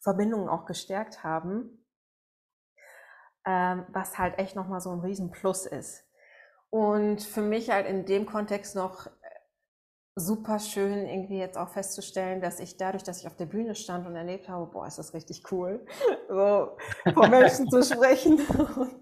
Verbindungen 0.02 0.50
auch 0.50 0.66
gestärkt 0.66 1.24
haben, 1.24 1.86
ähm, 3.46 3.86
was 3.90 4.18
halt 4.18 4.38
echt 4.40 4.56
nochmal 4.56 4.82
so 4.82 4.92
ein 4.92 5.00
Riesenplus 5.00 5.66
ist. 5.66 6.04
Und 6.76 7.24
für 7.24 7.42
mich 7.42 7.70
halt 7.70 7.88
in 7.88 8.06
dem 8.06 8.26
Kontext 8.26 8.76
noch 8.76 9.08
super 10.14 10.60
schön, 10.60 11.08
irgendwie 11.08 11.38
jetzt 11.38 11.58
auch 11.58 11.70
festzustellen, 11.70 12.42
dass 12.42 12.60
ich 12.60 12.76
dadurch, 12.76 13.02
dass 13.04 13.22
ich 13.22 13.28
auf 13.28 13.38
der 13.38 13.46
Bühne 13.46 13.76
stand 13.76 14.06
und 14.06 14.14
erlebt 14.14 14.50
habe, 14.50 14.66
boah, 14.66 14.86
ist 14.86 14.98
das 14.98 15.14
richtig 15.14 15.50
cool, 15.54 15.86
so 16.28 16.76
vor 17.14 17.30
Menschen 17.30 17.70
zu 17.70 17.82
sprechen 17.82 18.42
und, 18.76 18.94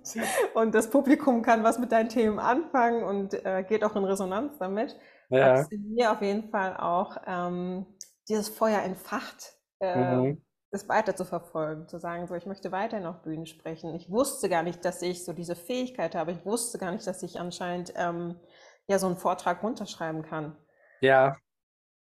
und, 0.54 0.76
das 0.76 0.92
Publikum 0.92 1.42
kann 1.42 1.64
was 1.64 1.80
mit 1.80 1.92
deinen 1.92 2.10
Themen 2.10 2.38
anfangen 2.38 3.04
und 3.04 3.44
äh, 3.44 3.64
geht 3.68 3.84
auch 3.84 3.96
in 3.96 4.04
Resonanz 4.04 4.56
damit. 4.60 4.96
Ja. 5.30 5.62
Hat 5.64 5.72
mir 5.72 6.12
auf 6.12 6.22
jeden 6.22 6.52
Fall 6.52 6.78
auch 6.78 7.18
ähm, 7.26 7.88
dieses 8.30 8.50
Feuer 8.50 8.84
entfacht, 8.84 9.56
äh, 9.80 10.16
mhm. 10.16 10.43
Das 10.74 10.90
weiter 10.90 11.16
zu 11.16 11.24
verfolgen, 11.24 11.88
zu 11.88 12.00
sagen, 12.00 12.26
so, 12.26 12.34
ich 12.34 12.48
möchte 12.48 12.72
weiterhin 12.72 13.06
auf 13.06 13.22
Bühnen 13.22 13.46
sprechen. 13.46 13.94
Ich 13.94 14.10
wusste 14.10 14.50
gar 14.50 14.64
nicht, 14.64 14.84
dass 14.84 15.04
ich 15.04 15.24
so 15.24 15.32
diese 15.32 15.56
Fähigkeit 15.56 16.16
habe. 16.16 16.32
Ich 16.32 16.44
wusste 16.46 16.80
gar 16.80 16.92
nicht, 16.92 17.06
dass 17.06 17.22
ich 17.22 17.40
anscheinend 17.40 17.94
ähm, 17.96 18.40
ja 18.88 18.98
so 18.98 19.06
einen 19.06 19.18
Vortrag 19.18 19.62
runterschreiben 19.62 20.24
kann. 20.24 20.58
Ja. 21.00 21.38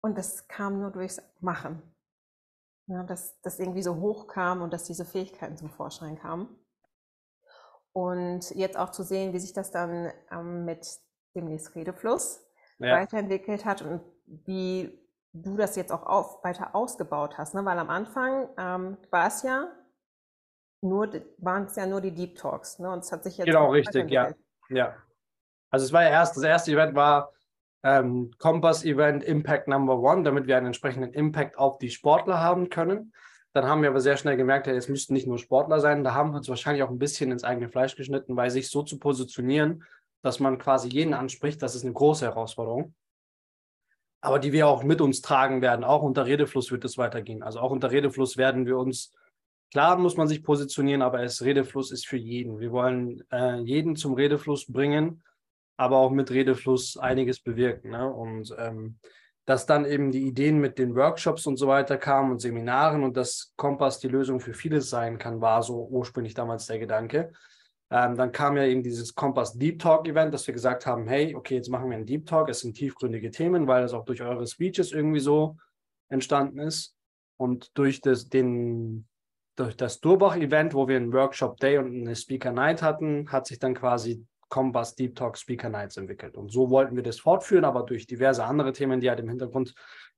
Und 0.00 0.16
das 0.16 0.48
kam 0.48 0.80
nur 0.80 0.90
durchs 0.90 1.20
Machen. 1.40 1.82
Ja, 2.86 3.02
dass 3.02 3.38
das 3.42 3.58
irgendwie 3.58 3.82
so 3.82 3.96
hoch 3.96 4.28
kam 4.28 4.62
und 4.62 4.72
dass 4.72 4.84
diese 4.84 5.04
Fähigkeiten 5.04 5.58
zum 5.58 5.68
Vorschein 5.68 6.18
kamen. 6.18 6.48
Und 7.92 8.50
jetzt 8.50 8.78
auch 8.78 8.90
zu 8.90 9.02
sehen, 9.02 9.34
wie 9.34 9.40
sich 9.40 9.52
das 9.52 9.72
dann 9.72 10.10
ähm, 10.30 10.64
mit 10.64 10.86
dem 11.34 11.48
Redefluss 11.48 12.46
ja. 12.78 12.96
weiterentwickelt 12.96 13.66
hat 13.66 13.82
und 13.82 14.00
wie 14.24 15.03
du 15.34 15.56
das 15.56 15.76
jetzt 15.76 15.92
auch 15.92 16.06
auf, 16.06 16.42
weiter 16.44 16.74
ausgebaut 16.74 17.36
hast. 17.36 17.54
Ne? 17.54 17.64
Weil 17.64 17.78
am 17.78 17.90
Anfang 17.90 18.48
ähm, 18.56 18.96
war 19.10 19.26
es 19.26 19.42
ja 19.42 19.68
nur, 20.80 21.10
waren 21.38 21.64
es 21.64 21.76
ja 21.76 21.86
nur 21.86 22.00
die 22.00 22.14
Deep 22.14 22.36
Talks. 22.36 22.78
Ne? 22.78 22.90
Und 22.90 23.00
es 23.00 23.12
hat 23.12 23.24
sich 23.24 23.36
jetzt 23.36 23.46
genau 23.46 23.70
richtig, 23.70 24.10
ja. 24.10 24.32
ja. 24.68 24.94
Also 25.70 25.84
es 25.86 25.92
war 25.92 26.04
ja 26.04 26.10
erst, 26.10 26.36
das 26.36 26.44
erste 26.44 26.72
Event 26.72 26.94
war 26.94 27.32
ähm, 27.82 28.30
Compass 28.38 28.84
Event 28.84 29.24
Impact 29.24 29.66
Number 29.66 29.98
One, 29.98 30.22
damit 30.22 30.46
wir 30.46 30.56
einen 30.56 30.66
entsprechenden 30.66 31.12
Impact 31.12 31.58
auf 31.58 31.78
die 31.78 31.90
Sportler 31.90 32.40
haben 32.40 32.70
können. 32.70 33.12
Dann 33.52 33.66
haben 33.66 33.82
wir 33.82 33.90
aber 33.90 34.00
sehr 34.00 34.16
schnell 34.16 34.36
gemerkt, 34.36 34.66
es 34.66 34.88
müssten 34.88 35.14
nicht 35.14 35.26
nur 35.26 35.38
Sportler 35.38 35.80
sein. 35.80 36.02
Da 36.04 36.14
haben 36.14 36.30
wir 36.30 36.38
uns 36.38 36.48
wahrscheinlich 36.48 36.82
auch 36.82 36.90
ein 36.90 36.98
bisschen 36.98 37.30
ins 37.30 37.44
eigene 37.44 37.68
Fleisch 37.68 37.96
geschnitten, 37.96 38.36
weil 38.36 38.50
sich 38.50 38.70
so 38.70 38.82
zu 38.82 38.98
positionieren, 38.98 39.84
dass 40.22 40.40
man 40.40 40.58
quasi 40.58 40.88
jeden 40.88 41.14
anspricht, 41.14 41.60
das 41.60 41.74
ist 41.74 41.84
eine 41.84 41.92
große 41.92 42.24
Herausforderung. 42.24 42.94
Aber 44.24 44.38
die 44.38 44.52
wir 44.52 44.68
auch 44.68 44.82
mit 44.82 45.00
uns 45.00 45.20
tragen 45.20 45.62
werden. 45.62 45.84
Auch 45.84 46.02
unter 46.02 46.26
Redefluss 46.26 46.70
wird 46.70 46.84
es 46.84 46.98
weitergehen. 46.98 47.42
Also 47.42 47.60
auch 47.60 47.70
unter 47.70 47.90
Redefluss 47.90 48.36
werden 48.36 48.66
wir 48.66 48.78
uns, 48.78 49.12
klar 49.70 49.96
muss 49.98 50.16
man 50.16 50.28
sich 50.28 50.42
positionieren, 50.42 51.02
aber 51.02 51.22
es 51.22 51.42
Redefluss 51.42 51.90
ist 51.92 52.06
für 52.06 52.16
jeden. 52.16 52.58
Wir 52.58 52.72
wollen 52.72 53.22
äh, 53.30 53.58
jeden 53.60 53.96
zum 53.96 54.14
Redefluss 54.14 54.66
bringen 54.70 55.22
aber 55.76 55.98
auch 55.98 56.10
mit 56.10 56.30
Redefluss 56.30 56.96
einiges 56.96 57.40
bewirken. 57.40 57.90
Ne? 57.90 58.10
Und 58.10 58.54
ähm, 58.58 58.98
dass 59.44 59.66
dann 59.66 59.84
eben 59.84 60.10
die 60.10 60.26
Ideen 60.26 60.58
mit 60.58 60.78
den 60.78 60.94
Workshops 60.94 61.46
und 61.46 61.56
so 61.56 61.66
weiter 61.66 61.98
kamen 61.98 62.32
und 62.32 62.40
Seminaren 62.40 63.02
und 63.02 63.16
dass 63.16 63.52
Kompass 63.56 63.98
die 63.98 64.08
Lösung 64.08 64.40
für 64.40 64.54
vieles 64.54 64.88
sein 64.88 65.18
kann, 65.18 65.40
war 65.40 65.62
so 65.62 65.86
ursprünglich 65.86 66.34
damals 66.34 66.66
der 66.66 66.78
Gedanke. 66.78 67.32
Ähm, 67.90 68.16
dann 68.16 68.32
kam 68.32 68.56
ja 68.56 68.64
eben 68.64 68.82
dieses 68.82 69.14
Kompass 69.14 69.56
Deep 69.58 69.78
Talk 69.78 70.08
Event, 70.08 70.32
dass 70.32 70.46
wir 70.46 70.54
gesagt 70.54 70.86
haben, 70.86 71.06
hey, 71.06 71.34
okay, 71.34 71.56
jetzt 71.56 71.68
machen 71.68 71.90
wir 71.90 71.96
einen 71.96 72.06
Deep 72.06 72.26
Talk, 72.26 72.48
es 72.48 72.60
sind 72.60 72.74
tiefgründige 72.74 73.30
Themen, 73.30 73.66
weil 73.66 73.84
es 73.84 73.92
auch 73.92 74.04
durch 74.04 74.22
eure 74.22 74.46
Speeches 74.46 74.92
irgendwie 74.92 75.20
so 75.20 75.56
entstanden 76.08 76.58
ist. 76.58 76.96
Und 77.36 77.76
durch 77.76 78.00
das, 78.00 78.28
den, 78.28 79.06
durch 79.56 79.76
das 79.76 80.00
Durbach-Event, 80.00 80.74
wo 80.74 80.88
wir 80.88 80.96
einen 80.96 81.12
Workshop 81.12 81.58
Day 81.58 81.78
und 81.78 81.92
eine 81.94 82.16
Speaker 82.16 82.52
Night 82.52 82.82
hatten, 82.82 83.30
hat 83.30 83.46
sich 83.46 83.58
dann 83.58 83.74
quasi 83.74 84.24
Combust 84.48 84.98
Deep 84.98 85.16
Talk 85.16 85.36
Speaker 85.36 85.68
Nights 85.68 85.96
entwickelt. 85.96 86.36
Und 86.36 86.52
so 86.52 86.70
wollten 86.70 86.96
wir 86.96 87.02
das 87.02 87.18
fortführen, 87.18 87.64
aber 87.64 87.82
durch 87.82 88.06
diverse 88.06 88.44
andere 88.44 88.72
Themen, 88.72 89.00
die 89.00 89.10
halt 89.10 89.20
im 89.20 89.28
Hintergrund 89.28 89.74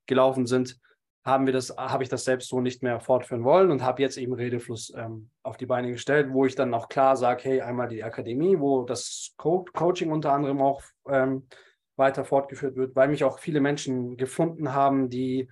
gelaufen 0.06 0.46
sind, 0.46 0.78
haben 1.26 1.44
wir 1.44 1.52
das, 1.52 1.76
habe 1.76 2.04
ich 2.04 2.08
das 2.08 2.24
selbst 2.24 2.48
so 2.48 2.60
nicht 2.60 2.84
mehr 2.84 3.00
fortführen 3.00 3.42
wollen 3.42 3.72
und 3.72 3.82
habe 3.82 4.00
jetzt 4.00 4.16
eben 4.16 4.32
Redefluss 4.32 4.92
ähm, 4.96 5.28
auf 5.42 5.56
die 5.56 5.66
Beine 5.66 5.90
gestellt, 5.90 6.28
wo 6.30 6.46
ich 6.46 6.54
dann 6.54 6.72
auch 6.72 6.88
klar 6.88 7.16
sage, 7.16 7.42
hey, 7.42 7.60
einmal 7.60 7.88
die 7.88 8.04
Akademie, 8.04 8.60
wo 8.60 8.84
das 8.84 9.34
Co 9.36 9.64
Coaching 9.72 10.12
unter 10.12 10.32
anderem 10.32 10.62
auch 10.62 10.82
ähm, 11.08 11.48
weiter 11.96 12.24
fortgeführt 12.24 12.76
wird, 12.76 12.94
weil 12.94 13.08
mich 13.08 13.24
auch 13.24 13.40
viele 13.40 13.60
Menschen 13.60 14.16
gefunden 14.16 14.72
haben, 14.72 15.10
die 15.10 15.50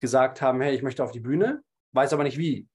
gesagt 0.00 0.42
haben, 0.42 0.60
hey, 0.60 0.74
ich 0.74 0.82
möchte 0.82 1.02
auf 1.02 1.12
die 1.12 1.20
Bühne, 1.20 1.62
weiß 1.92 2.12
aber 2.12 2.24
nicht 2.24 2.36
wie. 2.36 2.68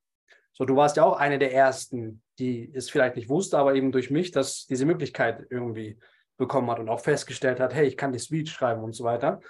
So, 0.52 0.66
du 0.66 0.76
warst 0.76 0.98
ja 0.98 1.04
auch 1.04 1.18
eine 1.18 1.38
der 1.38 1.54
ersten, 1.54 2.24
die 2.40 2.72
es 2.74 2.90
vielleicht 2.90 3.18
nicht 3.18 3.30
wusste, 3.30 3.60
aber 3.60 3.76
eben 3.76 3.92
durch 3.92 4.10
mich, 4.10 4.32
dass 4.32 4.66
diese 4.66 4.88
Möglichkeit 4.88 5.46
irgendwie 5.52 6.00
bekommen 6.38 6.72
hat 6.72 6.80
und 6.80 6.90
auch 6.90 7.02
festgestellt 7.02 7.60
hat, 7.60 7.76
hey, 7.76 7.86
ich 7.86 7.98
kann 7.98 8.12
die 8.12 8.20
Speech 8.20 8.52
schreiben 8.52 8.84
und 8.84 8.94
so 8.94 9.04
weiter. 9.04 9.42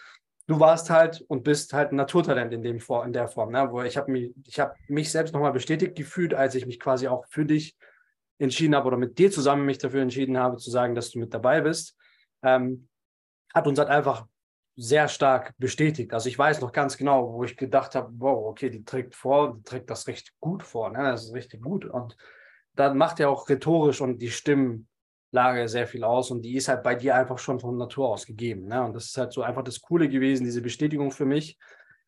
Du 0.48 0.60
warst 0.60 0.90
halt 0.90 1.22
und 1.28 1.44
bist 1.44 1.74
halt 1.74 1.92
ein 1.92 1.96
Naturtalent 1.96 2.52
in, 2.54 2.64
dem, 2.64 2.80
in 3.06 3.14
der 3.14 3.28
Form, 3.28 3.52
ne? 3.52 3.68
wo 3.72 3.82
ich 3.84 3.96
habe 3.96 4.12
mich, 4.12 4.34
ich 4.46 4.60
habe 4.60 4.76
mich 4.88 5.12
selbst 5.12 5.34
nochmal 5.34 5.54
bestätigt 5.54 5.96
gefühlt, 5.96 6.34
als 6.34 6.56
ich 6.56 6.66
mich 6.66 6.80
quasi 6.80 7.08
auch 7.08 7.26
für 7.28 7.46
dich 7.46 7.78
entschieden 8.40 8.76
habe 8.76 8.88
oder 8.88 8.98
mit 8.98 9.18
dir 9.20 9.32
zusammen 9.32 9.66
mich 9.66 9.78
dafür 9.78 10.02
entschieden 10.02 10.38
habe, 10.38 10.58
zu 10.58 10.72
sagen, 10.72 10.96
dass 10.96 11.12
du 11.12 11.20
mit 11.20 11.34
dabei 11.34 11.62
bist. 11.62 11.96
Ähm, 12.44 12.90
hat 13.54 13.68
uns 13.68 13.78
halt 13.78 13.90
einfach 13.90 14.26
sehr 14.76 15.08
stark 15.08 15.54
bestätigt. 15.58 16.14
Also 16.14 16.28
ich 16.28 16.40
weiß 16.40 16.62
noch 16.62 16.72
ganz 16.72 16.98
genau, 16.98 17.34
wo 17.34 17.44
ich 17.44 17.56
gedacht 17.56 17.94
habe, 17.94 18.12
wow, 18.18 18.48
okay, 18.48 18.70
die 18.70 18.84
trägt 18.84 19.16
vor, 19.16 19.56
die 19.56 19.64
trägt 19.64 19.90
das 19.90 20.08
recht 20.08 20.34
gut 20.40 20.64
vor, 20.64 20.90
ne? 20.90 21.04
das 21.04 21.26
ist 21.26 21.34
richtig 21.34 21.62
gut. 21.62 21.86
Und 21.86 22.16
dann 22.74 22.98
macht 22.98 23.20
ja 23.20 23.28
auch 23.28 23.48
rhetorisch 23.50 24.02
und 24.02 24.22
die 24.22 24.32
Stimmlage 25.32 25.70
sehr 25.70 25.88
viel 25.88 26.04
aus 26.04 26.30
und 26.30 26.42
die 26.42 26.56
ist 26.58 26.68
halt 26.68 26.84
bei 26.84 26.94
dir 26.94 27.16
einfach 27.16 27.40
schon 27.40 27.60
von 27.60 27.78
Natur 27.78 28.10
aus 28.10 28.26
gegeben. 28.26 28.68
Ne? 28.68 28.84
Und 28.84 28.94
das 28.94 29.06
ist 29.06 29.18
halt 29.18 29.32
so 29.32 29.42
einfach 29.42 29.64
das 29.64 29.80
Coole 29.80 30.10
gewesen, 30.10 30.44
diese 30.44 30.62
Bestätigung 30.62 31.12
für 31.12 31.26
mich. 31.26 31.58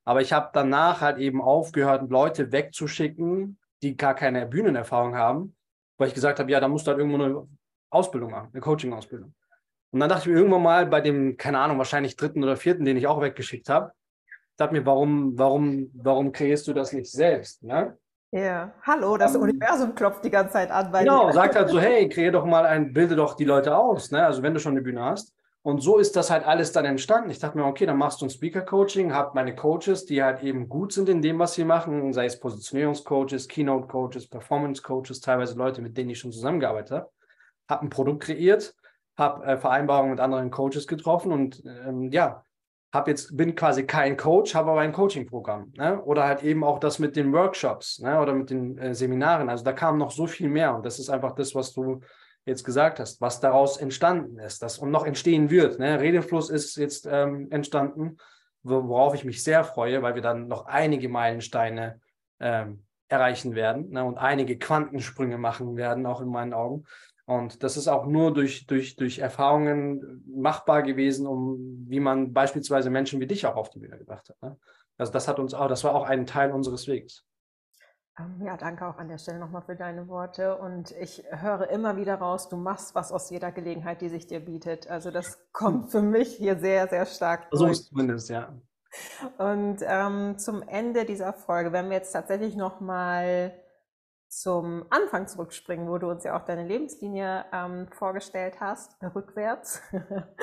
Aber 0.04 0.22
ich 0.22 0.34
habe 0.34 0.50
danach 0.54 1.00
halt 1.00 1.18
eben 1.20 1.42
aufgehört, 1.42 2.10
Leute 2.12 2.52
wegzuschicken, 2.52 3.58
die 3.82 3.96
gar 3.96 4.14
keine 4.14 4.46
Bühnenerfahrung 4.46 5.16
haben, 5.16 5.56
weil 5.98 6.10
ich 6.10 6.14
gesagt 6.14 6.40
habe, 6.40 6.52
ja, 6.52 6.60
da 6.60 6.68
musst 6.68 6.86
du 6.86 6.92
halt 6.92 7.00
irgendwo 7.00 7.24
eine 7.24 7.48
Ausbildung 7.90 8.32
machen, 8.32 8.50
eine 8.52 8.62
Coaching-Ausbildung. 8.62 9.34
Und 9.92 10.00
dann 10.00 10.10
dachte 10.10 10.24
ich 10.24 10.28
mir 10.28 10.40
irgendwann 10.40 10.64
mal 10.64 10.86
bei 10.88 11.00
dem, 11.00 11.38
keine 11.38 11.60
Ahnung, 11.60 11.78
wahrscheinlich 11.78 12.18
dritten 12.18 12.44
oder 12.44 12.58
vierten, 12.58 12.84
den 12.84 12.98
ich 12.98 13.08
auch 13.08 13.22
weggeschickt 13.22 13.70
habe, 13.70 13.94
dachte 14.58 14.74
mir, 14.74 14.86
warum, 14.86 15.38
warum, 15.38 15.90
warum 15.94 16.34
kreierst 16.34 16.68
du 16.68 16.74
das 16.74 16.92
nicht 16.92 17.10
selbst? 17.10 17.64
Ne? 17.64 17.98
Ja, 18.34 18.74
hallo, 18.82 19.16
das 19.16 19.36
um, 19.36 19.44
Universum 19.44 19.94
klopft 19.94 20.26
die 20.26 20.32
ganze 20.32 20.54
Zeit 20.54 20.72
an. 20.72 20.92
genau, 20.92 21.32
sagt 21.32 21.56
halt 21.56 21.70
so, 21.70 21.80
hey, 21.80 22.10
kreier 22.10 22.32
doch 22.32 22.46
mal 22.46 22.66
ein, 22.66 22.92
bilde 22.92 23.16
doch 23.16 23.36
die 23.36 23.46
Leute 23.46 23.78
aus, 23.78 24.10
ne? 24.10 24.26
Also 24.26 24.42
wenn 24.42 24.56
du 24.56 24.60
schon 24.60 24.72
eine 24.72 24.82
Bühne 24.82 25.04
hast. 25.04 25.36
Und 25.62 25.82
so 25.82 26.00
ist 26.00 26.16
das 26.16 26.32
halt 26.32 26.44
alles 26.44 26.72
dann 26.72 26.84
entstanden. 26.84 27.30
Ich 27.30 27.38
dachte 27.38 27.60
mir, 27.60 27.66
okay, 27.66 27.86
dann 27.86 27.98
machst 27.98 28.22
du 28.22 28.26
ein 28.26 28.32
Speaker-Coaching, 28.32 29.14
hab 29.14 29.36
meine 29.36 29.56
Coaches, 29.56 30.08
die 30.08 30.24
halt 30.24 30.42
eben 30.42 30.68
gut 30.68 30.94
sind 30.94 31.10
in 31.10 31.22
dem, 31.22 31.38
was 31.38 31.54
sie 31.54 31.64
machen, 31.64 32.12
sei 32.12 32.26
es 32.26 32.40
Positionierungscoaches, 32.40 33.48
Keynote-Coaches, 33.48 34.28
Performance-Coaches, 34.28 35.22
teilweise 35.22 35.56
Leute, 35.56 35.84
mit 35.84 35.96
denen 35.96 36.10
ich 36.10 36.20
schon 36.20 36.32
zusammengearbeitet 36.32 36.92
habe. 36.92 37.10
Hab 37.70 37.84
ein 37.84 37.92
Produkt 37.92 38.24
kreiert, 38.24 38.74
habe 39.16 39.46
äh, 39.46 39.58
Vereinbarungen 39.58 40.12
mit 40.12 40.20
anderen 40.20 40.50
Coaches 40.50 40.88
getroffen 40.88 41.32
und 41.32 41.64
ähm, 41.66 42.12
ja, 42.12 42.44
hab 42.94 43.08
jetzt, 43.08 43.36
bin 43.36 43.56
quasi 43.56 43.86
kein 43.88 44.16
Coach, 44.16 44.54
habe 44.54 44.70
aber 44.70 44.82
ein 44.82 44.94
Coaching-Programm. 44.94 45.74
Ne? 45.76 46.00
Oder 46.04 46.26
halt 46.26 46.44
eben 46.44 46.64
auch 46.64 46.78
das 46.80 47.00
mit 47.00 47.16
den 47.16 47.34
Workshops 47.34 48.00
ne? 48.00 48.22
oder 48.22 48.34
mit 48.34 48.52
den 48.52 48.78
äh, 48.78 48.94
Seminaren. 48.94 49.50
Also 49.50 49.64
da 49.64 49.74
kam 49.74 49.98
noch 49.98 50.12
so 50.12 50.28
viel 50.28 50.48
mehr 50.48 50.76
und 50.76 50.86
das 50.86 51.00
ist 51.00 51.10
einfach 51.10 51.34
das, 51.34 51.56
was 51.56 51.74
du 51.74 52.02
jetzt 52.46 52.64
gesagt 52.64 53.00
hast, 53.00 53.20
was 53.20 53.40
daraus 53.40 53.78
entstanden 53.78 54.38
ist 54.38 54.62
das, 54.62 54.78
und 54.78 54.92
noch 54.92 55.06
entstehen 55.06 55.50
wird. 55.50 55.80
Ne? 55.80 56.00
Redefluss 56.00 56.52
ist 56.52 56.76
jetzt 56.76 57.08
ähm, 57.10 57.48
entstanden, 57.50 58.18
worauf 58.62 59.16
ich 59.16 59.26
mich 59.26 59.44
sehr 59.44 59.64
freue, 59.64 60.04
weil 60.04 60.14
wir 60.14 60.22
dann 60.22 60.48
noch 60.48 60.68
einige 60.68 61.10
Meilensteine 61.10 62.00
ähm, 62.40 62.84
erreichen 63.08 63.56
werden 63.56 63.90
ne? 63.90 64.04
und 64.06 64.20
einige 64.20 64.58
Quantensprünge 64.60 65.40
machen 65.40 65.78
werden, 65.78 66.06
auch 66.06 66.22
in 66.22 66.30
meinen 66.30 66.54
Augen. 66.54 66.86
Und 67.26 67.64
das 67.64 67.78
ist 67.78 67.88
auch 67.88 68.06
nur 68.06 68.34
durch, 68.34 68.68
durch, 68.68 68.96
durch 68.98 69.20
Erfahrungen 69.20 70.24
machbar 70.28 70.84
gewesen, 70.84 71.26
um 71.26 71.86
wie 71.88 72.02
man 72.02 72.34
beispielsweise 72.34 72.90
Menschen 72.90 73.22
wie 73.22 73.28
dich 73.28 73.46
auch 73.46 73.56
auf 73.56 73.70
die 73.70 73.80
Bühne 73.80 73.98
gebracht 73.98 74.30
hat. 74.30 74.42
Ne? 74.42 74.58
Also 74.98 75.14
das 75.14 75.28
hat 75.28 75.40
uns 75.40 75.54
auch, 75.54 75.68
das 75.68 75.84
war 75.84 75.96
auch 75.96 76.04
ein 76.04 76.26
Teil 76.26 76.52
unseres 76.52 76.88
Wegs. 76.88 77.26
Ähm, 78.20 78.42
ja, 78.46 78.58
danke 78.58 78.86
auch 78.86 78.98
an 78.98 79.08
der 79.08 79.18
Stelle 79.18 79.40
nochmal 79.40 79.64
für 79.64 79.76
deine 79.76 80.08
Worte. 80.08 80.58
Und 80.58 80.92
ich 80.92 81.24
höre 81.30 81.70
immer 81.70 81.98
wieder 81.98 82.16
raus, 82.16 82.50
du 82.50 82.58
machst 82.58 82.94
was 82.94 83.12
aus 83.12 83.30
jeder 83.30 83.52
Gelegenheit, 83.52 84.02
die 84.02 84.10
sich 84.10 84.28
dir 84.28 84.42
bietet. 84.42 84.88
Also 84.88 85.10
das 85.10 85.40
kommt 85.54 85.92
für 85.92 86.02
mich 86.02 86.36
hier 86.36 86.60
sehr, 86.60 86.88
sehr 86.88 87.06
stark. 87.06 87.48
So 87.52 87.68
ist 87.68 87.86
zumindest, 87.86 88.30
ja. 88.30 88.54
Und 89.40 89.78
ähm, 89.82 90.38
zum 90.38 90.62
Ende 90.62 91.06
dieser 91.06 91.34
Folge, 91.34 91.72
wenn 91.72 91.90
wir 91.90 91.98
jetzt 91.98 92.12
tatsächlich 92.12 92.56
nochmal 92.56 93.54
zum 94.40 94.86
Anfang 94.90 95.28
zurückspringen, 95.28 95.88
wo 95.88 95.98
du 95.98 96.10
uns 96.10 96.24
ja 96.24 96.38
auch 96.38 96.46
deine 96.46 96.66
Lebenslinie 96.68 97.46
ähm, 97.54 97.88
vorgestellt 97.92 98.60
hast, 98.60 98.96
rückwärts. 99.16 99.82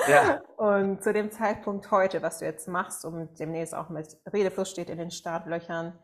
Ja. 0.07 0.41
Und 0.57 1.03
zu 1.03 1.13
dem 1.13 1.31
Zeitpunkt 1.31 1.91
heute, 1.91 2.21
was 2.21 2.39
du 2.39 2.45
jetzt 2.45 2.67
machst 2.67 3.05
und 3.05 3.39
demnächst 3.39 3.75
auch 3.75 3.89
mit 3.89 4.17
Redefluss 4.33 4.71
steht 4.71 4.89
in 4.89 4.97
den 4.97 5.11
Startlöchern, 5.11 5.99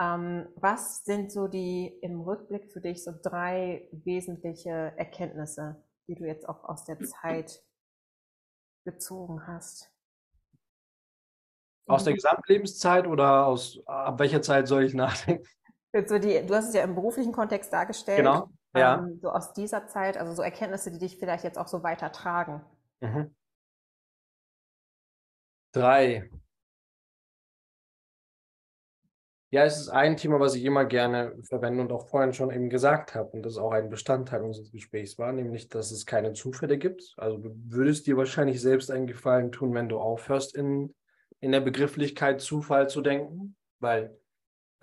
ähm, 0.00 0.48
was 0.56 1.04
sind 1.04 1.32
so 1.32 1.48
die 1.48 1.86
im 2.02 2.20
Rückblick 2.20 2.70
für 2.72 2.80
dich 2.80 3.02
so 3.02 3.12
drei 3.22 3.88
wesentliche 3.92 4.92
Erkenntnisse, 4.96 5.82
die 6.06 6.14
du 6.14 6.24
jetzt 6.24 6.48
auch 6.48 6.64
aus 6.64 6.84
der 6.84 7.00
Zeit 7.00 7.62
gezogen 8.84 9.46
hast? 9.46 9.90
Aus 11.86 12.04
der 12.04 12.14
Gesamtlebenszeit 12.14 13.06
oder 13.06 13.46
aus 13.46 13.82
ab 13.86 14.18
welcher 14.18 14.42
Zeit 14.42 14.68
soll 14.68 14.84
ich 14.84 14.94
nachdenken? 14.94 15.46
So 16.06 16.18
die, 16.18 16.44
du 16.44 16.54
hast 16.54 16.68
es 16.68 16.74
ja 16.74 16.82
im 16.82 16.96
beruflichen 16.96 17.32
Kontext 17.32 17.72
dargestellt. 17.72 18.18
Genau. 18.18 18.50
Ja. 18.74 18.98
Ähm, 18.98 19.20
so 19.22 19.30
aus 19.30 19.52
dieser 19.52 19.86
Zeit, 19.86 20.16
also 20.16 20.32
so 20.32 20.42
Erkenntnisse, 20.42 20.90
die 20.90 20.98
dich 20.98 21.18
vielleicht 21.18 21.44
jetzt 21.44 21.56
auch 21.58 21.68
so 21.68 21.84
weitertragen. 21.84 22.62
Mhm. 23.00 23.34
Drei. 25.72 26.28
Ja, 29.50 29.64
es 29.64 29.78
ist 29.78 29.88
ein 29.88 30.16
Thema, 30.16 30.40
was 30.40 30.56
ich 30.56 30.64
immer 30.64 30.84
gerne 30.84 31.40
verwende 31.48 31.80
und 31.80 31.92
auch 31.92 32.08
vorhin 32.08 32.32
schon 32.32 32.50
eben 32.50 32.70
gesagt 32.70 33.14
habe 33.14 33.30
und 33.30 33.46
das 33.46 33.56
auch 33.56 33.70
ein 33.70 33.88
Bestandteil 33.88 34.42
unseres 34.42 34.72
Gesprächs 34.72 35.16
war, 35.16 35.32
nämlich, 35.32 35.68
dass 35.68 35.92
es 35.92 36.06
keine 36.06 36.32
Zufälle 36.32 36.76
gibt. 36.76 37.14
Also 37.16 37.38
du 37.38 37.54
würdest 37.68 38.08
dir 38.08 38.16
wahrscheinlich 38.16 38.60
selbst 38.60 38.90
einen 38.90 39.06
Gefallen 39.06 39.52
tun, 39.52 39.72
wenn 39.72 39.88
du 39.88 40.00
aufhörst, 40.00 40.56
in, 40.56 40.92
in 41.38 41.52
der 41.52 41.60
Begrifflichkeit 41.60 42.40
Zufall 42.40 42.88
zu 42.88 43.00
denken, 43.00 43.54
weil 43.78 44.18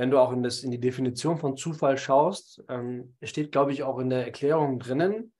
wenn 0.02 0.10
du 0.10 0.18
auch 0.18 0.32
in, 0.32 0.41
das, 0.41 0.64
in 0.64 0.72
die 0.72 0.80
Definition 0.80 1.38
von 1.38 1.56
Zufall 1.56 1.95
schaust, 1.95 2.64
ähm, 2.70 3.16
steht, 3.22 3.52
glaube 3.52 3.72
ich, 3.72 3.84
auch 3.84 3.99
in 3.99 4.10
der 4.10 4.26
Erklärung 4.26 4.80
drinnen, 4.80 5.32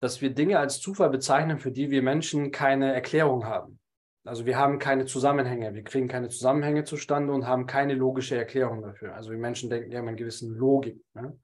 dass 0.00 0.20
wir 0.20 0.32
Dinge 0.32 0.60
als 0.60 0.80
Zufall 0.80 1.10
bezeichnen, 1.10 1.58
für 1.58 1.72
die 1.72 1.90
wir 1.90 2.00
Menschen 2.00 2.52
keine 2.52 2.94
Erklärung 2.94 3.46
haben. 3.46 3.80
Also 4.22 4.46
wir 4.46 4.58
haben 4.58 4.78
keine 4.78 5.06
Zusammenhänge, 5.06 5.74
wir 5.74 5.82
kriegen 5.82 6.06
keine 6.06 6.28
Zusammenhänge 6.28 6.84
zustande 6.84 7.32
und 7.32 7.48
haben 7.48 7.66
keine 7.66 7.94
logische 7.94 8.36
Erklärung 8.36 8.80
dafür. 8.80 9.16
Also 9.16 9.32
wir 9.32 9.38
Menschen 9.38 9.70
denken 9.70 9.90
ja 9.90 9.98
immer 9.98 10.12
in 10.12 10.16
gewissen 10.18 10.54
Logik. 10.54 11.04
Ne? 11.14 11.36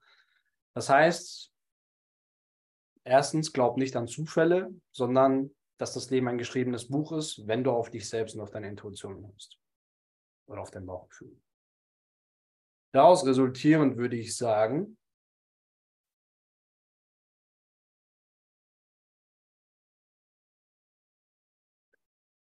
Das 0.73 0.89
heißt, 0.89 1.51
erstens, 3.03 3.51
glaub 3.51 3.75
nicht 3.75 3.97
an 3.97 4.07
Zufälle, 4.07 4.73
sondern 4.93 5.51
dass 5.77 5.95
das 5.95 6.09
Leben 6.09 6.29
ein 6.29 6.37
geschriebenes 6.37 6.87
Buch 6.87 7.11
ist, 7.11 7.45
wenn 7.45 7.65
du 7.65 7.71
auf 7.71 7.89
dich 7.89 8.07
selbst 8.07 8.35
und 8.35 8.41
auf 8.41 8.51
deine 8.51 8.69
Intuition 8.69 9.21
hörst. 9.21 9.57
Oder 10.47 10.61
auf 10.61 10.71
dein 10.71 10.85
Bauchgefühl. 10.85 11.35
Daraus 12.93 13.25
resultierend 13.25 13.97
würde 13.97 14.17
ich 14.17 14.35
sagen, 14.35 14.97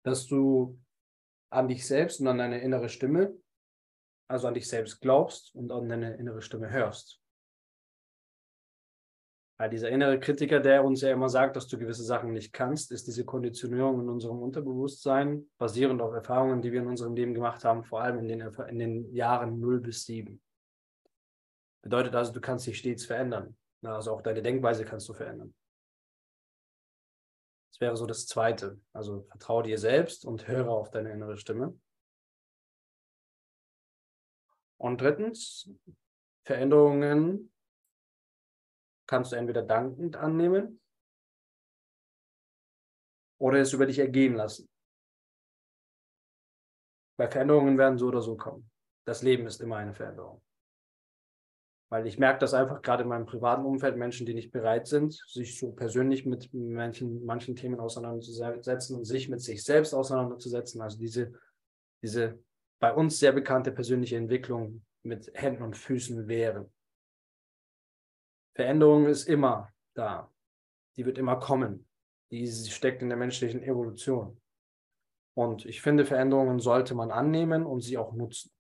dass 0.05 0.27
du 0.27 0.81
an 1.51 1.69
dich 1.69 1.87
selbst 1.87 2.21
und 2.21 2.29
an 2.29 2.39
deine 2.39 2.61
innere 2.61 2.89
Stimme, 2.89 3.37
also 4.27 4.49
an 4.49 4.55
dich 4.55 4.69
selbst 4.69 5.01
glaubst 5.01 5.55
und 5.55 5.71
an 5.71 5.89
deine 5.89 6.17
innere 6.17 6.41
Stimme 6.41 6.71
hörst. 6.71 7.21
Weil 9.61 9.71
dieser 9.71 9.89
innere 9.91 10.21
Kritiker, 10.21 10.61
der 10.61 10.85
uns 10.85 11.01
ja 11.01 11.11
immer 11.11 11.29
sagt, 11.29 11.57
dass 11.57 11.67
du 11.67 11.79
gewisse 11.79 12.05
Sachen 12.05 12.33
nicht 12.33 12.53
kannst, 12.53 12.93
ist 12.93 13.09
diese 13.09 13.25
Konditionierung 13.25 14.01
in 14.01 14.09
unserem 14.09 14.39
Unterbewusstsein, 14.39 15.51
basierend 15.59 16.01
auf 16.01 16.15
Erfahrungen, 16.15 16.63
die 16.63 16.71
wir 16.71 16.81
in 16.81 16.87
unserem 16.87 17.17
Leben 17.17 17.35
gemacht 17.35 17.65
haben, 17.65 17.83
vor 17.83 18.01
allem 18.01 18.19
in 18.21 18.29
den, 18.29 18.41
in 18.41 18.79
den 18.79 19.13
Jahren 19.13 19.59
0 19.59 19.81
bis 19.81 20.05
7. 20.05 20.41
Bedeutet 21.83 22.15
also, 22.15 22.33
du 22.33 22.41
kannst 22.41 22.69
dich 22.69 22.79
stets 22.79 23.05
verändern. 23.05 23.57
Also 23.83 24.13
auch 24.13 24.23
deine 24.23 24.43
Denkweise 24.43 24.85
kannst 24.85 25.09
du 25.09 25.13
verändern. 25.13 25.53
Das 27.73 27.81
wäre 27.81 27.97
so 27.97 28.07
das 28.07 28.27
Zweite. 28.27 28.81
Also 28.93 29.23
vertraue 29.23 29.65
dir 29.65 29.79
selbst 29.79 30.25
und 30.25 30.47
höre 30.47 30.71
auf 30.71 30.91
deine 30.91 31.11
innere 31.11 31.37
Stimme. 31.37 31.77
Und 34.77 35.01
drittens, 35.01 35.69
Veränderungen 36.45 37.51
kannst 39.09 39.33
du 39.33 39.37
entweder 39.37 39.63
dankend 39.63 40.17
annehmen 40.17 40.81
oder 43.41 43.59
es 43.59 43.73
über 43.73 43.87
dich 43.87 43.99
ergehen 43.99 44.35
lassen. 44.35 44.69
Weil 47.17 47.31
Veränderungen 47.31 47.77
werden 47.79 47.99
so 47.99 48.07
oder 48.07 48.23
so 48.23 48.37
kommen. 48.37 48.71
Das 49.05 49.23
Leben 49.23 49.47
ist 49.47 49.61
immer 49.61 49.77
eine 49.77 49.95
Veränderung. 49.95 50.41
Weil 51.91 52.07
ich 52.07 52.19
merke 52.19 52.41
das 52.41 52.53
einfach 52.53 52.83
gerade 52.83 53.03
in 53.03 53.09
meinem 53.09 53.25
privaten 53.25 53.65
Umfeld, 53.65 53.97
Menschen, 53.97 54.27
die 54.27 54.35
nicht 54.35 54.53
bereit 54.53 54.87
sind, 54.87 55.15
sich 55.27 55.59
so 55.59 55.73
persönlich 55.73 56.27
mit 56.27 56.53
manchen, 56.53 57.25
manchen 57.25 57.57
Themen 57.57 57.81
auseinanderzusetzen 57.81 58.97
und 58.97 59.05
sich 59.07 59.31
mit 59.31 59.41
sich 59.41 59.65
selbst 59.65 59.95
auseinanderzusetzen. 59.95 60.83
Also 60.83 60.99
diese, 60.99 61.33
diese 62.03 62.39
bei 62.79 62.93
uns 62.93 63.19
sehr 63.19 63.33
bekannte 63.33 63.73
persönliche 63.73 64.17
Entwicklung 64.17 64.85
mit 65.03 65.31
Händen 65.35 65.63
und 65.63 65.77
Füßen 65.77 66.29
wäre. 66.29 66.71
Veränderung 68.59 69.07
ist 69.07 69.29
immer 69.29 69.73
da. 69.95 70.31
Die 70.97 71.07
wird 71.07 71.19
immer 71.19 71.37
kommen. 71.37 71.87
Die 72.31 72.47
steckt 72.47 73.03
in 73.03 73.09
der 73.09 73.19
menschlichen 73.19 73.63
Evolution. 73.63 74.41
Und 75.35 75.65
ich 75.65 75.81
finde, 75.81 76.05
Veränderungen 76.05 76.59
sollte 76.59 76.95
man 76.95 77.11
annehmen 77.11 77.65
und 77.65 77.81
sie 77.81 77.97
auch 77.97 78.13
nutzen 78.13 78.51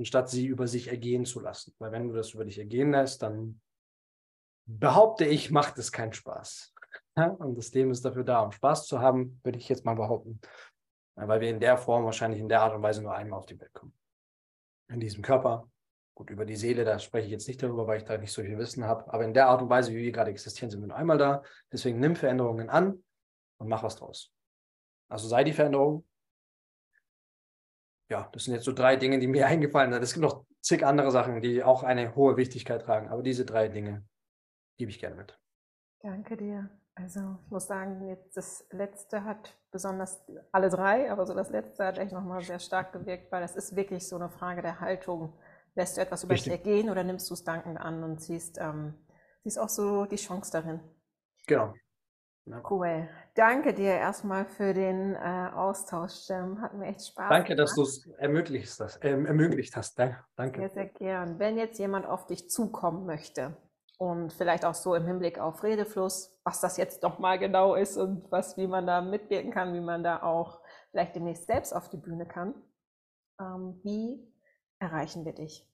anstatt 0.00 0.30
sie 0.30 0.46
über 0.46 0.66
sich 0.66 0.88
ergehen 0.88 1.24
zu 1.24 1.40
lassen. 1.40 1.74
Weil 1.78 1.92
wenn 1.92 2.08
du 2.08 2.14
das 2.14 2.32
über 2.32 2.44
dich 2.44 2.58
ergehen 2.58 2.90
lässt, 2.90 3.22
dann 3.22 3.60
behaupte 4.66 5.26
ich, 5.26 5.50
macht 5.50 5.78
es 5.78 5.92
keinen 5.92 6.12
Spaß. 6.12 6.74
Und 7.14 7.58
das 7.58 7.72
Leben 7.74 7.90
ist 7.90 8.04
dafür 8.04 8.24
da, 8.24 8.40
um 8.40 8.50
Spaß 8.50 8.86
zu 8.86 9.00
haben, 9.00 9.40
würde 9.42 9.58
ich 9.58 9.68
jetzt 9.68 9.84
mal 9.84 9.94
behaupten. 9.94 10.40
Weil 11.16 11.40
wir 11.40 11.50
in 11.50 11.60
der 11.60 11.76
Form 11.76 12.04
wahrscheinlich 12.04 12.40
in 12.40 12.48
der 12.48 12.62
Art 12.62 12.74
und 12.74 12.82
Weise 12.82 13.02
nur 13.02 13.14
einmal 13.14 13.38
auf 13.38 13.46
die 13.46 13.60
Welt 13.60 13.74
kommen. 13.74 13.92
In 14.88 15.00
diesem 15.00 15.22
Körper. 15.22 15.68
Gut, 16.20 16.28
über 16.28 16.44
die 16.44 16.56
Seele, 16.56 16.84
da 16.84 16.98
spreche 16.98 17.24
ich 17.24 17.32
jetzt 17.32 17.48
nicht 17.48 17.62
darüber, 17.62 17.86
weil 17.86 17.96
ich 17.96 18.04
da 18.04 18.18
nicht 18.18 18.30
so 18.30 18.42
viel 18.42 18.58
Wissen 18.58 18.84
habe. 18.84 19.10
Aber 19.10 19.24
in 19.24 19.32
der 19.32 19.48
Art 19.48 19.62
und 19.62 19.70
Weise, 19.70 19.90
wie 19.92 20.02
wir 20.02 20.12
gerade 20.12 20.30
existieren, 20.30 20.70
sind 20.70 20.82
wir 20.82 20.88
nur 20.88 20.96
einmal 20.98 21.16
da. 21.16 21.42
Deswegen 21.72 21.98
nimm 21.98 22.14
Veränderungen 22.14 22.68
an 22.68 23.02
und 23.56 23.68
mach 23.68 23.82
was 23.82 23.96
draus. 23.96 24.30
Also 25.08 25.28
sei 25.28 25.44
die 25.44 25.54
Veränderung, 25.54 26.06
ja, 28.10 28.28
das 28.32 28.44
sind 28.44 28.52
jetzt 28.52 28.66
so 28.66 28.72
drei 28.72 28.96
Dinge, 28.96 29.18
die 29.18 29.28
mir 29.28 29.46
eingefallen 29.46 29.94
sind. 29.94 30.02
Es 30.02 30.12
gibt 30.12 30.22
noch 30.22 30.44
zig 30.60 30.84
andere 30.84 31.10
Sachen, 31.10 31.40
die 31.40 31.64
auch 31.64 31.84
eine 31.84 32.14
hohe 32.14 32.36
Wichtigkeit 32.36 32.82
tragen. 32.82 33.08
Aber 33.08 33.22
diese 33.22 33.46
drei 33.46 33.68
Dinge 33.68 34.04
gebe 34.76 34.90
ich 34.90 34.98
gerne 34.98 35.16
mit. 35.16 35.40
Danke 36.02 36.36
dir. 36.36 36.68
Also 36.96 37.38
ich 37.46 37.50
muss 37.50 37.66
sagen, 37.66 38.06
jetzt 38.08 38.36
das 38.36 38.66
letzte 38.72 39.24
hat 39.24 39.56
besonders 39.70 40.22
alle 40.52 40.68
drei, 40.68 41.10
aber 41.10 41.24
so 41.24 41.32
das 41.32 41.48
letzte 41.48 41.86
hat 41.86 41.96
echt 41.96 42.12
nochmal 42.12 42.42
sehr 42.42 42.58
stark 42.58 42.92
gewirkt, 42.92 43.32
weil 43.32 43.40
das 43.40 43.56
ist 43.56 43.74
wirklich 43.74 44.06
so 44.06 44.16
eine 44.16 44.28
Frage 44.28 44.60
der 44.60 44.80
Haltung. 44.80 45.32
Lässt 45.74 45.96
du 45.96 46.00
etwas 46.00 46.24
über 46.24 46.34
dich 46.34 46.48
ergehen 46.48 46.90
oder 46.90 47.04
nimmst 47.04 47.30
du 47.30 47.34
es 47.34 47.44
dankend 47.44 47.78
an 47.78 48.02
und 48.02 48.20
siehst, 48.20 48.58
ähm, 48.60 48.94
siehst 49.44 49.58
auch 49.58 49.68
so 49.68 50.04
die 50.04 50.16
Chance 50.16 50.50
darin? 50.52 50.80
Genau. 51.46 51.72
Ja. 52.46 52.62
Cool. 52.68 53.08
Danke 53.34 53.74
dir 53.74 53.92
erstmal 53.92 54.44
für 54.44 54.74
den 54.74 55.14
äh, 55.14 55.50
Austausch, 55.54 56.28
Jim. 56.28 56.60
Hat 56.60 56.74
mir 56.74 56.86
echt 56.86 57.06
Spaß 57.06 57.28
Danke, 57.28 57.54
gemacht. 57.54 57.60
dass 57.60 57.74
du 57.74 57.82
es 57.82 58.06
ermöglicht, 58.18 58.80
hast, 58.80 59.04
äh, 59.04 59.10
ermöglicht 59.10 59.76
hast. 59.76 59.98
Danke. 59.98 60.60
Sehr, 60.60 60.70
sehr 60.70 60.86
gern. 60.86 61.38
Wenn 61.38 61.58
jetzt 61.58 61.78
jemand 61.78 62.06
auf 62.06 62.26
dich 62.26 62.50
zukommen 62.50 63.06
möchte 63.06 63.56
und 63.98 64.32
vielleicht 64.32 64.64
auch 64.64 64.74
so 64.74 64.94
im 64.94 65.06
Hinblick 65.06 65.38
auf 65.38 65.62
Redefluss, 65.62 66.40
was 66.42 66.60
das 66.60 66.76
jetzt 66.76 67.04
doch 67.04 67.18
mal 67.18 67.38
genau 67.38 67.74
ist 67.74 67.96
und 67.96 68.30
was, 68.32 68.56
wie 68.56 68.66
man 68.66 68.86
da 68.86 69.00
mitwirken 69.00 69.52
kann, 69.52 69.74
wie 69.74 69.80
man 69.80 70.02
da 70.02 70.22
auch 70.22 70.60
vielleicht 70.90 71.14
demnächst 71.14 71.46
selbst 71.46 71.74
auf 71.74 71.88
die 71.88 71.98
Bühne 71.98 72.26
kann, 72.26 72.54
ähm, 73.40 73.80
wie 73.84 74.29
erreichen 74.80 75.24
wir 75.24 75.32
dich? 75.32 75.64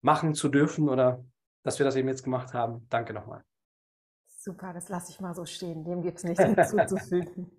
machen 0.00 0.34
zu 0.34 0.48
dürfen 0.48 0.88
oder 0.88 1.22
dass 1.62 1.78
wir 1.78 1.84
das 1.84 1.96
eben 1.96 2.08
jetzt 2.08 2.24
gemacht 2.24 2.54
haben. 2.54 2.86
Danke 2.88 3.12
nochmal. 3.12 3.44
Super, 4.44 4.74
das 4.74 4.90
lasse 4.90 5.10
ich 5.10 5.20
mal 5.20 5.34
so 5.34 5.46
stehen. 5.46 5.84
Dem 5.84 6.02
gibt 6.02 6.18
es 6.18 6.24
nichts 6.24 6.44
hinzuzufügen. 6.70 7.50